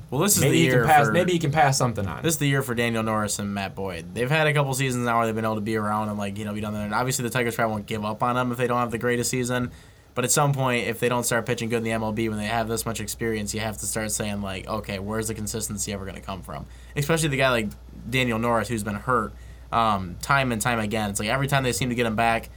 Well, 0.10 0.20
this 0.20 0.36
is 0.36 0.42
Maybe 0.42 0.52
the 0.52 0.58
he 0.58 0.66
year 0.66 0.80
can 0.82 0.88
pass. 0.90 1.06
for 1.08 1.14
Maybe 1.14 1.32
he 1.32 1.40
can 1.40 1.52
pass 1.54 1.78
something 1.78 2.06
on. 2.06 2.22
this 2.22 2.34
is 2.34 2.40
the 2.40 2.48
year 2.48 2.62
for 2.62 2.76
Daniel 2.76 3.02
Norris 3.02 3.40
and 3.40 3.54
Matt 3.54 3.76
Boyd. 3.76 4.14
They've 4.14 4.30
had 4.30 4.46
a 4.46 4.54
couple 4.54 4.74
seasons 4.74 5.06
now 5.06 5.18
where 5.20 5.26
they've 5.26 5.36
been 5.36 5.46
able 5.46 5.56
to 5.56 5.62
be 5.62 5.78
around 5.78 6.10
and 6.10 6.18
like 6.18 6.38
you 6.38 6.44
know 6.44 6.54
be 6.54 6.60
done 6.62 6.74
there. 6.74 6.84
And 6.84 6.94
obviously 6.94 7.24
the 7.24 7.30
Tigers 7.30 7.56
probably 7.56 7.72
won't 7.76 7.86
give 7.86 8.04
up 8.04 8.22
on 8.22 8.36
them 8.36 8.52
if 8.52 8.58
they 8.58 8.68
don't 8.68 8.80
have 8.80 8.92
the 8.92 8.98
greatest 8.98 9.30
season. 9.30 9.72
But 10.14 10.26
at 10.26 10.32
some 10.32 10.52
point, 10.52 10.88
if 10.88 11.00
they 11.00 11.08
don't 11.08 11.24
start 11.24 11.46
pitching 11.46 11.70
good 11.70 11.78
in 11.78 11.84
the 11.84 11.92
MLB 11.92 12.28
when 12.28 12.38
they 12.38 12.48
have 12.48 12.68
this 12.68 12.86
much 12.86 13.00
experience, 13.00 13.54
you 13.54 13.62
have 13.62 13.78
to 13.78 13.86
start 13.86 14.12
saying 14.12 14.42
like, 14.42 14.68
okay, 14.68 15.00
where's 15.00 15.30
the 15.30 15.34
consistency 15.34 15.94
ever 15.94 16.04
going 16.04 16.16
to 16.18 16.22
come 16.22 16.42
from? 16.42 16.66
Especially 16.98 17.30
the 17.30 17.38
guy 17.38 17.50
like 17.50 17.70
Daniel 18.10 18.38
Norris 18.38 18.68
who's 18.68 18.84
been 18.84 18.96
hurt 18.96 19.32
um, 19.72 20.18
time 20.22 20.52
and 20.52 20.62
time 20.62 20.80
again. 20.80 21.10
It's 21.10 21.22
like 21.22 21.30
every 21.30 21.48
time 21.48 21.64
they 21.64 21.72
seem 21.72 21.88
to 21.88 21.96
get 21.96 22.06
him 22.06 22.18
back, 22.18 22.50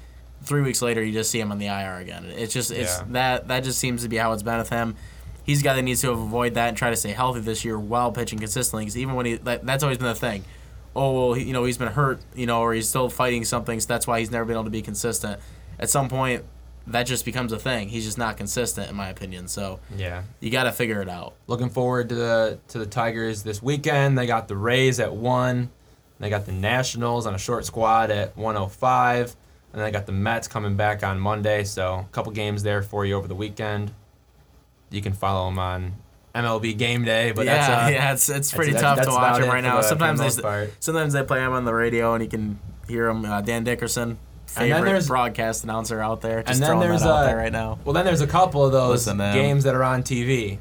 three 0.44 0.62
weeks 0.62 0.82
later 0.82 1.02
you 1.02 1.12
just 1.12 1.30
see 1.30 1.40
him 1.40 1.50
on 1.52 1.58
the 1.58 1.66
IR 1.66 1.96
again. 1.96 2.24
It's 2.26 2.52
just 2.52 2.70
it's 2.70 2.98
Yeah. 2.98 3.04
that 3.10 3.48
that 3.48 3.64
just 3.64 3.78
seems 3.78 4.02
to 4.02 4.08
be 4.08 4.16
how 4.16 4.32
it's 4.32 4.42
been 4.42 4.58
with 4.58 4.70
him. 4.70 4.96
He's 5.44 5.60
a 5.60 5.64
guy 5.64 5.74
that 5.74 5.82
needs 5.82 6.00
to 6.00 6.10
avoid 6.10 6.54
that 6.54 6.68
and 6.68 6.76
try 6.76 6.90
to 6.90 6.96
stay 6.96 7.10
healthy 7.12 7.40
this 7.40 7.64
year 7.64 7.78
while 7.78 8.12
pitching 8.12 8.38
consistently. 8.38 8.84
Because 8.84 8.96
even 8.96 9.14
when 9.14 9.26
he 9.26 9.34
that, 9.36 9.66
that's 9.66 9.82
always 9.82 9.98
been 9.98 10.06
the 10.08 10.14
thing. 10.14 10.44
Oh 10.96 11.12
well, 11.12 11.32
he, 11.34 11.44
you 11.44 11.52
know 11.52 11.64
he's 11.64 11.78
been 11.78 11.92
hurt, 11.92 12.20
you 12.34 12.46
know, 12.46 12.60
or 12.60 12.72
he's 12.72 12.88
still 12.88 13.08
fighting 13.08 13.44
something, 13.44 13.80
so 13.80 13.86
that's 13.88 14.06
why 14.06 14.20
he's 14.20 14.30
never 14.30 14.44
been 14.44 14.54
able 14.54 14.64
to 14.64 14.70
be 14.70 14.82
consistent. 14.82 15.40
At 15.78 15.90
some 15.90 16.08
point, 16.08 16.44
that 16.86 17.04
just 17.04 17.24
becomes 17.24 17.52
a 17.52 17.58
thing. 17.58 17.88
He's 17.88 18.04
just 18.04 18.18
not 18.18 18.36
consistent, 18.36 18.90
in 18.90 18.96
my 18.96 19.08
opinion. 19.08 19.48
So 19.48 19.80
yeah. 19.96 20.22
you 20.40 20.50
got 20.50 20.64
to 20.64 20.72
figure 20.72 21.02
it 21.02 21.08
out. 21.08 21.34
Looking 21.46 21.68
forward 21.70 22.10
to 22.10 22.14
the 22.14 22.58
to 22.68 22.78
the 22.78 22.86
Tigers 22.86 23.42
this 23.42 23.62
weekend. 23.62 24.16
They 24.16 24.26
got 24.26 24.48
the 24.48 24.56
Rays 24.56 25.00
at 25.00 25.14
one. 25.14 25.70
They 26.20 26.30
got 26.30 26.46
the 26.46 26.52
Nationals 26.52 27.26
on 27.26 27.34
a 27.34 27.38
short 27.38 27.64
squad 27.64 28.10
at 28.10 28.36
105, 28.36 29.34
and 29.74 29.80
then 29.80 29.88
I 29.88 29.90
got 29.90 30.06
the 30.06 30.12
Mets 30.12 30.46
coming 30.46 30.76
back 30.76 31.02
on 31.02 31.18
Monday. 31.18 31.64
So 31.64 32.06
a 32.08 32.12
couple 32.12 32.30
games 32.30 32.62
there 32.62 32.80
for 32.80 33.04
you 33.04 33.16
over 33.16 33.26
the 33.26 33.34
weekend. 33.34 33.92
You 34.88 35.02
can 35.02 35.12
follow 35.12 35.50
them 35.50 35.58
on 35.58 35.94
MLB 36.32 36.78
Game 36.78 37.04
Day, 37.04 37.32
but 37.32 37.44
yeah, 37.44 37.56
that's 37.56 37.68
uh, 37.68 37.90
yeah, 37.92 38.12
it's 38.12 38.28
it's 38.28 38.54
pretty 38.54 38.70
that's- 38.70 38.82
tough 38.82 38.96
that's 38.98 39.08
to 39.08 39.14
watch 39.14 39.40
them 39.40 39.48
right 39.50 39.64
now. 39.64 39.78
the- 39.78 39.82
for 39.82 39.94
the 39.96 40.14
sometimes 40.14 40.36
they 40.36 40.70
sometimes 40.78 41.12
they 41.12 41.24
play 41.24 41.40
them 41.40 41.52
on 41.52 41.64
the 41.64 41.74
radio 41.74 42.14
and 42.14 42.22
you 42.22 42.30
can 42.30 42.60
hear 42.86 43.08
them. 43.08 43.24
Uh, 43.24 43.40
Dan 43.40 43.64
Dickerson 43.64 44.16
favorite 44.46 45.08
broadcast 45.08 45.64
announcer 45.64 46.00
out 46.00 46.20
there. 46.20 46.44
Just 46.44 46.54
and 46.54 46.62
then 46.62 46.68
throwing 46.68 46.88
there's 46.88 47.02
that 47.02 47.08
out 47.08 47.16
uh, 47.16 47.26
there 47.26 47.36
right 47.36 47.50
now. 47.50 47.80
Well, 47.84 47.94
then 47.94 48.04
there's 48.04 48.20
a 48.20 48.28
couple 48.28 48.64
of 48.64 48.70
those 48.70 49.08
Listen, 49.08 49.18
games 49.18 49.64
that 49.64 49.74
are 49.74 49.82
on 49.82 50.04
TV. 50.04 50.58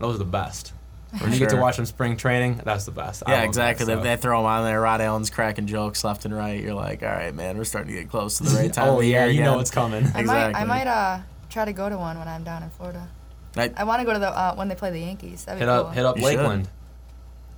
Those 0.00 0.16
are 0.16 0.18
the 0.18 0.24
best. 0.24 0.72
When 1.18 1.32
you 1.32 1.38
get 1.38 1.50
to 1.50 1.56
watch 1.56 1.76
them 1.76 1.86
spring 1.86 2.16
training, 2.16 2.60
that's 2.64 2.84
the 2.84 2.92
best. 2.92 3.22
I 3.26 3.32
Yeah, 3.32 3.42
exactly. 3.42 3.86
that 3.86 3.96
They, 4.02 4.14
they 4.14 4.16
throw 4.16 4.38
them 4.38 4.46
on 4.46 4.64
there. 4.64 4.80
Rod 4.80 5.00
Allen's 5.00 5.30
cracking 5.30 5.66
jokes 5.66 6.04
left 6.04 6.24
and 6.24 6.34
right. 6.36 6.62
You're 6.62 6.74
like, 6.74 7.02
all 7.02 7.08
right, 7.08 7.34
man, 7.34 7.58
we're 7.58 7.64
starting 7.64 7.92
to 7.94 8.00
get 8.00 8.08
close 8.10 8.38
to 8.38 8.44
the 8.44 8.50
right 8.56 8.72
time. 8.72 8.88
oh 8.90 8.94
of 8.94 9.00
the 9.00 9.06
yeah, 9.08 9.24
year 9.24 9.34
you 9.34 9.42
know 9.42 9.50
again." 9.52 9.60
it's 9.60 9.70
coming. 9.70 10.06
I 10.14 10.22
might 10.22 10.54
I 10.54 10.64
might 10.64 10.86
uh 10.86 11.18
try 11.48 11.64
to 11.64 11.72
go 11.72 11.88
to 11.88 11.96
one 11.98 12.18
when 12.18 12.28
I'm 12.28 12.44
down 12.44 12.62
in 12.62 12.70
Florida. 12.70 13.08
I- 13.56 13.72
I 13.76 13.82
want 13.84 14.00
to 14.00 14.06
go 14.06 14.12
to 14.12 14.18
the 14.20 14.28
uh, 14.28 14.54
when 14.54 14.68
they 14.68 14.76
play 14.76 14.90
the 14.92 15.00
Yankees. 15.00 15.44
That'd 15.44 15.58
be 15.60 15.66
Hit 15.66 15.70
cool. 15.76 15.86
up, 15.88 15.94
hit 15.94 16.04
up 16.06 16.16
You 16.16 16.22
should. 16.22 16.68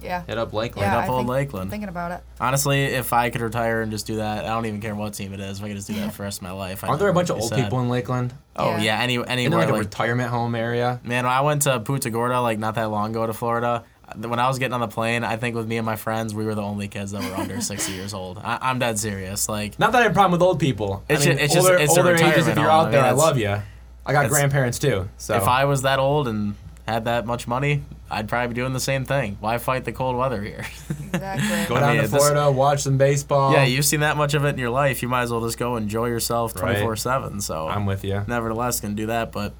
Lakeland. 0.02 0.24
Yeah. 0.26 0.32
Hit 0.34 0.38
up 0.38 0.52
Lakeland. 0.52 0.86
Yeah, 0.92 0.98
up 0.98 1.04
I 1.04 1.08
old 1.08 1.20
think- 1.20 1.28
Lakeland. 1.30 1.64
I'm 1.64 1.70
thinking 1.70 1.88
about 1.88 2.12
it. 2.12 2.20
Honestly, 2.40 2.84
if 2.84 3.12
I 3.12 3.30
could 3.30 3.40
retire 3.40 3.82
and 3.82 3.90
just 3.92 4.06
do 4.06 4.16
that, 4.16 4.44
I 4.44 4.48
don't 4.48 4.66
even 4.66 4.80
care 4.80 4.94
what 4.94 5.14
team 5.14 5.32
it 5.32 5.40
is. 5.40 5.58
If 5.58 5.64
I 5.64 5.68
could 5.68 5.76
just 5.76 5.88
do 5.88 5.94
that 5.94 6.12
for 6.12 6.18
the 6.18 6.22
rest 6.24 6.38
of 6.38 6.42
my 6.42 6.52
life, 6.52 6.84
I 6.84 6.88
Aren't 6.88 6.98
there 7.00 7.08
a 7.08 7.12
never 7.12 7.20
bunch 7.20 7.30
of 7.30 7.36
be 7.36 7.42
old 7.42 7.50
sad. 7.50 7.62
people 7.64 7.80
in 7.80 7.88
Lakeland? 7.88 8.34
Oh 8.56 8.70
Yeah. 8.76 8.80
yeah, 8.82 9.00
any 9.00 9.14
Isn't 9.14 9.26
there 9.26 9.32
anywhere 9.32 9.58
like 9.60 9.68
a 9.68 9.72
like 9.72 9.80
retirement 9.84 10.30
home 10.30 10.54
area? 10.54 11.00
Man, 11.04 11.24
when 11.24 11.32
I 11.32 11.40
went 11.40 11.62
to 11.62 11.80
Punta 11.80 12.10
Gorda 12.10 12.40
like 12.40 12.58
not 12.58 12.74
that 12.74 12.90
long 12.90 13.10
ago 13.10 13.26
to 13.26 13.32
Florida, 13.32 13.84
when 14.16 14.38
I 14.38 14.46
was 14.48 14.58
getting 14.58 14.74
on 14.74 14.80
the 14.80 14.88
plane, 14.88 15.24
I 15.24 15.36
think 15.36 15.56
with 15.56 15.66
me 15.66 15.78
and 15.78 15.86
my 15.86 15.96
friends, 15.96 16.34
we 16.34 16.44
were 16.44 16.54
the 16.54 16.60
only 16.62 16.86
kids 16.86 17.12
that 17.12 17.22
were 17.22 17.34
under 17.34 17.60
60 17.62 17.92
years 17.92 18.12
old. 18.12 18.38
I, 18.44 18.58
I'm 18.60 18.78
dead 18.78 18.98
serious. 18.98 19.48
Like, 19.48 19.78
Not 19.78 19.92
that 19.92 20.00
I 20.00 20.02
have 20.02 20.12
a 20.12 20.14
problem 20.14 20.32
with 20.32 20.42
old 20.42 20.60
people. 20.60 21.02
It's 21.08 21.24
I 21.24 21.28
mean, 21.30 21.38
ju- 21.38 21.44
it's 21.44 21.54
just- 21.54 21.66
older, 21.66 21.78
it's 21.82 21.96
a 21.96 22.00
older 22.00 22.14
ages. 22.16 22.20
If 22.22 22.28
retirement 22.48 22.58
you're 22.58 22.70
home. 22.70 22.80
out 22.80 22.88
I 22.88 22.90
there, 22.90 23.00
mean, 23.00 23.04
I 23.06 23.12
it's- 23.12 23.18
love 23.26 23.38
you. 23.38 23.62
I 24.04 24.12
got 24.12 24.24
it's- 24.26 24.30
grandparents 24.38 24.78
too. 24.78 25.08
So 25.16 25.34
if 25.36 25.44
I 25.44 25.64
was 25.64 25.82
that 25.82 25.98
old 25.98 26.28
and 26.28 26.56
had 26.86 27.04
that 27.06 27.24
much 27.24 27.46
money, 27.48 27.84
I'd 28.12 28.28
probably 28.28 28.48
be 28.48 28.54
doing 28.54 28.72
the 28.72 28.80
same 28.80 29.04
thing. 29.04 29.38
Why 29.40 29.58
fight 29.58 29.84
the 29.84 29.92
cold 29.92 30.16
weather 30.16 30.42
here? 30.42 30.64
Exactly. 31.12 31.66
go 31.68 31.74
I 31.76 31.80
down 31.80 31.92
mean, 31.96 32.04
to 32.04 32.08
this- 32.08 32.10
Florida, 32.22 32.50
watch 32.50 32.80
some 32.82 32.98
baseball. 32.98 33.52
yeah, 33.52 33.64
you've 33.64 33.84
seen 33.86 34.00
that 34.00 34.16
much 34.16 34.34
of 34.34 34.44
it 34.44 34.50
in 34.50 34.58
your 34.58 34.70
life. 34.70 35.02
You 35.02 35.08
might 35.08 35.22
as 35.22 35.30
well 35.32 35.40
just 35.40 35.58
go 35.58 35.76
enjoy 35.76 36.06
yourself 36.06 36.54
Right. 36.56 36.72
24 36.74 36.96
7. 36.96 37.40
So, 37.40 37.68
I'm 37.68 37.86
with 37.86 38.04
you. 38.04 38.22
nevertheless, 38.26 38.80
can 38.80 38.94
do 38.94 39.06
that. 39.06 39.32
But 39.32 39.54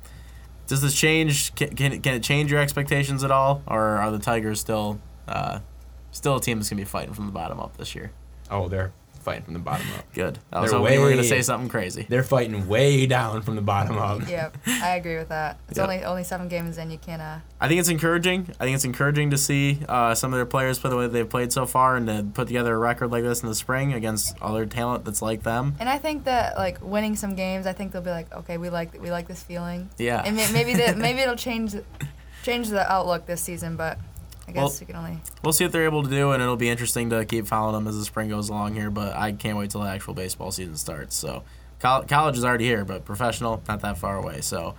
does 0.66 0.82
this 0.82 0.94
change? 0.94 1.54
Can, 1.54 1.74
can, 1.74 1.92
it, 1.94 2.02
can 2.02 2.14
it 2.14 2.22
change 2.22 2.50
your 2.50 2.60
expectations 2.60 3.24
at 3.24 3.30
all? 3.30 3.62
Or 3.66 3.80
are 3.80 4.10
the 4.10 4.18
Tigers 4.18 4.60
still 4.60 5.00
uh, 5.28 5.60
still 6.10 6.36
a 6.36 6.40
team 6.40 6.58
that's 6.58 6.68
going 6.70 6.76
to 6.78 6.82
be 6.84 6.88
fighting 6.88 7.14
from 7.14 7.26
the 7.26 7.32
bottom 7.32 7.58
up 7.58 7.76
this 7.78 7.94
year? 7.94 8.12
Oh, 8.50 8.68
they're 8.68 8.92
fighting 9.22 9.44
from 9.44 9.54
the 9.54 9.60
bottom 9.60 9.86
up. 9.98 10.12
Good. 10.12 10.38
I 10.52 10.60
was 10.60 10.70
They're 10.70 10.80
hoping 10.80 10.94
you 10.94 11.00
were 11.00 11.10
gonna 11.10 11.24
say 11.24 11.42
something 11.42 11.68
crazy. 11.68 12.06
They're 12.08 12.22
fighting 12.22 12.68
way 12.68 13.06
down 13.06 13.42
from 13.42 13.56
the 13.56 13.62
bottom 13.62 13.96
up. 13.98 14.28
Yep, 14.28 14.56
I 14.66 14.96
agree 14.96 15.16
with 15.16 15.28
that. 15.28 15.58
It's 15.68 15.78
Yep. 15.78 15.84
only 15.88 16.04
only 16.04 16.24
seven 16.24 16.48
games 16.48 16.78
in. 16.78 16.90
You 16.90 16.98
can 16.98 17.20
uh 17.20 17.40
I 17.60 17.68
think 17.68 17.80
it's 17.80 17.88
encouraging. 17.88 18.48
I 18.58 18.64
think 18.64 18.74
it's 18.74 18.84
encouraging 18.84 19.30
to 19.30 19.38
see 19.38 19.78
uh, 19.88 20.14
some 20.16 20.32
of 20.32 20.38
their 20.38 20.46
players 20.46 20.78
play 20.80 20.90
the 20.90 20.96
way 20.96 21.06
they've 21.06 21.28
played 21.28 21.52
so 21.52 21.64
far 21.64 21.94
and 21.96 22.06
to 22.08 22.26
put 22.34 22.48
together 22.48 22.74
a 22.74 22.78
record 22.78 23.12
like 23.12 23.22
this 23.22 23.40
in 23.42 23.48
the 23.48 23.54
spring 23.54 23.92
against 23.92 24.36
other 24.42 24.66
talent 24.66 25.04
that's 25.04 25.22
like 25.22 25.44
them. 25.44 25.76
And 25.78 25.88
I 25.88 25.98
think 25.98 26.24
that 26.24 26.56
like 26.56 26.82
winning 26.82 27.14
some 27.14 27.36
games, 27.36 27.66
I 27.66 27.72
think 27.72 27.92
they'll 27.92 28.02
be 28.02 28.10
like, 28.10 28.32
okay, 28.34 28.58
we 28.58 28.68
like 28.68 29.00
we 29.00 29.10
like 29.12 29.28
this 29.28 29.42
feeling. 29.42 29.90
Yeah. 29.96 30.22
And 30.24 30.34
maybe 30.52 30.74
the, 30.74 30.96
maybe 30.98 31.20
it'll 31.20 31.36
change 31.36 31.76
change 32.42 32.68
the 32.68 32.90
outlook 32.90 33.26
this 33.26 33.40
season, 33.40 33.76
but 33.76 33.98
I 34.48 34.52
guess 34.52 34.56
Well- 34.60 34.72
we 34.80 34.86
can 34.86 34.96
only. 34.96 35.18
We'll 35.42 35.52
see 35.52 35.64
what 35.64 35.72
they're 35.72 35.84
able 35.84 36.02
to 36.02 36.10
do, 36.10 36.32
and 36.32 36.42
it'll 36.42 36.56
be 36.56 36.68
interesting 36.68 37.10
to 37.10 37.24
keep 37.24 37.46
following 37.46 37.74
them 37.74 37.86
as 37.88 37.96
the 37.98 38.04
spring 38.04 38.28
goes 38.28 38.48
along 38.48 38.74
here. 38.74 38.90
But 38.90 39.14
I 39.14 39.32
can't 39.32 39.56
wait 39.56 39.70
till 39.70 39.82
the 39.82 39.88
actual 39.88 40.14
baseball 40.14 40.50
season 40.50 40.76
starts. 40.76 41.14
So, 41.16 41.42
col- 41.80 42.02
college 42.04 42.36
is 42.36 42.44
already 42.44 42.64
here, 42.64 42.84
but 42.84 43.04
professional 43.04 43.62
not 43.68 43.80
that 43.82 43.98
far 43.98 44.16
away. 44.16 44.40
So, 44.40 44.74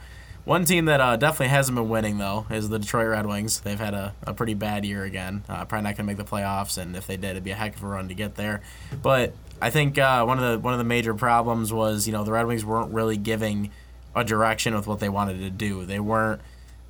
one 0.46 0.66
team 0.66 0.86
that 0.86 1.00
uh, 1.00 1.16
definitely 1.16 1.48
hasn't 1.48 1.76
been 1.78 1.88
winning 1.88 2.18
though 2.18 2.46
is 2.50 2.68
the 2.68 2.78
Detroit 2.78 3.08
Red 3.08 3.26
Wings. 3.26 3.62
They've 3.62 3.80
had 3.80 3.94
a, 3.94 4.14
a 4.28 4.34
pretty 4.34 4.54
bad 4.54 4.84
year 4.84 5.04
again. 5.06 5.44
Uh, 5.48 5.64
probably 5.64 5.84
not 5.84 5.96
gonna 5.96 6.08
make 6.08 6.18
the 6.18 6.26
playoffs, 6.26 6.78
and 6.78 6.96
if 6.98 7.08
they 7.08 7.16
did, 7.16 7.32
it'd 7.32 7.46
be 7.46 7.52
a 7.52 7.56
heck 7.56 7.76
of 7.78 7.84
a 7.84 7.88
run 7.88 8.10
to 8.10 8.14
get 8.14 8.36
there. 8.36 8.62
But 9.02 9.34
I 9.62 9.70
think 9.70 9.98
uh, 9.98 10.26
one 10.26 10.40
of 10.44 10.52
the 10.52 10.60
one 10.60 10.74
of 10.74 10.80
the 10.80 10.84
major 10.84 11.14
problems 11.14 11.72
was 11.72 12.08
you 12.08 12.12
know 12.12 12.26
the 12.26 12.34
Red 12.34 12.46
Wings 12.46 12.66
weren't 12.66 12.94
really 12.94 13.16
giving 13.16 13.72
a 14.16 14.24
direction 14.26 14.76
with 14.76 14.86
what 14.86 15.00
they 15.00 15.08
wanted 15.10 15.40
to 15.40 15.50
do. 15.50 15.86
They 15.86 16.00
weren't 16.02 16.42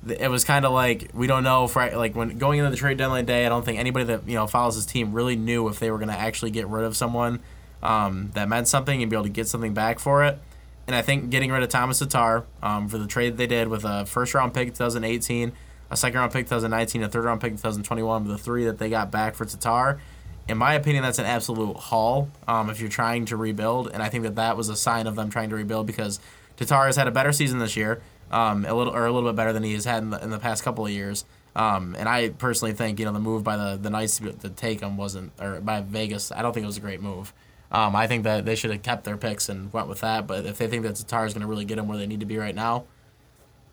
it 0.08 0.30
was 0.30 0.44
kind 0.44 0.64
of 0.64 0.72
like 0.72 1.10
we 1.14 1.26
don't 1.26 1.44
know 1.44 1.64
if 1.64 1.76
like 1.76 2.14
when 2.14 2.38
going 2.38 2.58
into 2.58 2.70
the 2.70 2.76
trade 2.76 2.98
deadline 2.98 3.24
day. 3.24 3.46
I 3.46 3.48
don't 3.48 3.64
think 3.64 3.78
anybody 3.78 4.04
that 4.06 4.28
you 4.28 4.34
know 4.34 4.46
follows 4.46 4.74
his 4.74 4.86
team 4.86 5.12
really 5.12 5.36
knew 5.36 5.68
if 5.68 5.78
they 5.78 5.90
were 5.90 5.98
going 5.98 6.08
to 6.08 6.18
actually 6.18 6.50
get 6.50 6.66
rid 6.68 6.84
of 6.84 6.96
someone 6.96 7.40
um, 7.82 8.30
that 8.34 8.48
meant 8.48 8.68
something 8.68 9.02
and 9.02 9.10
be 9.10 9.16
able 9.16 9.24
to 9.24 9.30
get 9.30 9.46
something 9.46 9.74
back 9.74 9.98
for 9.98 10.24
it. 10.24 10.38
And 10.86 10.94
I 10.94 11.02
think 11.02 11.30
getting 11.30 11.50
rid 11.50 11.62
of 11.62 11.68
Thomas 11.68 11.98
Tatar 11.98 12.44
um, 12.62 12.88
for 12.88 12.98
the 12.98 13.06
trade 13.06 13.36
they 13.36 13.46
did 13.46 13.68
with 13.68 13.84
a 13.84 14.04
first 14.04 14.34
round 14.34 14.52
pick 14.52 14.68
2018, 14.68 15.52
a 15.90 15.96
second 15.96 16.18
round 16.18 16.32
pick 16.32 16.46
2019, 16.46 17.02
a 17.02 17.08
third 17.08 17.24
round 17.24 17.40
pick 17.40 17.52
in 17.52 17.56
2021, 17.56 18.28
the 18.28 18.36
three 18.36 18.64
that 18.64 18.78
they 18.78 18.90
got 18.90 19.10
back 19.10 19.34
for 19.34 19.44
Tatar. 19.44 20.00
In 20.46 20.58
my 20.58 20.74
opinion, 20.74 21.02
that's 21.02 21.18
an 21.18 21.24
absolute 21.24 21.76
haul 21.76 22.28
um, 22.46 22.68
if 22.68 22.80
you're 22.80 22.90
trying 22.90 23.24
to 23.26 23.36
rebuild. 23.36 23.90
And 23.92 24.02
I 24.02 24.10
think 24.10 24.24
that 24.24 24.34
that 24.34 24.58
was 24.58 24.68
a 24.68 24.76
sign 24.76 25.06
of 25.06 25.16
them 25.16 25.30
trying 25.30 25.48
to 25.50 25.56
rebuild 25.56 25.86
because 25.86 26.20
Tatar 26.56 26.86
has 26.86 26.96
had 26.96 27.08
a 27.08 27.10
better 27.10 27.32
season 27.32 27.58
this 27.58 27.76
year, 27.76 28.02
um, 28.30 28.64
a 28.64 28.74
little 28.74 28.92
or 28.92 29.06
a 29.06 29.12
little 29.12 29.28
bit 29.28 29.36
better 29.36 29.52
than 29.52 29.62
he 29.62 29.72
has 29.74 29.84
had 29.84 30.02
in 30.02 30.10
the, 30.10 30.22
in 30.22 30.30
the 30.30 30.38
past 30.38 30.64
couple 30.64 30.84
of 30.84 30.92
years. 30.92 31.24
Um, 31.56 31.94
and 31.98 32.08
I 32.08 32.30
personally 32.30 32.74
think 32.74 32.98
you 32.98 33.04
know 33.04 33.12
the 33.12 33.20
move 33.20 33.44
by 33.44 33.56
the 33.56 33.76
the 33.76 33.90
Knights 33.90 34.18
to, 34.18 34.50
take 34.50 34.80
him 34.80 34.96
wasn't 34.96 35.32
or 35.40 35.60
by 35.60 35.80
Vegas. 35.82 36.32
I 36.32 36.42
don't 36.42 36.52
think 36.52 36.64
it 36.64 36.66
was 36.66 36.76
a 36.76 36.80
great 36.80 37.00
move. 37.00 37.32
Um, 37.70 37.96
I 37.96 38.06
think 38.06 38.24
that 38.24 38.44
they 38.44 38.54
should 38.54 38.70
have 38.70 38.82
kept 38.82 39.04
their 39.04 39.16
picks 39.16 39.48
and 39.48 39.72
went 39.72 39.88
with 39.88 40.00
that. 40.00 40.26
But 40.26 40.46
if 40.46 40.58
they 40.58 40.68
think 40.68 40.82
that 40.84 40.96
Tatar 40.96 41.26
is 41.26 41.34
going 41.34 41.42
to 41.42 41.46
really 41.46 41.64
get 41.64 41.76
them 41.76 41.88
where 41.88 41.98
they 41.98 42.06
need 42.06 42.20
to 42.20 42.26
be 42.26 42.38
right 42.38 42.54
now, 42.54 42.84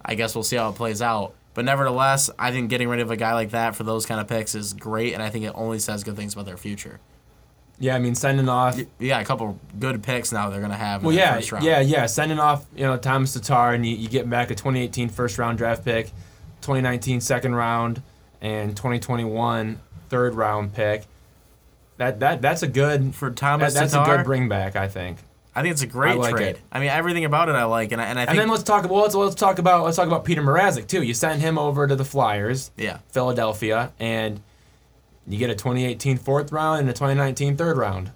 I 0.04 0.16
guess 0.16 0.34
we'll 0.36 0.44
see 0.44 0.56
how 0.56 0.70
it 0.70 0.76
plays 0.76 1.02
out. 1.02 1.36
But 1.54 1.66
nevertheless, 1.66 2.30
I 2.40 2.52
think 2.52 2.70
getting 2.70 2.88
rid 2.88 3.00
of 3.00 3.12
a 3.12 3.18
guy 3.18 3.34
like 3.34 3.52
that 3.52 3.76
for 3.76 3.84
those 3.84 4.06
kind 4.06 4.22
of 4.22 4.28
picks 4.28 4.56
is 4.56 4.74
great, 4.74 5.14
and 5.14 5.22
I 5.22 5.30
think 5.30 5.46
it 5.46 5.52
only 5.54 5.80
says 5.80 6.04
good 6.04 6.16
things 6.16 6.34
about 6.34 6.46
their 6.46 6.58
future. 6.58 7.00
Yeah, 7.82 7.96
I 7.96 8.00
mean 8.00 8.16
sending 8.16 8.48
off. 8.48 8.80
Yeah, 9.00 9.20
a 9.20 9.26
couple 9.26 9.60
good 9.80 10.02
picks 10.04 10.32
now 10.32 10.50
they're 10.50 10.60
going 10.60 10.72
to 10.72 10.78
have. 10.78 11.02
In 11.02 11.08
Well, 11.08 11.16
the 11.16 11.20
yeah, 11.22 11.36
first 11.36 11.52
round. 11.52 11.66
yeah, 11.66 11.80
yeah. 11.82 12.06
Sending 12.06 12.40
off, 12.40 12.66
you 12.76 12.84
know, 12.84 12.96
Thomas 12.96 13.34
Tatar, 13.34 13.74
and 13.74 13.86
you, 13.86 13.96
you 13.96 14.08
get 14.08 14.30
back 14.30 14.52
a 14.52 14.56
2018 14.56 15.10
first 15.10 15.38
round 15.40 15.58
draft 15.58 15.84
pick, 15.84 16.08
2019 16.62 17.22
second 17.22 17.56
round, 17.56 18.02
and 18.40 18.76
2021 18.78 19.80
third 20.10 20.36
round 20.36 20.74
pick. 20.74 21.06
That 21.98 22.20
that 22.20 22.42
that's 22.42 22.64
a 22.64 22.68
good 22.68 23.14
for 23.16 23.30
that, 23.30 23.36
Thomas 23.36 23.74
that's 23.74 23.94
Tatar. 23.94 24.14
a 24.14 24.18
good 24.18 24.26
bring 24.26 24.48
back, 24.48 24.76
I 24.76 24.88
think. 24.88 25.18
I 25.54 25.62
think 25.62 25.74
it's 25.74 25.82
a 25.82 25.88
great 25.88 26.12
I 26.12 26.16
like 26.16 26.36
trade. 26.36 26.48
it. 26.56 26.60
I 26.72 26.80
mean, 26.80 26.88
everything 26.90 27.26
about 27.26 27.50
it 27.50 27.56
I 27.56 27.66
like, 27.66 27.92
and 27.92 28.02
I, 28.02 28.06
and 28.06 28.18
I 28.18 28.22
think 28.24 28.30
And 28.32 28.40
then 28.40 28.48
let's 28.50 28.64
talk. 28.64 28.90
Well, 28.90 29.02
let's, 29.02 29.14
let's 29.16 29.36
talk 29.36 29.60
about 29.60 29.84
let's 29.84 29.98
talk 29.98 30.08
about 30.08 30.24
Peter 30.24 30.42
Mrazek 30.42 30.88
too. 30.88 31.02
You 31.02 31.14
send 31.14 31.42
him 31.42 31.58
over 31.58 31.88
to 31.88 31.96
the 31.96 32.06
Flyers, 32.06 32.72
yeah, 32.78 33.00
Philadelphia, 33.10 33.92
and 34.00 34.40
you 35.28 35.38
get 35.38 35.50
a 35.50 35.56
2018 35.56 36.18
fourth 36.18 36.52
round 36.52 36.82
and 36.82 36.90
a 36.90 36.94
2019 36.94 37.58
third 37.58 37.78
round. 37.78 38.12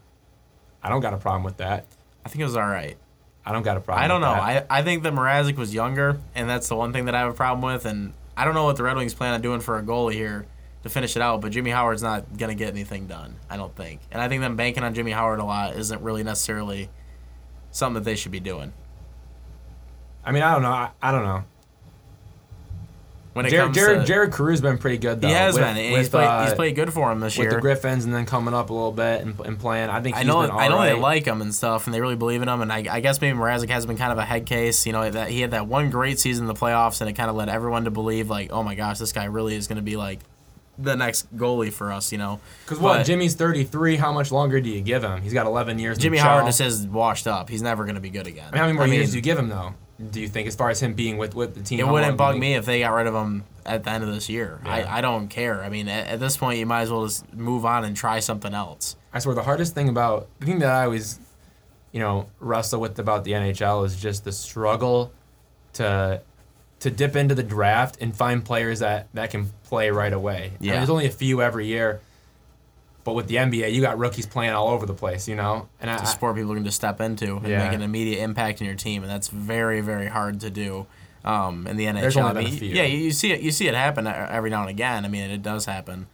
I 0.81 0.89
don't 0.89 1.01
got 1.01 1.13
a 1.13 1.17
problem 1.17 1.43
with 1.43 1.57
that. 1.57 1.85
I 2.25 2.29
think 2.29 2.41
it 2.41 2.45
was 2.45 2.55
all 2.55 2.67
right. 2.67 2.97
I 3.45 3.51
don't 3.51 3.63
got 3.63 3.77
a 3.77 3.79
problem. 3.79 4.03
I 4.03 4.07
don't 4.07 4.21
know. 4.21 4.33
that. 4.33 4.67
I, 4.69 4.79
I 4.79 4.81
think 4.81 5.03
that 5.03 5.13
Mrazek 5.13 5.55
was 5.55 5.73
younger, 5.73 6.19
and 6.33 6.49
that's 6.49 6.67
the 6.67 6.75
one 6.75 6.93
thing 6.93 7.05
that 7.05 7.13
I 7.15 7.19
have 7.19 7.31
a 7.31 7.35
problem 7.35 7.61
with. 7.61 7.85
And 7.85 8.13
I 8.35 8.43
don't 8.43 8.55
know 8.55 8.65
what 8.65 8.75
the 8.75 8.83
Red 8.83 8.97
Wings 8.97 9.13
plan 9.13 9.33
on 9.33 9.41
doing 9.41 9.59
for 9.59 9.77
a 9.77 9.83
goalie 9.83 10.13
here 10.13 10.47
to 10.83 10.89
finish 10.89 11.15
it 11.15 11.21
out. 11.21 11.41
But 11.41 11.51
Jimmy 11.51 11.69
Howard's 11.69 12.01
not 12.01 12.37
gonna 12.37 12.55
get 12.55 12.69
anything 12.69 13.05
done. 13.05 13.35
I 13.49 13.57
don't 13.57 13.75
think. 13.75 14.01
And 14.11 14.21
I 14.21 14.27
think 14.27 14.41
them 14.41 14.55
banking 14.55 14.83
on 14.83 14.93
Jimmy 14.95 15.11
Howard 15.11 15.39
a 15.39 15.45
lot 15.45 15.75
isn't 15.75 16.01
really 16.01 16.23
necessarily 16.23 16.89
something 17.71 18.01
that 18.01 18.05
they 18.05 18.15
should 18.15 18.31
be 18.31 18.39
doing. 18.39 18.73
I 20.23 20.31
mean, 20.31 20.41
I 20.41 20.53
don't 20.53 20.63
know. 20.63 20.71
I, 20.71 20.89
I 21.01 21.11
don't 21.11 21.23
know. 21.23 21.43
When 23.35 23.45
it 23.45 23.49
Jared 23.49 23.65
comes 23.65 23.75
Jared, 23.75 23.99
to, 23.99 24.05
Jared 24.05 24.31
Coreau's 24.31 24.61
been 24.61 24.77
pretty 24.77 24.97
good 24.97 25.19
though. 25.19 25.27
he 25.27 25.33
has 25.33 25.55
with, 25.55 25.63
been. 25.63 25.75
with, 25.91 25.99
he's 25.99 26.07
played. 26.07 26.23
uh, 26.25 26.45
he's 26.45 26.53
played 26.53 26.73
good 26.73 26.93
for 26.93 27.11
him 27.11 27.19
this 27.19 27.37
with 27.37 27.43
year. 27.47 27.55
the 27.55 27.59
Griffins 27.59 28.05
and 28.05 28.13
then 28.13 28.25
coming 28.25 28.53
up 28.53 28.69
a 28.69 28.73
little 28.73 28.93
bit 28.93 29.23
and, 29.23 29.37
and 29.41 29.59
playing. 29.59 29.89
I 29.89 29.99
think 29.99 30.15
I 30.15 30.23
know. 30.23 30.41
been 30.41 30.51
I 30.51 30.69
know 30.69 30.81
they 30.81 30.93
like 30.93 31.25
him 31.25 31.41
and 31.41 31.53
stuff, 31.53 31.85
and 31.85 31.93
they 31.93 31.99
really 31.99 32.15
believe 32.15 32.41
in 32.41 32.47
him. 32.47 32.61
And 32.61 32.71
I, 32.71 32.85
I 32.89 33.01
guess 33.01 33.19
maybe 33.19 33.37
Mrazek 33.37 33.69
has 33.71 33.85
been 33.85 33.97
kind 33.97 34.13
of 34.13 34.17
a 34.19 34.23
head 34.23 34.45
case. 34.45 34.85
You 34.85 34.93
know 34.93 35.09
that 35.09 35.29
he 35.29 35.41
had 35.41 35.51
that 35.51 35.67
one 35.67 35.89
great 35.89 36.17
season 36.17 36.45
in 36.45 36.47
the 36.47 36.53
playoffs, 36.53 37.01
and 37.01 37.09
it 37.09 37.13
kind 37.13 37.29
of 37.29 37.35
led 37.35 37.49
everyone 37.49 37.83
to 37.83 37.91
believe 37.91 38.29
like, 38.29 38.53
oh 38.53 38.63
my 38.63 38.73
gosh, 38.73 38.99
this 38.99 39.11
guy 39.11 39.25
really 39.25 39.55
is 39.55 39.67
going 39.67 39.75
to 39.75 39.81
be 39.81 39.97
like 39.97 40.19
the 40.77 40.95
next 40.95 41.35
goalie 41.35 41.73
for 41.73 41.91
us. 41.91 42.13
You 42.13 42.17
know, 42.19 42.39
Because 42.63 42.79
what? 42.79 43.05
Jimmy's 43.05 43.35
33. 43.35 43.97
How 43.97 44.13
much 44.13 44.31
longer 44.31 44.61
do 44.61 44.69
you 44.69 44.79
give 44.79 45.03
him? 45.03 45.21
He's 45.21 45.33
got 45.33 45.45
11 45.45 45.77
years. 45.77 45.97
Jimmy 45.97 46.19
Howard 46.19 46.45
just 46.45 46.61
is 46.61 46.87
washed 46.87 47.27
up. 47.27 47.49
He's 47.49 47.61
never 47.61 47.83
going 47.83 47.95
to 47.95 48.01
be 48.01 48.11
good 48.11 48.27
again. 48.27 48.45
I 48.47 48.51
mean, 48.51 48.59
how 48.59 48.65
many 48.67 48.75
more 48.77 48.85
I 48.85 48.87
mean, 48.89 48.99
years 48.99 49.11
do 49.11 49.17
you 49.17 49.21
give 49.21 49.37
him 49.37 49.49
though? 49.49 49.73
Do 50.11 50.19
you 50.19 50.27
think, 50.27 50.47
as 50.47 50.55
far 50.55 50.69
as 50.69 50.81
him 50.81 50.93
being 50.93 51.17
with 51.17 51.35
with 51.35 51.55
the 51.55 51.61
team? 51.61 51.79
It 51.79 51.87
wouldn't 51.87 52.17
bug 52.17 52.37
me 52.37 52.55
if 52.55 52.65
they 52.65 52.79
got 52.79 52.89
rid 52.93 53.07
of 53.07 53.13
him 53.15 53.45
at 53.65 53.83
the 53.85 53.91
end 53.91 54.03
of 54.03 54.13
this 54.13 54.27
year. 54.29 54.59
Yeah. 54.65 54.71
I, 54.71 54.97
I 54.97 55.01
don't 55.01 55.29
care. 55.29 55.63
I 55.63 55.69
mean, 55.69 55.87
at, 55.87 56.07
at 56.07 56.19
this 56.19 56.35
point, 56.35 56.59
you 56.59 56.65
might 56.65 56.81
as 56.81 56.91
well 56.91 57.05
just 57.05 57.33
move 57.33 57.65
on 57.65 57.85
and 57.85 57.95
try 57.95 58.19
something 58.19 58.53
else. 58.53 58.97
I 59.13 59.19
swear 59.19 59.35
the 59.35 59.43
hardest 59.43 59.73
thing 59.73 59.87
about 59.87 60.27
the 60.39 60.45
thing 60.47 60.59
that 60.59 60.69
I 60.69 60.83
always, 60.83 61.19
you 61.93 62.01
know, 62.01 62.27
wrestle 62.41 62.81
with 62.81 62.99
about 62.99 63.23
the 63.23 63.31
NHL 63.31 63.85
is 63.85 63.95
just 63.95 64.25
the 64.25 64.33
struggle 64.33 65.13
to 65.73 66.21
to 66.81 66.91
dip 66.91 67.15
into 67.15 67.33
the 67.33 67.43
draft 67.43 67.97
and 68.01 68.13
find 68.15 68.43
players 68.43 68.79
that 68.79 69.07
that 69.13 69.29
can 69.31 69.49
play 69.63 69.89
right 69.91 70.11
away. 70.11 70.35
I 70.37 70.41
mean, 70.49 70.51
Yeah. 70.59 70.75
there's 70.75 70.89
only 70.89 71.05
a 71.05 71.11
few 71.11 71.41
every 71.41 71.67
year. 71.67 72.01
But 73.05 73.13
with 73.13 73.27
the 73.27 73.35
NBA, 73.35 73.71
you 73.71 73.81
got 73.81 73.97
rookies 73.97 74.25
playing 74.25 74.51
all 74.53 74.67
over 74.69 74.85
the 74.85 74.93
place, 74.93 75.27
you 75.29 75.35
know. 75.35 75.69
And 75.79 75.89
I, 75.89 75.93
It's 75.93 76.03
a 76.03 76.07
sport 76.07 76.35
people 76.35 76.53
can 76.55 76.65
just 76.65 76.75
step 76.75 76.99
into 76.99 77.37
and 77.37 77.47
Yeah. 77.47 77.63
make 77.63 77.73
an 77.73 77.81
immediate 77.83 78.21
impact 78.21 78.59
in 78.59 78.65
your 78.67 78.75
team, 78.75 79.03
and 79.03 79.09
that's 79.11 79.27
very, 79.29 79.79
very 79.79 80.07
hard 80.07 80.41
to 80.41 80.49
do. 80.49 80.87
Um, 81.23 81.65
in 81.67 81.77
the 81.77 81.85
NHL, 81.85 82.01
There's 82.01 82.17
only 82.17 82.41
I 82.41 82.45
mean, 82.49 82.57
few. 82.59 82.69
yeah, 82.69 82.83
you 82.83 83.11
see 83.11 83.31
it. 83.31 83.41
You 83.41 83.51
see 83.51 83.67
it 83.67 83.73
happen 83.75 84.05
e- 84.05 84.09
every 84.09 84.49
now 84.49 84.61
and 84.61 84.69
again. 84.69 85.05
I 85.05 85.07
mean, 85.07 85.29
it 85.29 85.41
does 85.41 85.65
happen, 85.65 86.05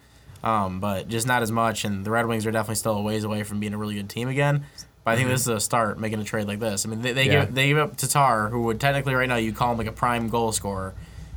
um, 0.43 0.79
but 0.79 1.07
just 1.09 1.27
not 1.27 1.41
as 1.41 1.51
much. 1.51 1.83
And 1.85 2.05
the 2.05 2.11
Red 2.11 2.27
Wings 2.27 2.45
are 2.45 2.51
definitely 2.51 2.75
still 2.75 2.97
a 2.97 3.01
ways 3.01 3.23
away 3.23 3.43
from 3.43 3.59
being 3.59 3.73
a 3.73 3.77
really 3.77 3.95
good 3.95 4.09
team 4.09 4.27
again. 4.29 4.63
But 5.03 5.11
I 5.11 5.15
think 5.15 5.29
this 5.29 5.41
is 5.41 5.47
a 5.47 5.59
start 5.59 5.97
making 5.99 6.19
a 6.19 6.23
trade 6.23 6.47
like 6.47 6.59
this. 6.59 6.85
I 6.85 6.89
mean, 6.89 7.01
they, 7.01 7.11
they 7.13 7.25
Yeah. 7.25 7.45
give 7.45 7.55
they 7.55 7.67
give 7.69 7.77
up 7.77 7.97
Tatar, 7.97 8.49
who 8.49 8.63
would 8.63 8.79
technically 8.79 9.13
right 9.15 9.27
now 9.29 9.35
you 9.37 9.51
call 9.53 9.71
him 9.71 9.77
like 9.77 9.87
a 9.87 9.91
prime 9.93 10.27
goal 10.29 10.51
scorer, 10.51 10.93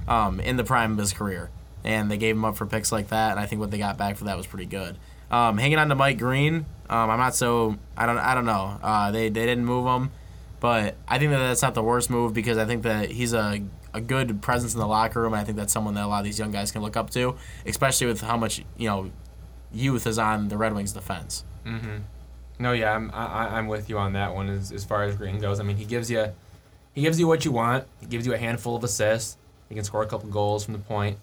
um, 0.07 0.39
in 0.41 0.57
the 0.57 0.65
prime 0.65 0.93
of 0.93 0.99
his 0.99 1.13
career, 1.13 1.49
and 1.83 2.11
they 2.11 2.17
gave 2.19 2.37
him 2.37 2.45
up 2.45 2.57
for 2.57 2.67
picks 2.67 2.91
like 2.93 3.09
that. 3.09 3.31
And 3.33 3.41
I 3.41 3.47
think 3.47 3.61
what 3.61 3.71
they 3.71 3.79
got 3.79 3.97
back 3.97 4.17
for 4.17 4.25
that 4.25 4.37
was 4.37 4.47
pretty 4.47 4.67
good. 4.67 4.97
Um, 5.35 5.59
hanging 5.59 5.79
on 5.79 5.89
to 5.89 5.95
Mike 5.95 6.19
Green, 6.19 6.67
um, 6.89 7.11
I'm 7.11 7.19
not 7.19 7.35
so 7.35 7.77
I 7.97 8.07
don't 8.07 8.19
I 8.19 8.35
don't 8.35 8.47
know. 8.47 8.79
Uh, 8.83 9.11
they 9.11 9.29
they 9.31 9.47
didn't 9.47 9.65
move 9.65 9.87
him, 9.87 10.11
but 10.61 10.95
I 11.09 11.19
think 11.19 11.31
that 11.33 11.39
that's 11.39 11.63
not 11.63 11.75
the 11.75 11.83
worst 11.83 12.09
move 12.11 12.33
because 12.35 12.57
I 12.59 12.65
think 12.67 12.83
that 12.85 13.11
he's 13.11 13.33
a 13.35 13.63
a 13.93 14.01
good 14.01 14.43
presence 14.43 14.75
in 14.75 14.81
the 14.81 14.87
locker 14.87 15.21
room. 15.21 15.33
And 15.33 15.41
I 15.41 15.45
think 15.45 15.57
that's 15.57 15.73
someone 15.73 15.95
that 15.95 16.05
a 16.05 16.07
lot 16.07 16.19
of 16.19 16.25
these 16.25 16.39
young 16.39 16.51
guys 16.53 16.71
can 16.73 16.83
look 16.83 16.97
up 16.97 17.11
to, 17.11 17.37
especially 17.67 18.07
with 18.07 18.21
how 18.21 18.37
much 18.37 18.65
you 18.77 18.89
know 18.89 19.11
youth 19.73 20.07
is 20.07 20.19
on 20.19 20.49
the 20.49 20.57
Red 20.57 20.73
Wings 20.75 20.93
defense. 20.93 21.45
No, 22.59 22.73
yeah, 22.73 22.93
I'm 22.95 23.11
I, 23.13 23.27
I- 23.27 23.59
I'm 23.59 23.67
with 23.67 23.89
you 23.91 23.99
on 23.99 24.13
that 24.13 24.35
one 24.35 24.49
as, 24.49 24.71
as 24.71 24.85
far 24.85 25.03
as 25.05 25.17
Green 25.17 25.41
goes. 25.41 25.59
I 25.59 25.65
mean, 25.65 25.77
he 25.79 25.85
gives 25.85 26.11
you 26.11 26.27
he 26.95 27.01
gives 27.03 27.19
you 27.19 27.27
what 27.27 27.45
you 27.45 27.51
want. 27.51 27.85
He 28.01 28.07
gives 28.07 28.25
you 28.27 28.35
a 28.35 28.39
handful 28.39 28.77
of 28.77 28.85
assists. 28.85 29.37
He 29.69 29.75
can 29.75 29.83
score 29.83 30.03
a 30.03 30.07
couple 30.07 30.29
goals 30.29 30.65
from 30.65 30.75
the 30.75 30.79
point. 30.81 31.19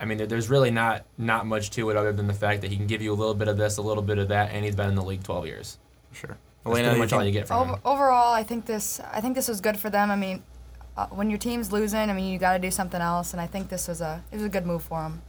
I 0.00 0.06
mean, 0.06 0.18
there's 0.28 0.48
really 0.48 0.70
not 0.70 1.04
not 1.18 1.46
much 1.46 1.70
to 1.72 1.90
it 1.90 1.96
other 1.96 2.12
than 2.12 2.26
the 2.26 2.32
fact 2.34 2.62
that 2.62 2.70
he 2.70 2.76
can 2.76 2.86
give 2.86 3.02
you 3.02 3.12
a 3.12 3.14
little 3.14 3.34
bit 3.34 3.48
of 3.48 3.56
this, 3.58 3.76
a 3.76 3.82
little 3.82 4.02
bit 4.02 4.18
of 4.18 4.28
that, 4.28 4.50
and 4.52 4.64
he's 4.64 4.74
been 4.74 4.88
in 4.88 4.94
the 4.94 5.02
league 5.04 5.22
12 5.22 5.46
years. 5.46 5.78
Sure. 6.12 6.36
That's 6.64 6.66
Elena, 6.74 6.88
pretty 6.88 7.00
much 7.00 7.12
all 7.12 7.24
you 7.24 7.32
get 7.32 7.48
from 7.48 7.56
Over, 7.60 7.72
him. 7.74 7.80
overall, 7.84 8.32
I 8.32 8.42
think 8.42 8.66
this 8.66 9.00
I 9.12 9.20
think 9.20 9.34
this 9.34 9.48
was 9.48 9.60
good 9.60 9.76
for 9.78 9.90
them. 9.90 10.10
I 10.10 10.16
mean, 10.16 10.42
uh, 10.96 11.06
when 11.08 11.28
your 11.30 11.38
team's 11.38 11.70
losing, 11.72 12.08
I 12.10 12.12
mean, 12.12 12.32
you 12.32 12.38
got 12.38 12.54
to 12.54 12.58
do 12.58 12.70
something 12.70 13.00
else, 13.00 13.32
and 13.32 13.40
I 13.40 13.46
think 13.46 13.68
this 13.68 13.88
was 13.88 14.00
a 14.00 14.22
it 14.32 14.36
was 14.36 14.44
a 14.44 14.48
good 14.48 14.66
move 14.66 14.82
for 14.82 15.02
them. 15.02 15.22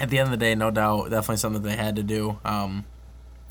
at 0.00 0.10
the 0.10 0.18
end 0.18 0.26
of 0.26 0.30
the 0.30 0.36
day, 0.36 0.54
no 0.54 0.70
doubt, 0.70 1.10
definitely 1.10 1.36
something 1.36 1.62
that 1.62 1.68
they 1.68 1.76
had 1.76 1.96
to 1.96 2.02
do. 2.02 2.38
Um, 2.44 2.84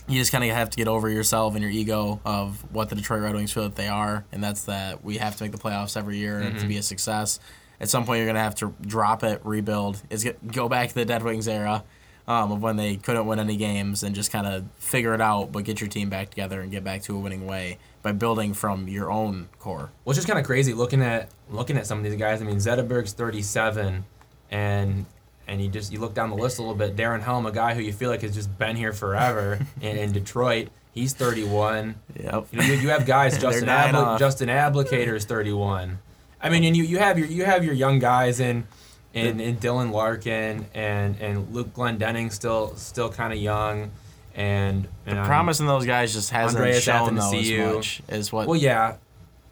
you 0.08 0.20
just 0.20 0.32
kind 0.34 0.44
of 0.44 0.50
have 0.52 0.70
to 0.70 0.78
get 0.78 0.88
over 0.90 1.08
yourself 1.10 1.54
and 1.56 1.62
your 1.64 1.72
ego 1.72 2.20
of 2.26 2.62
what 2.74 2.90
the 2.90 2.96
Detroit 2.96 3.22
Red 3.22 3.34
Wings 3.36 3.54
feel 3.54 3.64
that 3.64 3.76
they 3.76 3.88
are, 3.88 4.26
and 4.32 4.44
that's 4.44 4.66
that 4.66 5.04
we 5.04 5.18
have 5.18 5.36
to 5.38 5.44
make 5.44 5.52
the 5.54 5.58
playoffs 5.58 5.96
every 5.96 6.18
year 6.18 6.40
and 6.40 6.60
to 6.60 6.68
be 6.68 6.78
a 6.78 6.84
success. 6.84 7.40
At 7.84 7.89
some 7.89 8.06
point, 8.06 8.19
you're 8.19 8.28
gonna 8.28 8.39
have 8.39 8.56
to 8.56 8.74
drop 8.82 9.24
it, 9.24 9.41
rebuild. 9.43 10.02
Is 10.10 10.26
go 10.52 10.69
back 10.69 10.88
to 10.88 10.96
the 10.96 11.04
Dead 11.04 11.22
Wings 11.22 11.50
era 11.50 11.84
um, 12.28 12.54
of 12.54 12.62
when 12.62 12.78
they 12.78 12.96
couldn't 12.96 13.26
win 13.26 13.39
any 13.39 13.58
games 13.58 14.04
and 14.04 14.15
just 14.15 14.32
kind 14.32 14.48
of 14.48 14.63
figure 14.78 15.13
it 15.13 15.19
out, 15.19 15.52
but 15.52 15.65
get 15.65 15.82
your 15.82 15.89
team 15.89 16.10
back 16.10 16.30
together 16.30 16.62
and 16.62 16.72
get 16.72 16.86
back 16.86 17.02
to 17.04 17.15
a 17.15 17.19
winning 17.19 17.46
way 17.46 17.78
by 18.02 18.13
building 18.13 18.54
from 18.54 18.88
your 18.88 19.12
own 19.12 19.50
core. 19.60 19.91
Well, 20.06 20.12
it's 20.12 20.17
just 20.17 20.28
kind 20.28 20.39
of 20.39 20.46
crazy 20.46 20.74
looking 20.74 21.02
at 21.02 21.28
looking 21.50 21.76
at 21.76 21.86
some 21.86 21.98
of 21.98 22.04
these 22.06 22.15
guys. 22.15 22.41
I 22.41 22.46
mean, 22.46 22.56
Zetterberg's 22.56 23.12
37, 23.12 24.06
and 24.50 25.06
and 25.46 25.62
you 25.62 25.67
just 25.67 25.91
you 25.91 26.00
look 26.00 26.13
down 26.13 26.30
the 26.30 26.38
list 26.38 26.60
a 26.60 26.62
little 26.62 26.76
bit. 26.76 26.96
Darren 26.96 27.22
Helm, 27.22 27.46
a 27.46 27.52
guy 27.52 27.74
who 27.74 27.82
you 27.82 27.91
feel 27.91 28.10
like 28.10 28.22
has 28.22 28.34
just 28.34 28.58
been 28.58 28.78
here 28.78 28.93
forever 28.93 29.60
in, 29.82 29.98
in 29.98 30.13
Detroit, 30.13 30.69
he's 30.93 31.13
31. 31.13 31.96
Yep. 32.17 32.48
You 32.52 32.60
know, 32.60 32.65
you, 32.65 32.74
you 32.76 32.89
have 32.89 33.06
guys 33.06 33.38
Justin 33.41 33.67
Abli- 33.67 34.19
Justin 34.19 34.48
Abdelkader 34.48 35.15
is 35.15 35.26
31. 35.26 36.00
I 36.43 36.49
mean, 36.49 36.65
and 36.65 36.75
you, 36.75 36.84
you 36.84 36.99
have 36.99 37.17
your 37.17 37.27
you 37.27 37.45
have 37.45 37.63
your 37.63 37.73
young 37.73 37.99
guys 37.99 38.41
in 38.41 38.67
in, 39.13 39.39
in 39.39 39.58
Dylan 39.58 39.91
Larkin 39.91 40.65
and 40.73 41.19
and 41.21 41.53
Luke 41.53 41.73
Glendening 41.73 42.32
still 42.32 42.75
still 42.75 43.10
kind 43.10 43.32
of 43.32 43.39
young, 43.39 43.91
and, 44.36 44.88
and 45.06 45.19
um, 45.19 45.25
Promising 45.25 45.67
those 45.67 45.86
guys 45.86 46.13
just 46.13 46.32
hasn't 46.32 46.60
Andreas 46.60 46.84
shown 46.84 47.15
though 47.15 47.34
as 47.34 47.75
much 47.75 48.01
as 48.10 48.34
what 48.34 48.47
Well, 48.47 48.60
yeah, 48.60 48.97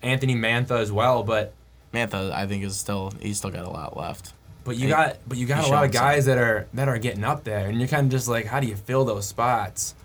Anthony 0.01 0.35
Mantha 0.35 0.79
as 0.79 0.91
well, 0.91 1.23
but 1.23 1.53
Mantha 1.93 2.31
I 2.31 2.45
think 2.45 2.63
is 2.63 2.75
still 2.75 3.13
he's 3.21 3.37
still 3.37 3.51
got 3.51 3.65
a 3.65 3.69
lot 3.69 3.95
left. 3.95 4.33
But 4.63 4.75
you 4.75 4.87
He- 4.87 4.91
got 4.91 5.17
but 5.27 5.37
you 5.37 5.47
got 5.47 5.65
a 5.65 5.71
lot 5.71 5.85
of 5.85 5.91
guys 5.91 6.25
that 6.25 6.37
are 6.37 6.67
that 6.73 6.89
are 6.89 6.97
getting 6.97 7.23
up 7.23 7.45
there, 7.45 7.67
and 7.67 7.79
you're 7.79 7.87
kind 7.87 8.05
of 8.05 8.11
just 8.11 8.27
like, 8.27 8.45
how 8.45 8.59
do 8.59 8.67
you 8.67 8.75
fill 8.75 9.05
those 9.05 9.27
spots? 9.27 9.95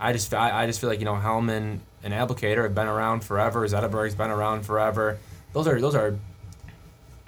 I 0.00 0.12
just 0.12 0.34
I, 0.34 0.64
I 0.64 0.66
just 0.66 0.80
feel 0.80 0.90
like 0.90 0.98
you 0.98 1.04
know 1.04 1.14
Hellman 1.14 1.78
and 2.02 2.14
Abdelkader 2.14 2.62
have 2.64 2.74
been 2.74 2.86
around 2.88 3.20
forever. 3.20 3.66
Zetterberg's 3.66 4.14
been 4.14 4.30
around 4.30 4.62
forever. 4.62 5.18
Those 5.58 5.66
are 5.66 5.80
those 5.80 5.94
are 5.94 6.16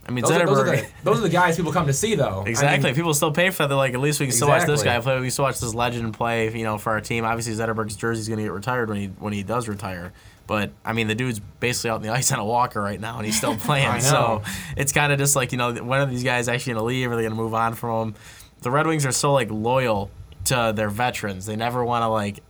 I 0.06 0.12
mean 0.12 0.22
those, 0.24 0.32
are, 0.32 0.46
those, 0.46 0.58
are 0.58 0.64
the, 0.76 0.86
those 1.04 1.18
are 1.18 1.22
the 1.22 1.28
guys 1.28 1.56
people 1.56 1.72
come 1.72 1.86
to 1.86 1.92
see 1.92 2.14
though. 2.14 2.42
I 2.44 2.48
Exactly. 2.48 2.88
mean, 2.88 2.94
People 2.96 3.12
still 3.14 3.32
pay 3.32 3.50
for 3.50 3.62
that. 3.64 3.68
They're 3.68 3.76
like, 3.76 3.94
at 3.94 4.00
least 4.00 4.18
we 4.18 4.26
can 4.26 4.34
still 4.34 4.48
watch 4.48 4.66
this 4.66 4.82
guy 4.82 4.98
play. 5.00 5.16
We 5.16 5.22
can 5.22 5.30
still 5.30 5.44
watch 5.44 5.60
this 5.60 5.74
legend 5.74 6.14
play. 6.14 6.56
You 6.56 6.64
know, 6.64 6.78
for 6.78 6.90
our 6.90 7.00
team. 7.00 7.24
Obviously, 7.24 7.52
Zetterberg's 7.54 7.96
jersey's 7.96 8.26
going 8.28 8.38
to 8.38 8.44
get 8.44 8.52
retired 8.52 8.88
when 8.88 8.98
he 8.98 9.06
when 9.06 9.32
he 9.32 9.42
does 9.42 9.68
retire. 9.68 10.12
But 10.46 10.72
I 10.84 10.94
mean, 10.94 11.06
the 11.06 11.14
dude's 11.14 11.38
basically 11.60 11.90
out 11.90 11.96
in 11.96 12.02
the 12.02 12.08
ice 12.12 12.32
on 12.32 12.38
a 12.38 12.44
walker 12.44 12.80
right 12.80 13.00
now, 13.00 13.18
and 13.18 13.26
he's 13.26 13.36
still 13.36 13.56
playing. 13.66 14.00
So 14.00 14.42
it's 14.76 14.92
kind 14.92 15.12
of 15.12 15.18
just 15.18 15.36
like 15.36 15.52
you 15.52 15.58
know, 15.58 15.72
when 15.74 16.00
are 16.00 16.06
these 16.06 16.24
guys 16.24 16.48
actually 16.48 16.74
going 16.74 16.82
to 16.82 16.86
leave? 16.86 17.10
Are 17.10 17.16
they 17.16 17.22
going 17.22 17.32
to 17.32 17.40
move 17.40 17.54
on 17.54 17.74
from 17.74 18.08
him? 18.08 18.14
The 18.62 18.70
Red 18.70 18.86
Wings 18.86 19.06
are 19.06 19.12
so 19.12 19.32
like 19.32 19.50
loyal 19.50 20.10
to 20.46 20.72
their 20.74 20.88
veterans. 20.88 21.46
They 21.46 21.56
never 21.56 21.84
want 21.84 22.02
to 22.02 22.08
like, 22.08 22.40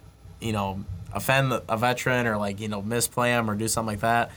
you 0.40 0.52
know, 0.52 0.84
offend 1.12 1.52
a 1.68 1.76
veteran 1.76 2.26
or 2.26 2.36
like 2.38 2.60
you 2.60 2.68
know 2.68 2.80
misplay 2.80 3.30
him 3.30 3.50
or 3.50 3.54
do 3.54 3.68
something 3.68 3.94
like 3.94 4.00
that. 4.00 4.30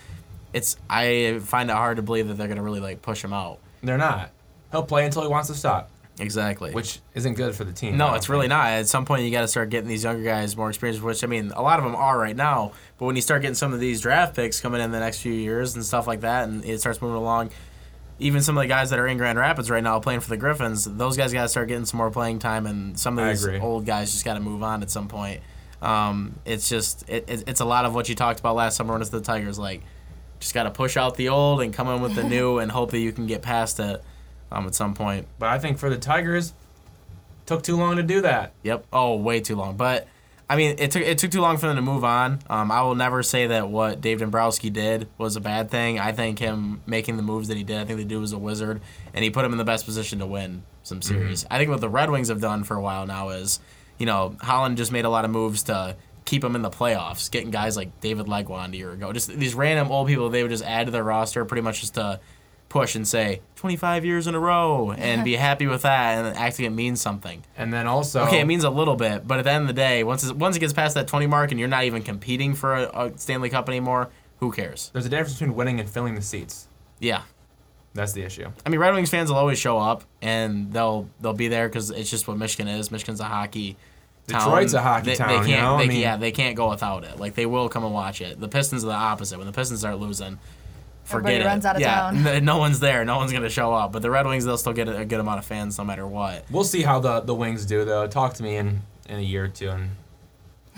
It's 0.54 0.78
I 0.90 1.40
find 1.44 1.70
it 1.70 1.74
hard 1.74 1.98
to 1.98 2.04
believe 2.04 2.28
that 2.28 2.36
they're 2.36 2.48
going 2.48 2.58
to 2.58 2.64
really 2.64 2.80
like 2.80 3.02
push 3.02 3.24
him 3.24 3.34
out. 3.34 3.60
they're 3.82 3.98
not. 3.98 4.32
He'll 4.72 4.84
play 4.84 5.06
until 5.06 5.22
he 5.24 5.28
wants 5.28 5.50
to 5.50 5.56
stop, 5.56 5.90
Exactly. 6.20 6.72
which 6.74 7.00
isn't 7.14 7.34
good 7.36 7.54
for 7.56 7.64
the 7.64 7.72
team. 7.74 7.96
No, 7.98 8.14
it's 8.16 8.28
really 8.30 8.48
not. 8.48 8.68
At 8.70 8.88
some 8.88 9.06
point, 9.06 9.24
you 9.24 9.30
got 9.32 9.42
to 9.42 9.48
start 9.48 9.70
getting 9.70 9.88
these 9.88 10.04
younger 10.04 10.24
guys 10.24 10.56
more 10.58 10.70
experience, 10.70 11.00
which 11.02 11.24
I 11.24 11.28
mean, 11.28 11.52
a 11.56 11.62
lot 11.62 11.78
of 11.80 11.86
them 11.86 11.96
are 11.96 12.18
right 12.18 12.36
now. 12.36 12.72
But 12.98 13.06
when 13.06 13.16
you 13.16 13.22
start 13.22 13.42
getting 13.42 13.54
some 13.56 13.74
of 13.74 13.80
these 13.80 14.02
draft 14.02 14.36
picks 14.36 14.60
coming 14.62 14.82
in 14.82 14.92
the 14.92 15.00
next 15.00 15.20
few 15.20 15.34
years 15.34 15.76
and 15.76 15.84
stuff 15.86 16.08
like 16.08 16.22
that, 16.22 16.48
and 16.48 16.64
it 16.66 16.80
starts 16.80 17.02
moving 17.02 17.18
along, 17.18 17.52
even 18.20 18.42
some 18.42 18.58
of 18.58 18.62
the 18.64 18.68
guys 18.68 18.90
that 18.92 18.98
are 19.00 19.08
in 19.08 19.18
Grand 19.18 19.38
Rapids 19.38 19.70
right 19.70 19.84
now 19.84 20.00
playing 20.00 20.22
for 20.22 20.30
the 20.30 20.38
Griffins, 20.38 20.86
those 20.86 21.18
guys 21.18 21.34
got 21.34 21.44
to 21.44 21.50
start 21.50 21.68
getting 21.68 21.86
some 21.86 21.98
more 22.00 22.10
playing 22.12 22.40
time, 22.40 22.66
and 22.66 22.98
some 23.00 23.20
of 23.20 23.28
these 23.28 23.48
old 23.62 23.86
guys 23.86 24.12
just 24.12 24.24
got 24.26 24.36
to 24.36 24.40
move 24.40 24.64
on 24.64 24.82
at 24.82 24.90
some 24.90 25.08
point. 25.08 25.42
Um, 25.84 26.40
it's 26.46 26.70
just 26.70 27.08
it, 27.10 27.26
it, 27.28 27.44
it's 27.48 27.60
a 27.60 27.66
lot 27.66 27.86
of 27.86 27.94
what 27.94 28.08
you 28.10 28.16
talked 28.16 28.40
about 28.40 28.56
last 28.56 28.78
summer 28.78 28.94
when 28.94 29.02
it's 29.02 29.10
the 29.12 29.20
Tigers, 29.22 29.60
like 29.60 29.82
just 30.44 30.54
got 30.54 30.64
to 30.64 30.72
push 30.72 30.98
out 30.98 31.16
the 31.16 31.30
old 31.30 31.62
and 31.62 31.74
come 31.74 31.88
in 31.88 32.02
with 32.02 32.16
the 32.16 32.24
new, 32.24 32.60
and 32.60 32.70
hope 32.70 32.92
that 32.92 33.00
you 33.00 33.12
can 33.14 33.26
get 33.26 33.42
past 33.42 33.80
it 33.80 34.04
um, 34.52 34.68
at 34.68 34.76
some 34.76 34.94
point. 34.94 35.26
But 35.40 35.50
I 35.50 35.58
think 35.58 35.78
for 35.78 35.90
the 35.90 35.98
Tigers, 35.98 36.54
took 37.46 37.64
too 37.64 37.78
long 37.78 37.96
to 37.96 38.04
do 38.04 38.22
that. 38.22 38.52
Yep. 38.64 38.86
Oh, 38.92 39.16
way 39.16 39.40
too 39.40 39.56
long. 39.56 39.78
But 39.78 40.08
I 40.50 40.58
mean, 40.58 40.76
it 40.80 40.92
took 40.92 41.02
it 41.02 41.18
took 41.18 41.32
too 41.32 41.42
long 41.42 41.58
for 41.58 41.68
them 41.68 41.78
to 41.78 41.82
move 41.82 42.04
on. 42.04 42.40
Um, 42.50 42.72
I 42.72 42.82
will 42.82 42.96
never 42.96 43.24
say 43.24 43.48
that 43.48 43.70
what 43.70 44.02
Dave 44.02 44.20
Dombrowski 44.20 44.70
did 44.70 45.08
was 45.18 45.36
a 45.36 45.42
bad 45.42 45.72
thing. 45.72 45.98
I 45.98 46.12
think 46.12 46.40
him 46.40 46.82
making 46.86 47.16
the 47.16 47.24
moves 47.24 47.48
that 47.48 47.56
he 47.56 47.64
did, 47.64 47.78
I 47.78 47.86
think 47.86 48.00
the 48.00 48.06
dude 48.06 48.20
was 48.20 48.34
a 48.34 48.38
wizard, 48.38 48.82
and 49.14 49.24
he 49.24 49.30
put 49.30 49.46
him 49.46 49.54
in 49.54 49.58
the 49.58 49.64
best 49.64 49.86
position 49.86 50.20
to 50.20 50.26
win 50.26 50.64
some 50.84 51.02
series. 51.02 51.46
I 51.50 51.58
think 51.58 51.70
what 51.70 51.80
the 51.80 51.90
Red 51.90 52.12
Wings 52.12 52.28
have 52.28 52.42
done 52.42 52.66
for 52.66 52.76
a 52.76 52.82
while 52.82 53.08
now 53.08 53.30
is, 53.30 53.62
you 53.98 54.06
know, 54.06 54.36
Holland 54.42 54.76
just 54.76 54.92
made 54.92 55.06
a 55.06 55.10
lot 55.10 55.24
of 55.24 55.32
moves 55.32 55.64
to 55.64 55.96
keep 56.26 56.42
them 56.42 56.56
in 56.56 56.62
the 56.62 56.70
playoffs, 56.70 57.30
getting 57.30 57.52
guys 57.52 57.76
like 57.76 58.00
David 58.02 58.28
Legwand 58.28 58.74
a 58.74 58.78
year 58.78 58.92
ago, 58.92 59.12
just 59.14 59.30
these 59.30 59.56
random 59.56 59.92
old 59.92 60.08
people 60.08 60.30
they 60.30 60.42
would 60.44 60.52
just 60.52 60.64
add 60.64 60.86
to 60.86 60.92
their 60.92 61.04
roster, 61.04 61.44
pretty 61.46 61.62
much 61.62 61.82
just 61.82 61.96
to 61.96 62.20
push 62.70 62.96
and 62.96 63.08
say 63.08 63.40
25 63.58 64.04
years 64.04 64.26
in 64.26 64.34
a 64.34 64.40
row 64.40 64.92
and 64.92 65.24
be 65.24 65.36
happy 65.36 65.68
with 65.68 65.84
that 65.84 66.18
and 66.18 66.36
act 66.36 66.58
like 66.58 66.66
it 66.66 66.72
means 66.72 67.00
something. 67.00 67.44
And 67.56 67.72
then 67.72 67.86
also, 67.86 68.24
Okay, 68.24 68.40
it 68.40 68.46
means 68.46 68.64
a 68.64 68.70
little 68.72 68.96
bit, 68.96 69.28
but 69.28 69.38
at 69.38 69.44
the 69.44 69.52
end 69.52 69.62
of 69.62 69.68
the 69.68 69.74
day, 69.74 70.04
once 70.04 70.24
it, 70.24 70.36
once 70.36 70.56
it 70.56 70.60
gets 70.60 70.74
past 70.74 70.96
that 70.96 71.08
20 71.08 71.28
mark 71.28 71.52
and 71.52 71.60
you're 71.60 71.70
not 71.70 71.84
even 71.84 72.02
competing 72.02 72.56
for 72.56 72.74
a, 72.74 73.06
a 73.06 73.18
Stanley 73.18 73.50
Cup 73.52 73.70
anymore, 73.70 74.10
who 74.40 74.52
cares? 74.52 74.90
there's 74.92 75.06
a 75.06 75.10
difference 75.10 75.34
between 75.34 75.56
winning 75.56 75.80
and 75.80 75.88
filling 75.88 76.16
the 76.16 76.22
seats. 76.22 76.68
Yeah. 77.00 77.22
That's 77.94 78.14
the 78.14 78.24
issue. 78.24 78.50
I 78.66 78.70
mean, 78.70 78.80
Red 78.80 78.96
Wings 78.96 79.12
fans 79.12 79.30
will 79.30 79.38
always 79.38 79.60
show 79.60 79.78
up 79.78 80.04
and 80.22 80.74
they'll 80.74 81.08
they'll 81.22 81.34
be 81.34 81.48
there 81.50 81.70
because 81.70 81.92
it's 81.92 82.10
just 82.10 82.28
what 82.28 82.38
Michigan 82.38 82.68
is. 82.68 82.90
Michigan's 82.90 83.20
a 83.20 83.26
hockey 83.26 83.74
town. 83.74 83.80
Detroit's 84.28 84.74
a 84.74 84.82
hockey 84.82 85.08
they, 85.08 85.16
town, 85.16 85.28
They 85.44 85.50
can't, 85.52 85.62
know? 85.62 85.76
I 85.76 85.88
mean- 85.88 86.00
yeah, 86.00 86.16
they 86.18 86.32
can't 86.32 86.56
go 86.56 86.70
without 86.70 87.04
it. 87.04 87.20
Like 87.20 87.36
they 87.36 87.46
will 87.46 87.68
come 87.70 87.84
and 87.84 87.94
watch 87.94 88.22
it. 88.22 88.40
The 88.40 88.48
Pistons 88.48 88.84
are 88.84 88.88
the 88.88 88.94
opposite. 88.94 89.38
When 89.38 89.48
the 89.48 89.54
Pistons 89.54 89.82
start 89.82 90.00
losing, 90.00 90.40
forget 91.04 91.34
Everybody 91.42 91.60
it. 91.60 91.66
out 91.66 91.76
of 91.76 91.82
yeah, 91.82 91.96
town. 91.96 92.26
n- 92.28 92.46
no 92.52 92.58
one's 92.58 92.80
there. 92.80 93.04
No 93.04 93.18
one's 93.18 93.34
gonna 93.34 93.50
show 93.50 93.74
up. 93.74 93.92
But 93.92 94.02
the 94.02 94.10
Red 94.10 94.26
Wings, 94.26 94.46
they'll 94.46 94.58
still 94.58 94.72
get 94.74 94.88
a, 94.88 95.00
a 95.00 95.06
good 95.06 95.20
amount 95.20 95.40
of 95.40 95.46
fans 95.46 95.78
no 95.78 95.84
matter 95.84 96.08
what. 96.08 96.46
We'll 96.50 96.64
see 96.64 96.84
how 96.84 97.00
the, 97.00 97.20
the 97.20 97.36
Wings 97.36 97.66
do, 97.66 97.84
though. 97.84 98.08
Talk 98.08 98.36
to 98.36 98.44
me 98.44 98.56
in, 98.56 98.82
in 99.10 99.18
a 99.20 99.22
year 99.24 99.46
or 99.46 99.50
two, 99.50 99.70
and 99.70 99.90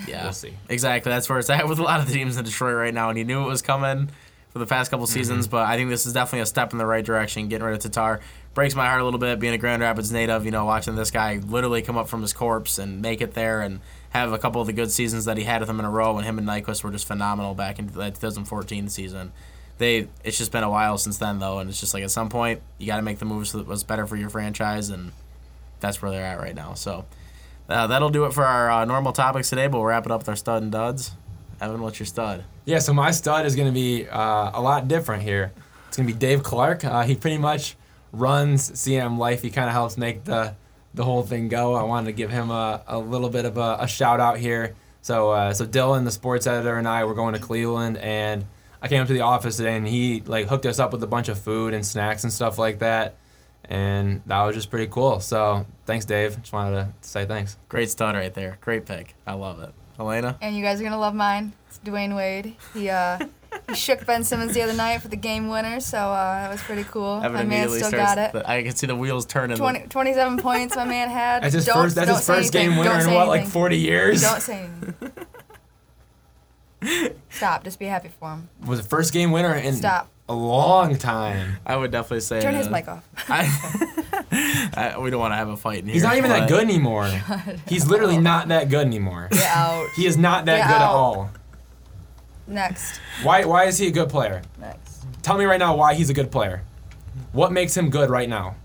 Yeah, 0.08 0.24
We'll 0.24 0.34
see. 0.34 0.54
Exactly. 0.68 1.12
That's 1.12 1.30
where 1.30 1.38
it's 1.40 1.50
at 1.52 1.68
with 1.68 1.78
a 1.80 1.84
lot 1.84 2.00
of 2.00 2.08
the 2.08 2.14
teams 2.14 2.38
in 2.38 2.46
Detroit 2.46 2.76
right 2.76 2.94
now, 2.94 3.10
and 3.10 3.18
you 3.20 3.26
knew 3.26 3.44
it 3.44 3.48
was 3.48 3.62
coming 3.62 4.10
for 4.56 4.60
the 4.60 4.66
past 4.66 4.90
couple 4.90 5.06
seasons. 5.06 5.50
But 5.50 5.68
I 5.68 5.76
think 5.76 5.90
this 5.90 6.06
is 6.06 6.14
definitely 6.14 6.40
a 6.40 6.46
step 6.46 6.72
in 6.72 6.78
the 6.78 6.86
right 6.86 7.04
direction. 7.04 7.50
Getting 7.50 7.68
rid 7.68 7.76
of 7.76 7.82
Tatar 7.82 8.22
breaks 8.54 8.74
my 8.74 8.88
heart 8.88 9.02
a 9.02 9.04
little 9.04 9.20
bit. 9.20 9.38
Being 9.38 9.54
a 9.54 9.58
Grand 9.58 9.82
Rapids 9.82 10.14
native, 10.14 10.46
you 10.46 10.52
know, 10.52 10.64
watching 10.64 10.96
this 10.96 11.12
guy 11.12 11.42
literally 11.46 11.82
come 11.82 11.98
up 11.98 12.08
from 12.08 12.22
his 12.22 12.32
corpse 12.32 12.78
and 12.78 13.02
make 13.02 13.20
it 13.20 13.34
there, 13.34 13.60
and 13.60 13.82
have 14.12 14.32
a 14.32 14.38
couple 14.38 14.62
of 14.62 14.68
the 14.68 14.72
good 14.72 14.92
seasons 14.92 15.26
that 15.26 15.36
he 15.36 15.44
had 15.44 15.60
with 15.60 15.70
him 15.70 15.78
in 15.78 15.86
a 15.86 15.90
row. 15.90 16.16
And 16.16 16.26
him 16.26 16.38
and 16.38 16.48
Nyquist 16.48 16.86
were 16.86 16.92
just 16.92 17.06
phenomenal 17.06 17.54
back 17.54 17.80
in 17.80 17.88
that 17.88 18.16
2014 18.16 18.88
season. 18.88 19.34
They 19.78 20.08
it's 20.24 20.38
just 20.38 20.54
been 20.54 20.64
a 20.64 20.70
while 20.70 20.98
since 20.98 21.18
then 21.18 21.40
though, 21.40 21.60
and 21.60 21.70
it's 21.70 21.82
just 21.82 21.94
like 21.94 22.06
at 22.06 22.12
some 22.12 22.30
point 22.30 22.62
you 22.78 22.88
got 22.88 22.96
to 22.96 23.02
make 23.02 23.20
the 23.20 23.26
moves 23.26 23.52
that 23.52 23.68
was 23.68 23.84
better 23.84 24.08
for 24.08 24.16
your 24.16 24.30
franchise, 24.30 24.90
and 24.90 25.12
that's 25.82 26.02
where 26.02 26.12
they're 26.12 26.26
at 26.26 26.40
right 26.40 26.56
now. 26.56 26.76
So. 26.76 27.06
Uh, 27.68 27.88
that'll 27.88 28.12
do 28.12 28.26
it 28.26 28.32
for 28.32 28.46
our 28.46 28.70
uh, 28.70 28.86
normal 28.86 29.12
topics 29.12 29.50
today, 29.50 29.66
but 29.66 29.80
we'll 29.80 29.88
wrap 29.88 30.06
it 30.06 30.12
up 30.12 30.22
with 30.22 30.30
our 30.30 30.36
stud 30.36 30.62
and 30.62 30.72
duds. 30.72 31.14
Evan, 31.62 31.82
what's 31.82 32.00
your 32.00 32.06
stud? 32.06 32.44
Yeah, 32.66 32.80
so 32.80 32.94
my 32.94 33.12
stud 33.12 33.46
is 33.46 33.56
going 33.56 33.68
to 33.68 33.74
be 33.74 34.08
uh, 34.08 34.52
a 34.54 34.62
lot 34.62 34.88
different 34.88 35.24
here. 35.24 35.52
It's 35.88 35.98
going 35.98 36.08
to 36.08 36.14
be 36.14 36.20
Dave 36.20 36.44
Clark. 36.44 36.84
Uh, 36.84 37.04
he 37.04 37.16
pretty 37.16 37.38
much 37.38 37.76
runs 38.12 38.72
CM 38.72 39.18
Life. 39.18 39.42
He 39.42 39.50
kind 39.50 39.68
of 39.68 39.74
helps 39.74 39.98
make 39.98 40.24
the 40.24 40.56
the 40.94 41.04
whole 41.04 41.24
thing 41.24 41.50
go. 41.50 41.74
I 41.76 41.84
wanted 41.84 42.08
to 42.08 42.14
give 42.14 42.32
him 42.32 42.50
a, 42.50 42.82
a 42.88 42.98
little 42.98 43.30
bit 43.30 43.44
of 43.46 43.58
a, 43.58 43.78
a 43.82 43.88
shout 43.88 44.20
out 44.20 44.38
here. 44.38 44.76
So 45.02 45.32
uh, 45.32 45.54
so 45.54 45.66
Dylan, 45.66 46.06
the 46.06 46.12
sports 46.12 46.48
editor, 46.48 46.78
and 46.78 46.88
I 46.88 47.04
were 47.04 47.14
going 47.14 47.34
to 47.34 47.40
Cleveland, 47.40 47.98
and 47.98 48.46
I 48.82 48.88
came 48.88 49.02
up 49.02 49.08
to 49.08 49.14
the 49.14 49.22
office 49.22 49.58
today, 49.58 49.76
and 49.76 49.88
he 49.88 50.22
like 50.26 50.48
hooked 50.48 50.66
us 50.66 50.80
up 50.80 50.92
with 50.94 51.04
a 51.04 51.08
bunch 51.08 51.30
of 51.30 51.38
food 51.38 51.74
and 51.74 51.86
snacks 51.86 52.24
and 52.24 52.34
stuff 52.34 52.58
like 52.58 52.80
that, 52.80 53.16
and 53.66 54.22
that 54.26 54.44
was 54.44 54.56
just 54.56 54.70
pretty 54.70 54.88
cool. 54.92 55.20
So 55.20 55.66
thanks, 55.86 56.06
Dave. 56.06 56.40
Just 56.42 56.54
wanted 56.54 56.76
to 57.02 57.08
say 57.08 57.26
thanks. 57.26 57.58
Great 57.70 57.90
stud 57.90 58.16
right 58.16 58.34
there. 58.34 58.58
Great 58.62 58.86
pick. 58.86 59.16
I 59.28 59.34
love 59.34 59.60
it. 59.62 59.74
Elena? 60.00 60.38
And 60.42 60.56
you 60.56 60.64
guys 60.64 60.80
are 60.80 60.84
gonna 60.84 61.00
love 61.00 61.14
mine. 61.16 61.54
It's 61.68 61.80
Dwyane 61.80 62.16
Wade. 62.16 62.56
He 62.74 62.90
uh 62.90 63.20
he 63.70 63.76
shook 63.76 64.06
Ben 64.06 64.24
Simmons 64.24 64.54
the 64.54 64.62
other 64.62 64.74
night 64.74 65.02
for 65.02 65.08
the 65.08 65.16
game 65.16 65.48
winner, 65.48 65.80
so 65.80 65.98
uh, 65.98 66.42
that 66.42 66.52
was 66.52 66.62
pretty 66.62 66.84
cool. 66.84 67.18
Evan 67.24 67.34
my 67.34 67.44
man 67.44 67.70
still 67.70 67.92
got 67.92 68.18
it. 68.18 68.34
the- 68.34 68.50
I 68.50 68.64
can 68.64 68.76
see 68.76 68.88
the 68.88 68.96
wheels 68.96 69.26
turning. 69.26 69.58
20, 69.58 69.88
27 69.88 70.38
points 70.40 70.76
my 70.76 70.86
man 70.86 71.10
had. 71.10 71.44
That's 71.44 71.54
his 71.54 71.66
Don't- 71.66 71.84
first. 71.84 71.96
That's 71.96 72.08
don't 72.08 72.18
his 72.18 72.26
first 72.28 72.54
game 72.54 72.78
winner 72.78 72.96
in 72.96 73.02
say 73.06 73.16
what, 73.16 73.28
like 73.28 73.48
40 73.48 73.78
years? 73.78 74.22
Don't 74.22 74.42
say 74.42 74.70
anything. 76.82 77.12
Stop. 77.30 77.64
Just 77.64 77.80
be 77.80 77.86
happy 77.86 78.10
for 78.20 78.30
him. 78.32 78.50
Was 78.66 78.82
the 78.82 78.88
first 78.88 79.14
game 79.14 79.32
winner 79.32 79.56
in 79.56 79.74
Stop. 79.76 80.10
A 80.28 80.34
long 80.34 80.98
time. 80.98 81.58
I 81.66 81.76
would 81.76 81.92
definitely 81.92 82.22
say. 82.22 82.42
Turn 82.42 82.56
uh, 82.56 82.58
his 82.58 82.70
mic 82.70 82.88
off. 82.88 83.08
I, 83.30 84.72
I, 84.74 85.00
we 85.00 85.10
don't 85.10 85.20
want 85.20 85.34
to 85.34 85.38
have 85.38 85.50
a 85.50 85.58
fight 85.58 85.80
in 85.80 85.86
here. 85.86 85.94
He's 85.94 86.04
not 86.04 86.18
even 86.18 86.30
that 86.32 86.50
good 86.50 86.64
anymore. 86.64 87.08
He's 87.68 87.88
literally 87.88 88.18
not 88.18 88.48
that 88.50 88.70
good 88.70 88.86
anymore. 88.86 89.30
Get 89.32 89.44
out. 89.44 89.88
He 89.96 90.06
is 90.06 90.18
not 90.18 90.46
that 90.46 90.58
Get 90.58 90.68
good 90.68 90.76
at 90.76 90.82
all. 90.82 91.32
Next. 92.48 93.00
Why? 93.24 93.46
Why 93.46 93.66
is 93.66 93.78
he 93.78 93.88
a 93.88 93.92
good 93.92 94.10
player? 94.10 94.42
Next. 94.60 95.06
Tell 95.22 95.38
me 95.38 95.46
right 95.46 95.60
now 95.60 95.76
why 95.76 95.96
he's 95.96 96.10
a 96.10 96.14
good 96.14 96.32
player. 96.32 96.64
What 97.32 97.52
makes 97.52 97.76
him 97.76 97.90
good 97.90 98.10
right 98.10 98.30
now? 98.30 98.56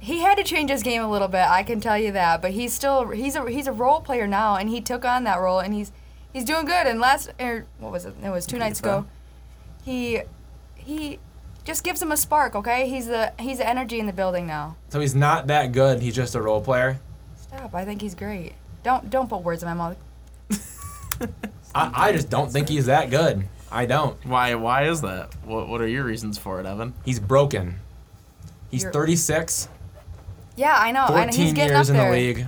He 0.00 0.20
had 0.20 0.38
to 0.38 0.44
change 0.44 0.70
his 0.70 0.82
game 0.82 1.02
a 1.02 1.10
little 1.10 1.28
bit. 1.28 1.46
I 1.46 1.62
can 1.62 1.80
tell 1.80 1.98
you 1.98 2.12
that. 2.12 2.40
But 2.40 2.52
he's 2.52 2.72
still 2.72 3.10
he's 3.10 3.36
a 3.36 3.48
he's 3.50 3.66
a 3.66 3.72
role 3.72 4.00
player 4.00 4.26
now, 4.26 4.56
and 4.56 4.70
he 4.70 4.80
took 4.80 5.04
on 5.04 5.24
that 5.24 5.36
role, 5.36 5.58
and 5.58 5.74
he's 5.74 5.92
he's 6.32 6.44
doing 6.44 6.64
good. 6.64 6.86
And 6.86 7.00
last 7.00 7.30
or 7.38 7.66
what 7.78 7.92
was 7.92 8.06
it? 8.06 8.14
It 8.22 8.30
was 8.30 8.46
two 8.46 8.58
nights 8.58 8.80
ago. 8.80 9.06
He 9.88 10.20
he 10.74 11.18
just 11.64 11.82
gives 11.82 12.02
him 12.02 12.12
a 12.12 12.16
spark. 12.18 12.54
Okay, 12.54 12.90
he's 12.90 13.06
the 13.06 13.32
he's 13.38 13.56
the 13.56 13.66
energy 13.66 13.98
in 13.98 14.06
the 14.06 14.12
building 14.12 14.46
now. 14.46 14.76
So 14.90 15.00
he's 15.00 15.14
not 15.14 15.46
that 15.46 15.72
good. 15.72 16.02
He's 16.02 16.14
just 16.14 16.34
a 16.34 16.42
role 16.42 16.60
player. 16.60 16.98
Stop. 17.40 17.74
I 17.74 17.86
think 17.86 18.02
he's 18.02 18.14
great. 18.14 18.52
Don't 18.82 19.08
don't 19.08 19.30
put 19.30 19.42
words 19.42 19.62
in 19.62 19.68
my 19.70 19.74
mouth. 19.74 19.96
I, 21.74 22.08
I 22.08 22.12
just 22.12 22.28
don't 22.28 22.52
think 22.52 22.68
he's 22.68 22.84
that 22.84 23.08
good. 23.08 23.48
I 23.72 23.86
don't. 23.86 24.22
Why? 24.26 24.54
Why 24.56 24.88
is 24.88 25.00
that? 25.00 25.34
What 25.46 25.68
What 25.68 25.80
are 25.80 25.86
your 25.88 26.04
reasons 26.04 26.36
for 26.36 26.60
it, 26.60 26.66
Evan? 26.66 26.92
He's 27.06 27.18
broken. 27.18 27.76
He's 28.70 28.82
You're- 28.82 28.92
36, 28.92 29.68
Yeah, 30.56 30.74
I 30.76 30.90
know. 30.90 31.04
I 31.04 31.24
know. 31.24 31.32
14 31.32 31.44
He's 31.44 31.52
getting 31.54 31.74
years 31.74 31.88
up 31.88 31.94
in 31.94 31.98
there. 31.98 32.10
the 32.12 32.18
league. 32.18 32.46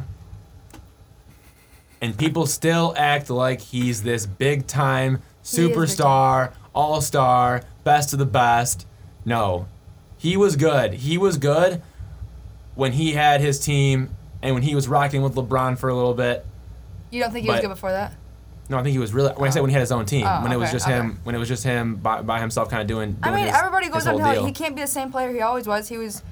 And 2.03 2.18
people 2.18 2.47
still 2.47 2.93
act 2.99 3.30
like 3.30 3.61
he's 3.62 4.03
this 4.03 4.26
big 4.26 4.66
time 4.66 5.14
big 5.16 5.22
superstar, 5.43 6.53
all 6.75 7.01
star, 7.01 7.62
best 7.85 8.12
of 8.12 8.18
the 8.18 8.27
best. 8.27 8.87
No. 9.25 9.66
He 10.18 10.37
was 10.37 10.57
good. 10.57 10.95
He 10.95 11.16
was 11.18 11.39
good 11.39 11.83
when 12.75 12.93
he 12.93 13.12
had 13.12 13.41
his 13.41 13.59
team 13.59 14.11
and 14.43 14.55
when 14.55 14.62
he 14.62 14.75
was 14.75 14.89
rocking 14.89 15.23
with 15.23 15.35
LeBron 15.35 15.79
for 15.79 15.89
a 15.89 15.95
little 15.95 16.14
bit. 16.14 16.45
You 17.11 17.21
don't 17.21 17.33
think 17.33 17.45
he 17.45 17.51
was 17.51 17.61
good 17.61 17.68
before 17.68 17.91
that? 17.93 18.14
No, 18.68 18.79
I 18.79 18.83
think 18.85 18.93
he 18.93 18.99
was 19.01 19.12
really. 19.12 19.33
When 19.33 19.49
I 19.49 19.53
say 19.53 19.61
when 19.61 19.68
he 19.71 19.75
had 19.75 19.81
his 19.81 19.91
own 19.91 20.07
team, 20.07 20.25
Oh, 20.25 20.43
when 20.43 20.53
it 20.53 20.57
was 20.57 20.71
just 20.71 20.87
okay. 20.87 20.95
him, 20.97 21.18
when 21.25 21.35
it 21.35 21.39
was 21.39 21.49
just 21.49 21.64
him 21.64 21.97
by, 21.97 22.23
by 22.23 22.39
himself, 22.39 22.71
kind 22.71 22.81
of 22.81 22.87
doing. 22.87 23.16
I 23.23 23.31
mean, 23.35 23.47
his- 23.47 23.55
everybody 23.57 23.89
goes 23.89 24.07
on 24.07 24.21
whole 24.21 24.35
to 24.35 24.47
he 24.47 24.53
can't 24.53 24.77
be 24.77 24.83
the 24.83 24.87
same 24.87 25.11
player 25.11 25.33
he 25.33 25.41
always 25.41 25.66
was. 25.66 25.89
He 25.89 25.99
was 25.99 26.23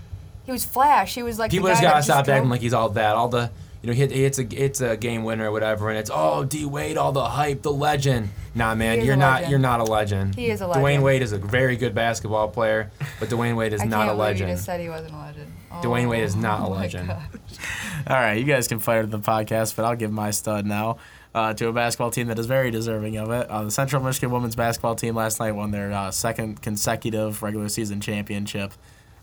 he 0.44 0.52
was 0.52 0.64
flash. 0.64 1.14
He 1.16 1.22
was 1.24 1.38
like 1.38 1.50
People 1.50 1.68
just 1.68 1.82
gotta 1.82 2.02
stop 2.02 2.28
acting 2.28 2.48
like 2.48 2.60
he's 2.60 2.72
all 2.72 2.90
that. 2.90 3.16
All 3.16 3.28
the 3.28 3.50
you 3.82 3.86
know, 3.86 3.92
he 3.92 4.00
hit, 4.00 4.12
it's 4.12 4.38
a 4.38 4.46
it's 4.64 4.80
a 4.80 4.96
game 4.96 5.24
winner 5.24 5.48
or 5.48 5.52
whatever, 5.52 5.88
and 5.88 5.98
it's 5.98 6.10
oh 6.12 6.44
D 6.44 6.64
Wade, 6.64 6.96
all 6.96 7.12
the 7.12 7.24
hype, 7.24 7.62
the 7.62 7.72
legend. 7.72 8.30
Nah, 8.54 8.74
man, 8.74 9.04
you're 9.04 9.14
not 9.16 9.34
legend. 9.34 9.50
you're 9.50 9.60
not 9.60 9.80
a 9.80 9.84
legend. 9.84 10.34
He 10.34 10.50
is 10.50 10.60
a 10.60 10.66
legend. 10.66 10.84
Dwyane. 10.84 11.02
Wade 11.02 11.22
is 11.22 11.32
a 11.32 11.38
very 11.38 11.76
good 11.76 11.94
basketball 11.94 12.48
player, 12.48 12.90
but 13.20 13.28
Dwyane 13.28 13.56
Wade 13.56 13.72
is 13.72 13.80
I 13.82 13.84
not 13.84 14.06
can't 14.06 14.10
a 14.10 14.12
believe 14.14 14.18
legend. 14.18 14.50
You 14.50 14.54
just 14.56 14.66
said 14.66 14.80
he 14.80 14.88
wasn't 14.88 15.14
a 15.14 15.18
legend. 15.18 15.52
Dwyane 15.82 16.08
Wade 16.08 16.24
is 16.24 16.34
not 16.34 16.60
a 16.60 16.64
Oh 16.66 16.70
my 16.70 16.76
legend. 16.80 17.08
God. 17.08 17.22
All 18.08 18.16
right, 18.16 18.34
you 18.34 18.44
guys 18.44 18.66
can 18.68 18.78
fight 18.78 18.98
at 18.98 19.10
the 19.10 19.18
podcast, 19.18 19.76
but 19.76 19.84
I'll 19.84 19.94
give 19.96 20.10
my 20.10 20.30
stud 20.30 20.66
now 20.66 20.96
uh, 21.34 21.52
to 21.54 21.68
a 21.68 21.72
basketball 21.72 22.10
team 22.10 22.26
that 22.28 22.38
is 22.38 22.46
very 22.46 22.70
deserving 22.70 23.16
of 23.16 23.30
it. 23.30 23.48
Uh, 23.48 23.64
the 23.64 23.70
Central 23.70 24.02
Michigan 24.02 24.30
women's 24.30 24.56
basketball 24.56 24.96
team 24.96 25.14
last 25.14 25.38
night 25.40 25.52
won 25.52 25.70
their 25.70 25.92
uh, 25.92 26.10
second 26.10 26.62
consecutive 26.62 27.42
regular 27.42 27.68
season 27.68 28.00
championship. 28.00 28.72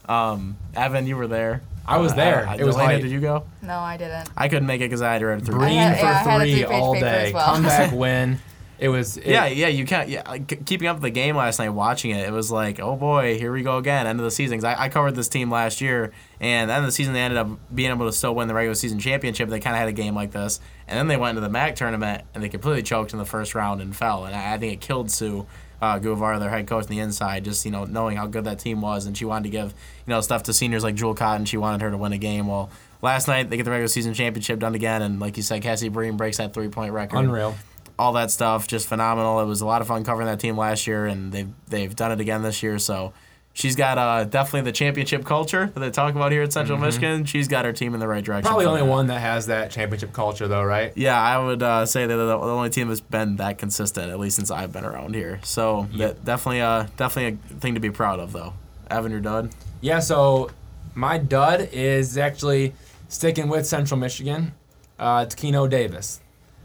Um, 0.10 0.58
Evan, 0.76 1.08
you 1.08 1.18
were 1.18 1.28
there. 1.28 1.62
I 1.88 1.98
was 1.98 2.16
there. 2.16 2.48
uh, 2.48 2.56
It 2.56 2.64
was 2.64 2.76
Elena, 2.76 2.94
hype. 2.94 3.02
did 3.04 3.12
you 3.12 3.20
go? 3.20 3.46
No, 3.62 3.78
I 3.80 3.98
didn't. 3.98 4.30
I 4.36 4.48
couldn't 4.48 4.66
make 4.66 4.82
it 4.82 4.86
because 4.86 5.02
I 5.04 5.14
had 5.14 5.20
to 5.20 5.28
read 5.28 5.46
through. 5.46 5.60
Green 5.60 5.76
had- 5.78 5.98
for 6.00 6.04
yeah, 6.06 6.10
I 6.12 6.14
had 6.14 6.42
a 6.42 6.44
three 6.52 6.64
all 6.64 6.94
day. 7.00 7.28
as 7.28 7.34
well. 7.34 7.46
Comeback 7.56 7.92
win. 7.94 8.40
It 8.78 8.90
was. 8.90 9.16
It, 9.18 9.28
Yeah, 9.28 9.46
yeah, 9.46 9.68
you 9.68 9.86
can't. 9.86 10.10
Yeah, 10.10 10.24
like, 10.28 10.66
keeping 10.66 10.88
up 10.88 10.98
with 10.98 11.04
the 11.04 11.10
game 11.12 11.38
last 11.38 11.60
night, 11.60 11.70
watching 11.70 12.12
it, 12.12 12.28
it 12.28 12.32
was 12.32 12.52
like, 12.52 12.80
oh 12.80 12.96
boy, 12.98 13.38
here 13.38 13.52
we 13.54 13.62
go 13.62 13.78
again. 13.78 14.06
End 14.08 14.20
of 14.20 14.24
the 14.26 14.32
season. 14.32 14.58
'Cause 14.58 14.66
I, 14.66 14.86
I 14.86 14.90
covered 14.90 15.16
this 15.16 15.30
team 15.30 15.50
last 15.52 15.80
year, 15.80 16.12
and 16.42 16.70
end 16.72 16.80
of 16.80 16.86
the 16.88 16.92
season 16.92 17.14
they 17.14 17.22
ended 17.22 17.38
up 17.38 17.48
being 17.74 17.90
able 17.92 18.06
to 18.08 18.12
still 18.12 18.36
win 18.36 18.48
the 18.50 18.54
regular 18.56 18.76
season 18.76 19.00
championship. 19.00 19.48
They 19.50 19.60
kind 19.62 19.76
of 19.76 19.80
had 19.80 19.88
a 19.88 19.94
game 19.94 20.14
like 20.16 20.32
this, 20.32 20.60
and 20.90 20.98
then 21.00 21.08
they 21.08 21.16
went 21.18 21.38
into 21.38 21.42
the 21.42 21.52
MAC 21.52 21.76
tournament 21.76 22.24
and 22.34 22.44
they 22.44 22.50
completely 22.50 22.84
choked 22.84 23.14
in 23.14 23.20
the 23.20 23.26
first 23.26 23.56
round 23.56 23.80
and 23.80 23.96
fell. 23.96 24.26
And 24.26 24.36
I, 24.36 24.56
I 24.56 24.58
think 24.58 24.74
it 24.74 24.82
killed 24.82 25.10
Sue 25.10 25.46
uh, 25.82 26.00
Guevara, 26.00 26.40
their 26.40 26.50
head 26.50 26.68
coach, 26.68 26.84
on 26.86 26.90
the 26.90 27.00
inside. 27.00 27.46
Just 27.46 27.64
you 27.64 27.72
know 27.72 27.86
knowing 27.86 28.18
how 28.18 28.26
good 28.28 28.44
that 28.44 28.60
team 28.60 28.82
was, 28.82 29.06
and 29.06 29.16
she 29.18 29.24
wanted 29.24 29.44
to 29.44 29.50
give 29.52 29.74
you 30.08 30.12
know 30.12 30.22
stuff 30.22 30.44
to 30.44 30.54
seniors 30.54 30.84
like 30.84 30.96
Jewel 30.96 31.16
Cotton. 31.16 31.46
She 31.46 31.58
wanted 31.58 31.82
her 31.82 31.92
to 31.92 31.98
win 31.98 32.14
a 32.14 32.18
game. 32.18 32.48
Well, 32.48 32.70
last 33.02 33.28
night 33.28 33.50
they 33.50 33.58
get 33.58 33.64
the 33.64 33.72
regular 33.72 33.88
season 33.88 34.14
championship 34.14 34.60
done 34.60 34.76
again, 34.76 35.02
and 35.02 35.20
like 35.20 35.38
you 35.38 35.44
said, 35.44 35.62
Cassie 35.62 35.90
Breen 35.90 36.18
breaks 36.18 36.38
that 36.38 36.54
three 36.54 36.70
point 36.70 36.94
record 36.94 37.20
Unreal. 37.20 37.56
all 37.98 38.14
that 38.14 38.32
stuff 38.32 38.68
just 38.68 38.88
phenomenal. 38.88 39.40
It 39.42 39.46
was 39.46 39.62
a 39.62 39.66
lot 39.66 39.82
of 39.82 39.88
fun 39.88 40.04
covering 40.04 40.28
that 40.28 40.40
team 40.40 40.58
last 40.58 40.88
year, 40.88 41.06
and 41.06 41.32
they've 41.32 41.50
they've 41.68 41.96
done 41.96 42.12
it 42.12 42.20
again 42.20 42.42
this 42.42 42.62
year. 42.62 42.78
So 42.80 43.14
she's 43.54 43.76
got 43.76 43.98
uh, 43.98 44.26
definitely 44.26 44.62
the 44.70 44.72
championship 44.74 45.26
culture 45.26 45.72
that 45.74 45.80
they 45.80 45.90
talk 45.90 46.14
about 46.14 46.32
here 46.32 46.44
at 46.44 46.54
Central 46.54 46.78
Michigan. 46.78 47.26
She's 47.26 47.48
got 47.48 47.66
her 47.66 47.72
team 47.74 47.94
in 47.94 48.00
the 48.00 48.08
right 48.08 48.24
direction. 48.24 48.48
Probably 48.48 48.66
for 48.66 48.70
only 48.70 48.82
that. 48.82 48.90
one 48.90 49.08
that 49.08 49.20
has 49.22 49.48
that 49.48 49.72
championship 49.72 50.14
culture, 50.14 50.48
though, 50.48 50.64
right? 50.64 50.92
Yeah, 50.96 51.20
I 51.20 51.38
would 51.40 51.64
uh, 51.64 51.86
say 51.86 52.06
they're 52.06 52.18
the, 52.18 52.26
the 52.26 52.38
only 52.38 52.70
team 52.70 52.90
that's 52.90 53.00
been 53.02 53.38
that 53.38 53.58
consistent 53.58 54.12
at 54.12 54.20
least 54.20 54.36
since 54.36 54.52
I've 54.52 54.72
been 54.74 54.86
around 54.86 55.16
here. 55.16 55.40
So 55.44 55.88
that 55.98 56.24
definitely 56.26 56.62
uh 56.62 56.88
definitely 56.98 57.40
a 57.56 57.60
thing 57.60 57.74
to 57.76 57.80
be 57.80 57.92
proud 57.92 58.20
of 58.20 58.34
though. 58.34 58.54
Evan, 58.90 59.12
you're 59.12 59.22
done. 59.22 59.50
Yeah, 59.82 60.00
so 60.00 60.52
my 60.94 61.18
dud 61.18 61.70
is 61.72 62.18
actually 62.18 62.74
sticking 63.08 63.48
with 63.48 63.66
Central 63.66 64.00
Michigan. 64.00 64.54
Uh, 64.98 65.24
it's 65.26 65.36
Keno 65.36 65.68
Davis. 65.68 66.22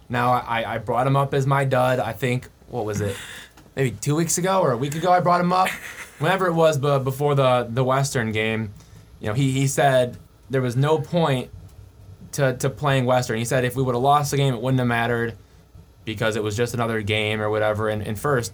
Now, 0.08 0.32
I, 0.32 0.74
I 0.74 0.78
brought 0.78 1.06
him 1.06 1.16
up 1.16 1.34
as 1.34 1.46
my 1.46 1.64
dud, 1.64 1.98
I 1.98 2.12
think, 2.12 2.48
what 2.68 2.84
was 2.84 3.00
it? 3.00 3.16
Maybe 3.76 3.92
two 3.92 4.16
weeks 4.16 4.38
ago 4.38 4.60
or 4.60 4.72
a 4.72 4.76
week 4.76 4.94
ago 4.94 5.12
I 5.12 5.20
brought 5.20 5.40
him 5.40 5.52
up. 5.52 5.68
Whenever 6.18 6.46
it 6.46 6.52
was 6.52 6.76
but 6.76 7.00
before 7.00 7.34
the, 7.34 7.66
the 7.70 7.84
Western 7.84 8.32
game, 8.32 8.72
you 9.20 9.28
know, 9.28 9.34
he, 9.34 9.52
he 9.52 9.66
said 9.66 10.16
there 10.50 10.60
was 10.60 10.76
no 10.76 10.98
point 10.98 11.50
to, 12.32 12.56
to 12.56 12.68
playing 12.68 13.06
Western. 13.06 13.38
He 13.38 13.44
said 13.44 13.64
if 13.64 13.76
we 13.76 13.82
would 13.82 13.94
have 13.94 14.02
lost 14.02 14.32
the 14.32 14.36
game, 14.36 14.52
it 14.52 14.60
wouldn't 14.60 14.80
have 14.80 14.88
mattered 14.88 15.36
because 16.04 16.36
it 16.36 16.42
was 16.42 16.56
just 16.56 16.74
another 16.74 17.00
game 17.02 17.40
or 17.40 17.48
whatever. 17.48 17.88
And, 17.88 18.02
and 18.02 18.18
first, 18.18 18.52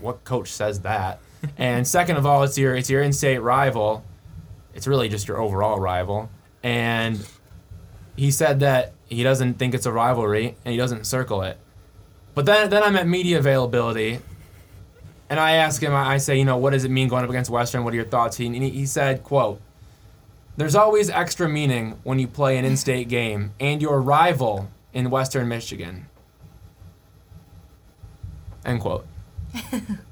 what 0.00 0.24
coach 0.24 0.52
says 0.52 0.80
that? 0.80 1.20
And 1.56 1.86
second 1.86 2.16
of 2.16 2.26
all, 2.26 2.42
it's 2.42 2.58
your 2.58 2.74
it's 2.74 2.90
your 2.90 3.02
in-state 3.02 3.38
rival. 3.38 4.04
It's 4.74 4.86
really 4.86 5.08
just 5.08 5.28
your 5.28 5.40
overall 5.40 5.78
rival. 5.80 6.30
And 6.62 7.26
he 8.16 8.30
said 8.30 8.60
that 8.60 8.92
he 9.06 9.22
doesn't 9.22 9.54
think 9.54 9.74
it's 9.74 9.86
a 9.86 9.92
rivalry 9.92 10.56
and 10.64 10.72
he 10.72 10.78
doesn't 10.78 11.06
circle 11.06 11.42
it. 11.42 11.58
But 12.34 12.46
then 12.46 12.70
then 12.70 12.82
I'm 12.82 12.96
at 12.96 13.06
media 13.06 13.38
availability. 13.38 14.20
And 15.30 15.38
I 15.38 15.52
ask 15.52 15.82
him, 15.82 15.94
I 15.94 16.16
say, 16.16 16.38
you 16.38 16.44
know, 16.46 16.56
what 16.56 16.72
does 16.72 16.84
it 16.84 16.90
mean 16.90 17.08
going 17.08 17.22
up 17.22 17.28
against 17.28 17.50
Western? 17.50 17.84
What 17.84 17.92
are 17.92 17.96
your 17.96 18.06
thoughts? 18.06 18.38
He, 18.38 18.48
he, 18.48 18.70
he 18.70 18.86
said, 18.86 19.22
quote, 19.22 19.60
there's 20.56 20.74
always 20.74 21.10
extra 21.10 21.48
meaning 21.48 21.98
when 22.02 22.18
you 22.18 22.26
play 22.26 22.56
an 22.56 22.64
in-state 22.64 23.08
game 23.08 23.52
and 23.60 23.82
your 23.82 24.00
rival 24.00 24.70
in 24.94 25.10
Western 25.10 25.46
Michigan. 25.48 26.06
End 28.64 28.80
quote. 28.80 29.06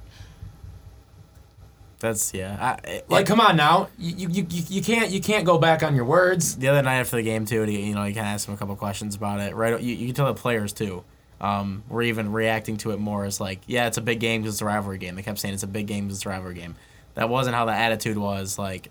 That's 2.09 2.33
yeah. 2.35 2.57
I, 2.85 2.89
it- 2.89 3.11
Like, 3.11 3.27
come 3.27 3.41
on 3.41 3.57
now, 3.57 3.89
you, 3.99 4.29
you, 4.29 4.47
you, 4.49 4.63
you 4.69 4.83
can't 4.83 5.11
you 5.11 5.21
can't 5.21 5.45
go 5.45 5.59
back 5.59 5.83
on 5.83 5.95
your 5.97 6.05
words. 6.05 6.57
the 6.57 6.69
other 6.69 6.83
night 6.83 6.97
after 7.01 7.17
the 7.17 7.23
game 7.23 7.45
too, 7.47 7.63
he, 7.63 7.87
you 7.89 7.95
know, 7.95 8.05
you 8.05 8.15
kind 8.15 8.27
of 8.27 8.33
asked 8.35 8.47
him 8.49 8.55
a 8.55 8.57
couple 8.57 8.77
questions 8.77 9.15
about 9.17 9.41
it. 9.41 9.55
Right, 9.55 9.81
you, 9.81 9.95
you 9.95 10.07
can 10.07 10.15
tell 10.15 10.27
the 10.27 10.35
players 10.35 10.73
too. 10.73 11.03
Um, 11.41 11.83
were 11.89 12.03
even 12.03 12.33
reacting 12.33 12.79
to 12.79 12.93
it 12.93 12.99
more 12.99 13.25
as 13.27 13.41
like, 13.41 13.61
yeah, 13.67 13.87
it's 13.89 13.99
a 13.99 14.01
big 14.01 14.21
game 14.21 14.41
because 14.41 14.55
it's 14.55 14.63
a 14.63 14.67
rivalry 14.67 14.97
game. 14.99 15.17
They 15.17 15.23
kept 15.23 15.39
saying 15.39 15.53
it's 15.53 15.63
a 15.63 15.67
big 15.67 15.87
game 15.87 16.05
because 16.07 16.19
it's 16.19 16.27
a 16.27 16.31
rivalry 16.31 16.55
game. 16.55 16.77
That 17.15 17.29
wasn't 17.29 17.57
how 17.57 17.65
the 17.67 17.73
attitude 17.75 18.17
was 18.17 18.59
like 18.59 18.91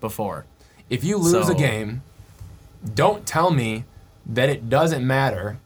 before. 0.00 0.44
If 0.90 1.02
you 1.04 1.16
lose 1.16 1.46
So- 1.46 1.52
a 1.52 1.56
game, 1.56 2.02
don't 2.94 3.24
tell 3.24 3.50
me 3.50 3.84
that 4.26 4.48
it 4.48 4.68
doesn't 4.68 5.06
matter 5.06 5.58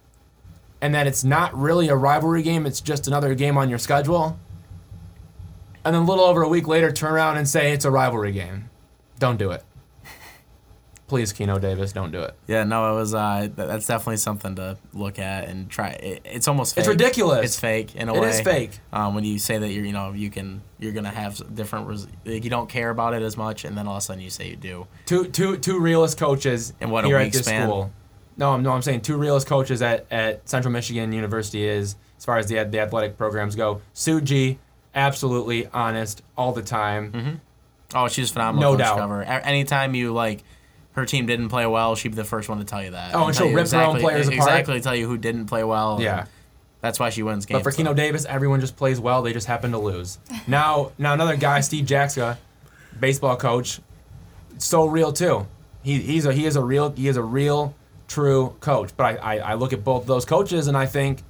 and 0.81 0.95
that 0.95 1.07
it's 1.07 1.25
not 1.25 1.57
really 1.59 1.89
a 1.89 1.97
rivalry 1.97 2.43
game, 2.43 2.67
it's 2.67 2.81
just 2.81 3.07
another 3.07 3.35
game 3.35 3.57
on 3.57 3.69
your 3.71 3.79
schedule. 3.79 4.39
And 5.87 5.95
then 5.95 6.03
a 6.03 6.05
little 6.05 6.25
over 6.25 6.43
a 6.43 6.49
week 6.49 6.67
later 6.67 6.91
turn 6.91 7.13
around 7.13 7.37
and 7.37 7.49
say 7.49 7.71
it's 7.73 7.85
a 7.85 7.91
rivalry 7.93 8.33
game. 8.33 8.71
Don't 9.21 9.37
do 9.37 9.53
it. 9.53 9.63
Please, 11.07 11.33
Keno 11.33 11.61
Davis, 11.61 11.93
don't 11.93 12.11
do 12.11 12.21
it. 12.23 12.35
Yeah, 12.49 12.65
no, 12.65 12.93
it 12.93 12.97
was. 12.97 13.15
Uh, 13.15 13.49
that's 13.55 13.87
definitely 13.87 14.17
something 14.17 14.57
to 14.57 14.77
look 14.93 15.21
at 15.21 15.49
and 15.49 15.71
try. 15.71 15.91
It, 15.91 16.23
it's 16.25 16.49
almost. 16.49 16.75
Fake. 16.75 16.81
It's 16.83 16.89
ridiculous. 16.89 17.45
It's 17.45 17.61
fake 17.61 17.95
in 17.95 18.09
a 18.09 18.15
It 18.15 18.21
way. 18.21 18.29
is 18.31 18.41
fake. 18.41 18.81
Um, 18.93 19.15
when 19.15 19.23
you 19.23 19.39
say 19.39 19.59
that 19.59 19.69
you're, 19.69 19.85
you 19.85 19.93
know, 19.93 20.13
you 20.13 20.29
can, 20.31 20.63
you're 20.81 20.91
gonna 20.93 21.11
have 21.13 21.41
different. 21.55 21.87
Res- 21.87 22.09
like 22.25 22.43
you 22.43 22.51
don't 22.51 22.69
care 22.69 22.91
about 22.91 23.15
it 23.15 23.23
as 23.23 23.37
much, 23.37 23.65
and 23.65 23.79
then 23.79 23.87
all 23.87 23.95
of 23.95 23.99
a 23.99 24.01
sudden 24.01 24.21
you 24.21 24.31
say 24.31 24.49
you 24.51 24.57
do. 24.57 24.89
Two 25.07 25.27
two 25.29 25.57
two 25.59 25.79
realist 25.79 26.19
coaches 26.19 26.73
In 26.81 26.91
what, 26.91 27.05
a 27.05 27.07
here 27.07 27.19
at 27.19 27.23
week 27.27 27.33
this 27.35 27.47
span? 27.47 27.69
school. 27.69 27.93
No, 28.37 28.51
I'm 28.55 28.65
no, 28.65 28.73
I'm 28.73 28.83
saying 28.83 29.03
two 29.03 29.17
realist 29.17 29.47
coaches 29.47 29.81
at, 29.83 30.07
at 30.11 30.49
Central 30.49 30.73
Michigan 30.73 31.13
University 31.13 31.65
is 31.65 31.95
as 32.19 32.25
far 32.25 32.39
as 32.39 32.49
the 32.49 32.65
the 32.65 32.81
athletic 32.81 33.17
programs 33.17 33.55
go. 33.55 33.81
Sue 33.95 34.21
G, 34.21 34.59
absolutely 34.97 35.67
honest 35.69 36.23
all 36.37 36.53
the 36.53 36.63
time. 36.63 37.13
Mm-hmm. 37.13 37.35
Oh, 37.95 38.09
she's 38.09 38.31
phenomenal. 38.31 38.73
No 38.73 38.77
doubt. 38.79 38.99
Cover. 38.99 39.23
A- 39.23 39.47
Anytime 39.47 39.95
you 39.95 40.13
like, 40.13 40.43
her 40.93 41.05
team 41.07 41.27
didn't 41.27 41.51
play 41.51 41.67
well, 41.67 41.95
she'd 41.95 42.09
be 42.09 42.15
the 42.17 42.25
first 42.25 42.49
one 42.49 42.59
to 42.59 42.65
tell 42.65 42.83
you 42.83 42.91
that. 42.91 43.15
Oh, 43.15 43.27
and 43.27 43.37
tell 43.37 43.47
she'll 43.47 43.55
rip 43.55 43.69
her 43.69 43.77
own 43.77 43.97
exactly, 43.97 44.01
players 44.03 44.27
apart. 44.29 44.39
Exactly, 44.49 44.81
tell 44.81 44.97
you 44.97 45.07
who 45.07 45.19
didn't 45.19 45.47
play 45.47 45.63
well. 45.63 45.99
Yeah. 46.01 46.27
That's 46.81 46.99
why 47.01 47.11
she 47.11 47.23
wins 47.23 47.47
games. 47.47 47.63
But 47.63 47.71
for 47.71 47.77
Keno. 47.77 47.95
Davis, 47.95 48.25
everyone 48.27 48.61
just 48.61 48.77
plays 48.77 48.99
well. 49.01 49.23
They 49.23 49.33
just 49.33 49.47
happen 49.47 49.71
to 49.73 49.79
lose. 49.79 50.19
Now, 50.49 50.93
now 50.99 51.13
another 51.15 51.37
guy, 51.37 51.61
Steve 51.61 51.87
Jaksa, 51.87 52.37
baseball 52.99 53.37
coach, 53.37 53.81
so 54.59 54.87
real 54.87 55.13
too. 55.13 55.47
He, 55.83 56.01
he's 56.01 56.25
a 56.27 56.33
he 56.33 56.47
is 56.47 56.55
a 56.57 56.63
real 56.63 56.91
he 56.93 57.09
is 57.09 57.17
a 57.17 57.23
real 57.23 57.75
true 58.09 58.55
coach. 58.61 58.91
But 58.97 59.21
I, 59.21 59.37
I, 59.37 59.39
I 59.39 59.55
look 59.55 59.73
at 59.73 59.83
both 59.83 60.07
those 60.07 60.25
coaches 60.25 60.67
and 60.69 60.77
I 60.77 60.87
think 60.87 61.23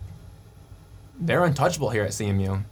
they're 1.19 1.45
untouchable 1.45 1.91
here 1.91 2.03
at 2.05 2.11
CMU. 2.11 2.65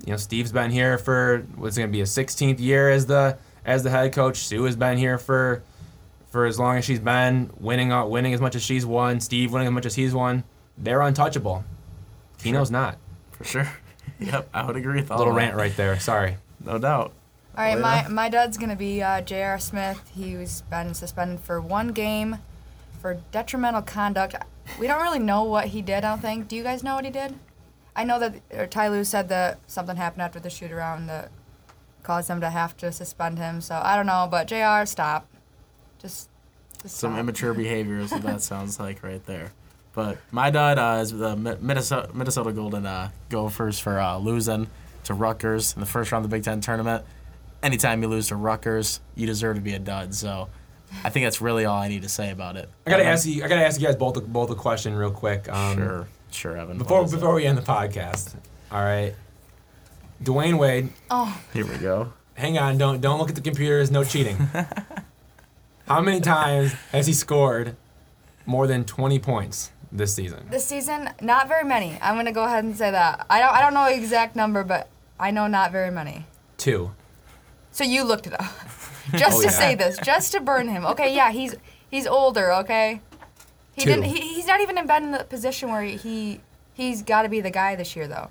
Yeah. 0.00 0.06
You 0.06 0.12
know, 0.12 0.16
Steve's 0.16 0.52
been 0.52 0.70
here 0.70 0.98
for 0.98 1.46
what's 1.56 1.76
going 1.76 1.88
to 1.88 1.92
be 1.92 2.00
a 2.00 2.04
16th 2.04 2.60
year 2.60 2.90
as 2.90 3.06
the 3.06 3.38
as 3.64 3.82
the 3.82 3.90
head 3.90 4.12
coach. 4.12 4.38
Sue 4.38 4.64
has 4.64 4.76
been 4.76 4.96
here 4.98 5.18
for 5.18 5.62
for 6.30 6.46
as 6.46 6.58
long 6.58 6.76
as 6.76 6.84
she's 6.84 7.00
been, 7.00 7.50
winning 7.58 7.90
out 7.90 8.10
winning 8.10 8.34
as 8.34 8.40
much 8.40 8.54
as 8.54 8.62
she's 8.62 8.84
won. 8.86 9.20
Steve 9.20 9.52
winning 9.52 9.68
as 9.68 9.72
much 9.72 9.86
as 9.86 9.94
he's 9.94 10.14
won. 10.14 10.44
They're 10.76 11.00
untouchable. 11.00 11.64
Keno's 12.38 12.70
not. 12.70 12.98
for 13.32 13.44
sure. 13.44 13.68
yep, 14.20 14.48
I 14.54 14.64
would 14.66 14.76
agree 14.76 15.00
with 15.00 15.10
all 15.10 15.18
Little 15.18 15.34
that. 15.34 15.40
rant 15.40 15.56
right 15.56 15.76
there. 15.76 15.98
Sorry. 15.98 16.36
No 16.64 16.78
doubt. 16.78 17.12
All 17.56 17.64
right, 17.64 17.78
my, 17.78 18.06
my 18.06 18.28
dad's 18.28 18.56
going 18.56 18.70
to 18.70 18.76
be 18.76 19.02
uh, 19.02 19.20
J.R. 19.20 19.58
Smith. 19.58 20.00
He's 20.14 20.60
been 20.62 20.94
suspended 20.94 21.40
for 21.40 21.60
one 21.60 21.88
game 21.88 22.38
for 23.00 23.20
detrimental 23.32 23.82
conduct. 23.82 24.36
We 24.78 24.86
don't 24.86 25.02
really 25.02 25.18
know 25.18 25.42
what 25.42 25.68
he 25.68 25.82
did, 25.82 26.04
I 26.04 26.10
don't 26.10 26.20
think. 26.20 26.46
Do 26.46 26.54
you 26.54 26.62
guys 26.62 26.84
know 26.84 26.94
what 26.94 27.04
he 27.04 27.10
did? 27.10 27.34
I 27.98 28.04
know 28.04 28.18
that 28.20 28.34
or 28.52 28.66
Ty 28.68 28.88
Lue 28.88 29.02
said 29.04 29.28
that 29.30 29.58
something 29.66 29.96
happened 29.96 30.22
after 30.22 30.38
the 30.38 30.48
shoot 30.48 30.70
around 30.70 31.08
that 31.08 31.30
caused 32.04 32.28
them 32.28 32.40
to 32.40 32.48
have 32.48 32.76
to 32.78 32.92
suspend 32.92 33.38
him. 33.38 33.60
So 33.60 33.74
I 33.82 33.96
don't 33.96 34.06
know, 34.06 34.28
but 34.30 34.46
JR, 34.46 34.86
stop. 34.86 35.26
Just, 35.98 36.28
just 36.80 36.96
Some 36.96 37.10
stop. 37.12 37.18
immature 37.20 37.52
behavior 37.54 37.98
is 37.98 38.12
what 38.12 38.22
that 38.22 38.40
sounds 38.52 38.78
like 38.78 39.02
right 39.02 39.24
there. 39.26 39.50
But 39.94 40.18
my 40.30 40.48
dad 40.50 40.78
uh, 40.78 41.00
is 41.02 41.10
the 41.10 41.34
Minnesota, 41.34 42.10
Minnesota 42.14 42.52
Golden 42.52 42.86
uh, 42.86 43.10
Gophers 43.30 43.80
for 43.80 43.98
uh, 43.98 44.16
losing 44.16 44.68
to 45.04 45.14
Rutgers 45.14 45.74
in 45.74 45.80
the 45.80 45.86
first 45.86 46.12
round 46.12 46.24
of 46.24 46.30
the 46.30 46.36
Big 46.36 46.44
Ten 46.44 46.60
tournament. 46.60 47.04
Anytime 47.64 48.00
you 48.02 48.08
lose 48.08 48.28
to 48.28 48.36
Rutgers, 48.36 49.00
you 49.16 49.26
deserve 49.26 49.56
to 49.56 49.60
be 49.60 49.74
a 49.74 49.80
dud. 49.80 50.14
So 50.14 50.48
I 51.02 51.10
think 51.10 51.26
that's 51.26 51.40
really 51.40 51.64
all 51.64 51.78
I 51.80 51.88
need 51.88 52.02
to 52.02 52.08
say 52.08 52.30
about 52.30 52.56
it. 52.56 52.68
I 52.86 52.90
gotta 52.90 53.04
ask 53.06 53.26
you. 53.26 53.42
I 53.42 53.48
gotta 53.48 53.66
ask 53.66 53.80
you 53.80 53.86
guys 53.88 53.96
both 53.96 54.16
a, 54.16 54.20
both 54.20 54.50
a 54.50 54.54
question 54.54 54.94
real 54.94 55.10
quick. 55.10 55.48
Um, 55.48 55.76
Sure, 55.76 56.08
sure, 56.30 56.56
Evan. 56.56 56.78
Before 56.78 56.98
What 56.98 57.06
is 57.06 57.12
it? 57.12 57.16
before 57.16 57.34
we 57.34 57.46
end 57.46 57.58
the 57.58 57.62
podcast. 57.62 58.34
All 58.70 58.82
right. 58.82 59.14
Dwyane 60.22 60.58
Wade, 60.58 60.90
Oh, 61.10 61.40
Here 61.52 61.64
we 61.66 61.76
go. 61.78 62.12
hang 62.34 62.58
on. 62.58 62.76
Don't 62.78 63.00
don't 63.00 63.18
look 63.18 63.28
at 63.28 63.34
the 63.36 63.40
computers. 63.40 63.90
No 63.90 64.02
cheating. 64.04 64.36
How 65.86 66.00
many 66.00 66.20
times 66.20 66.72
has 66.92 67.06
he 67.06 67.12
scored 67.12 67.76
more 68.44 68.66
than 68.66 68.84
20 68.84 69.18
points 69.20 69.70
this 69.90 70.14
season? 70.14 70.46
this 70.50 70.66
season, 70.66 71.10
not 71.22 71.48
very 71.48 71.64
many. 71.64 71.98
I'm 72.02 72.16
gonna 72.16 72.32
go 72.32 72.44
ahead 72.44 72.64
and 72.64 72.76
say 72.76 72.90
that. 72.90 73.26
I 73.30 73.40
don't, 73.40 73.52
I 73.54 73.60
don't 73.62 73.74
know 73.74 73.86
the 73.86 73.94
exact 73.94 74.36
number, 74.36 74.64
but 74.64 74.88
I 75.18 75.30
know 75.30 75.46
not 75.46 75.72
very 75.72 75.90
many. 75.90 76.26
Two. 76.58 76.90
So 77.70 77.84
you 77.84 78.02
looked 78.04 78.26
it 78.26 78.34
up, 78.38 78.44
just 79.12 79.38
Oh, 79.38 79.40
to 79.40 79.46
yeah. 79.46 79.50
say 79.52 79.74
this, 79.76 79.98
just 80.04 80.32
to 80.32 80.40
burn 80.40 80.68
him. 80.68 80.84
Okay, 80.84 81.14
yeah, 81.14 81.30
he's 81.30 81.54
he's 81.90 82.06
older. 82.06 82.52
Okay, 82.54 83.00
he 83.72 83.84
Two. 83.84 83.90
didn't. 83.90 84.04
He, 84.04 84.34
he's 84.34 84.37
not 84.48 84.60
even 84.60 84.84
been 84.86 85.04
in 85.04 85.10
the 85.12 85.24
position 85.24 85.70
where 85.70 85.82
he 85.82 86.40
he's 86.74 87.02
got 87.02 87.22
to 87.22 87.28
be 87.28 87.40
the 87.40 87.50
guy 87.50 87.76
this 87.76 87.94
year 87.94 88.08
though. 88.08 88.28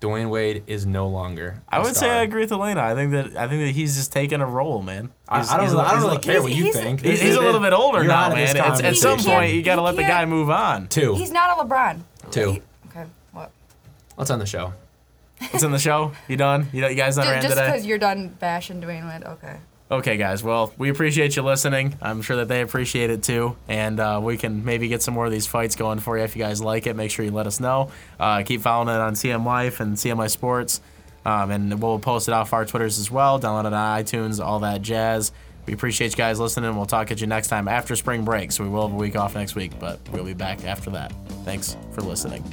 Dwyane 0.00 0.30
Wade 0.30 0.62
is 0.68 0.86
no 0.86 1.08
longer. 1.08 1.60
I 1.68 1.78
a 1.78 1.82
would 1.82 1.96
say. 1.96 2.08
I 2.08 2.22
agree 2.22 2.42
with 2.42 2.52
Elena. 2.52 2.82
I 2.82 2.94
think 2.94 3.10
that 3.10 3.36
I 3.36 3.48
think 3.48 3.62
that 3.66 3.72
he's 3.74 3.96
just 3.96 4.12
taking 4.12 4.40
a 4.40 4.46
role, 4.46 4.80
man. 4.80 5.10
I, 5.28 5.40
I 5.40 5.56
don't. 5.56 5.66
he's 5.66 5.72
a- 5.74 5.78
I 5.78 5.90
don't 5.90 5.94
he's 5.96 6.04
really 6.04 6.18
care 6.18 6.40
what 6.42 6.52
you 6.52 6.62
he's- 6.64 6.76
think. 6.76 7.00
He's, 7.00 7.20
he's 7.20 7.34
a 7.34 7.40
little 7.40 7.60
bit 7.60 7.72
older 7.72 7.98
You're 7.98 8.06
now, 8.06 8.26
out 8.26 8.32
of 8.32 8.38
this 8.38 8.54
man. 8.54 8.72
It's, 8.72 8.80
at 8.80 8.96
some 8.96 9.18
point, 9.18 9.54
you 9.54 9.62
got 9.62 9.74
to 9.76 9.82
let 9.82 9.96
the 9.96 10.02
guy 10.02 10.24
move 10.24 10.50
on. 10.50 10.86
Two. 10.86 11.16
He's 11.16 11.32
not 11.32 11.58
a 11.58 11.64
LeBron. 11.64 11.98
Two. 12.30 12.52
He- 12.52 12.62
okay, 12.90 13.06
what? 13.32 13.50
Let's 14.16 14.30
end 14.30 14.40
the 14.40 14.46
show. 14.46 14.72
What's 15.50 15.64
in 15.64 15.72
the 15.72 15.78
show? 15.80 16.12
You 16.28 16.36
done? 16.36 16.68
You, 16.72 16.86
you 16.86 16.94
guys 16.94 17.16
done 17.16 17.26
ran 17.26 17.42
Just 17.42 17.54
today? 17.54 17.62
Just 17.66 17.72
because 17.74 17.86
you're 17.86 17.98
done 17.98 18.28
bashing 18.40 18.80
Dwayne 18.80 19.08
Wade, 19.08 19.24
okay. 19.24 19.56
Okay, 19.90 20.18
guys. 20.18 20.42
Well, 20.42 20.72
we 20.76 20.90
appreciate 20.90 21.34
you 21.34 21.42
listening. 21.42 21.96
I'm 22.02 22.20
sure 22.20 22.36
that 22.36 22.48
they 22.48 22.60
appreciate 22.60 23.08
it 23.08 23.22
too, 23.22 23.56
and 23.68 23.98
uh, 23.98 24.20
we 24.22 24.36
can 24.36 24.62
maybe 24.62 24.86
get 24.88 25.00
some 25.00 25.14
more 25.14 25.24
of 25.24 25.32
these 25.32 25.46
fights 25.46 25.76
going 25.76 25.98
for 25.98 26.18
you 26.18 26.24
if 26.24 26.36
you 26.36 26.42
guys 26.42 26.60
like 26.60 26.86
it. 26.86 26.94
Make 26.94 27.10
sure 27.10 27.24
you 27.24 27.30
let 27.30 27.46
us 27.46 27.58
know. 27.58 27.90
Uh, 28.20 28.42
keep 28.42 28.60
following 28.60 28.94
it 28.94 29.00
on 29.00 29.14
CM 29.14 29.46
Life 29.46 29.80
and 29.80 29.96
CMI 29.96 30.28
Sports, 30.28 30.82
um, 31.24 31.50
and 31.50 31.80
we'll 31.80 31.98
post 31.98 32.28
it 32.28 32.32
off 32.32 32.52
our 32.52 32.66
Twitters 32.66 32.98
as 32.98 33.10
well. 33.10 33.40
Download 33.40 33.60
it 33.66 33.72
on 33.72 34.04
iTunes, 34.04 34.44
all 34.44 34.58
that 34.60 34.82
jazz. 34.82 35.32
We 35.64 35.72
appreciate 35.72 36.10
you 36.10 36.16
guys 36.16 36.38
listening. 36.38 36.74
We'll 36.76 36.86
talk 36.86 37.10
at 37.10 37.22
you 37.22 37.26
next 37.26 37.48
time 37.48 37.66
after 37.66 37.96
spring 37.96 38.26
break. 38.26 38.52
So 38.52 38.64
we 38.64 38.70
will 38.70 38.88
have 38.88 38.94
a 38.94 38.98
week 38.98 39.16
off 39.16 39.34
next 39.34 39.54
week, 39.54 39.72
but 39.78 40.00
we'll 40.12 40.24
be 40.24 40.34
back 40.34 40.64
after 40.64 40.90
that. 40.90 41.12
Thanks 41.44 41.78
for 41.92 42.02
listening. 42.02 42.44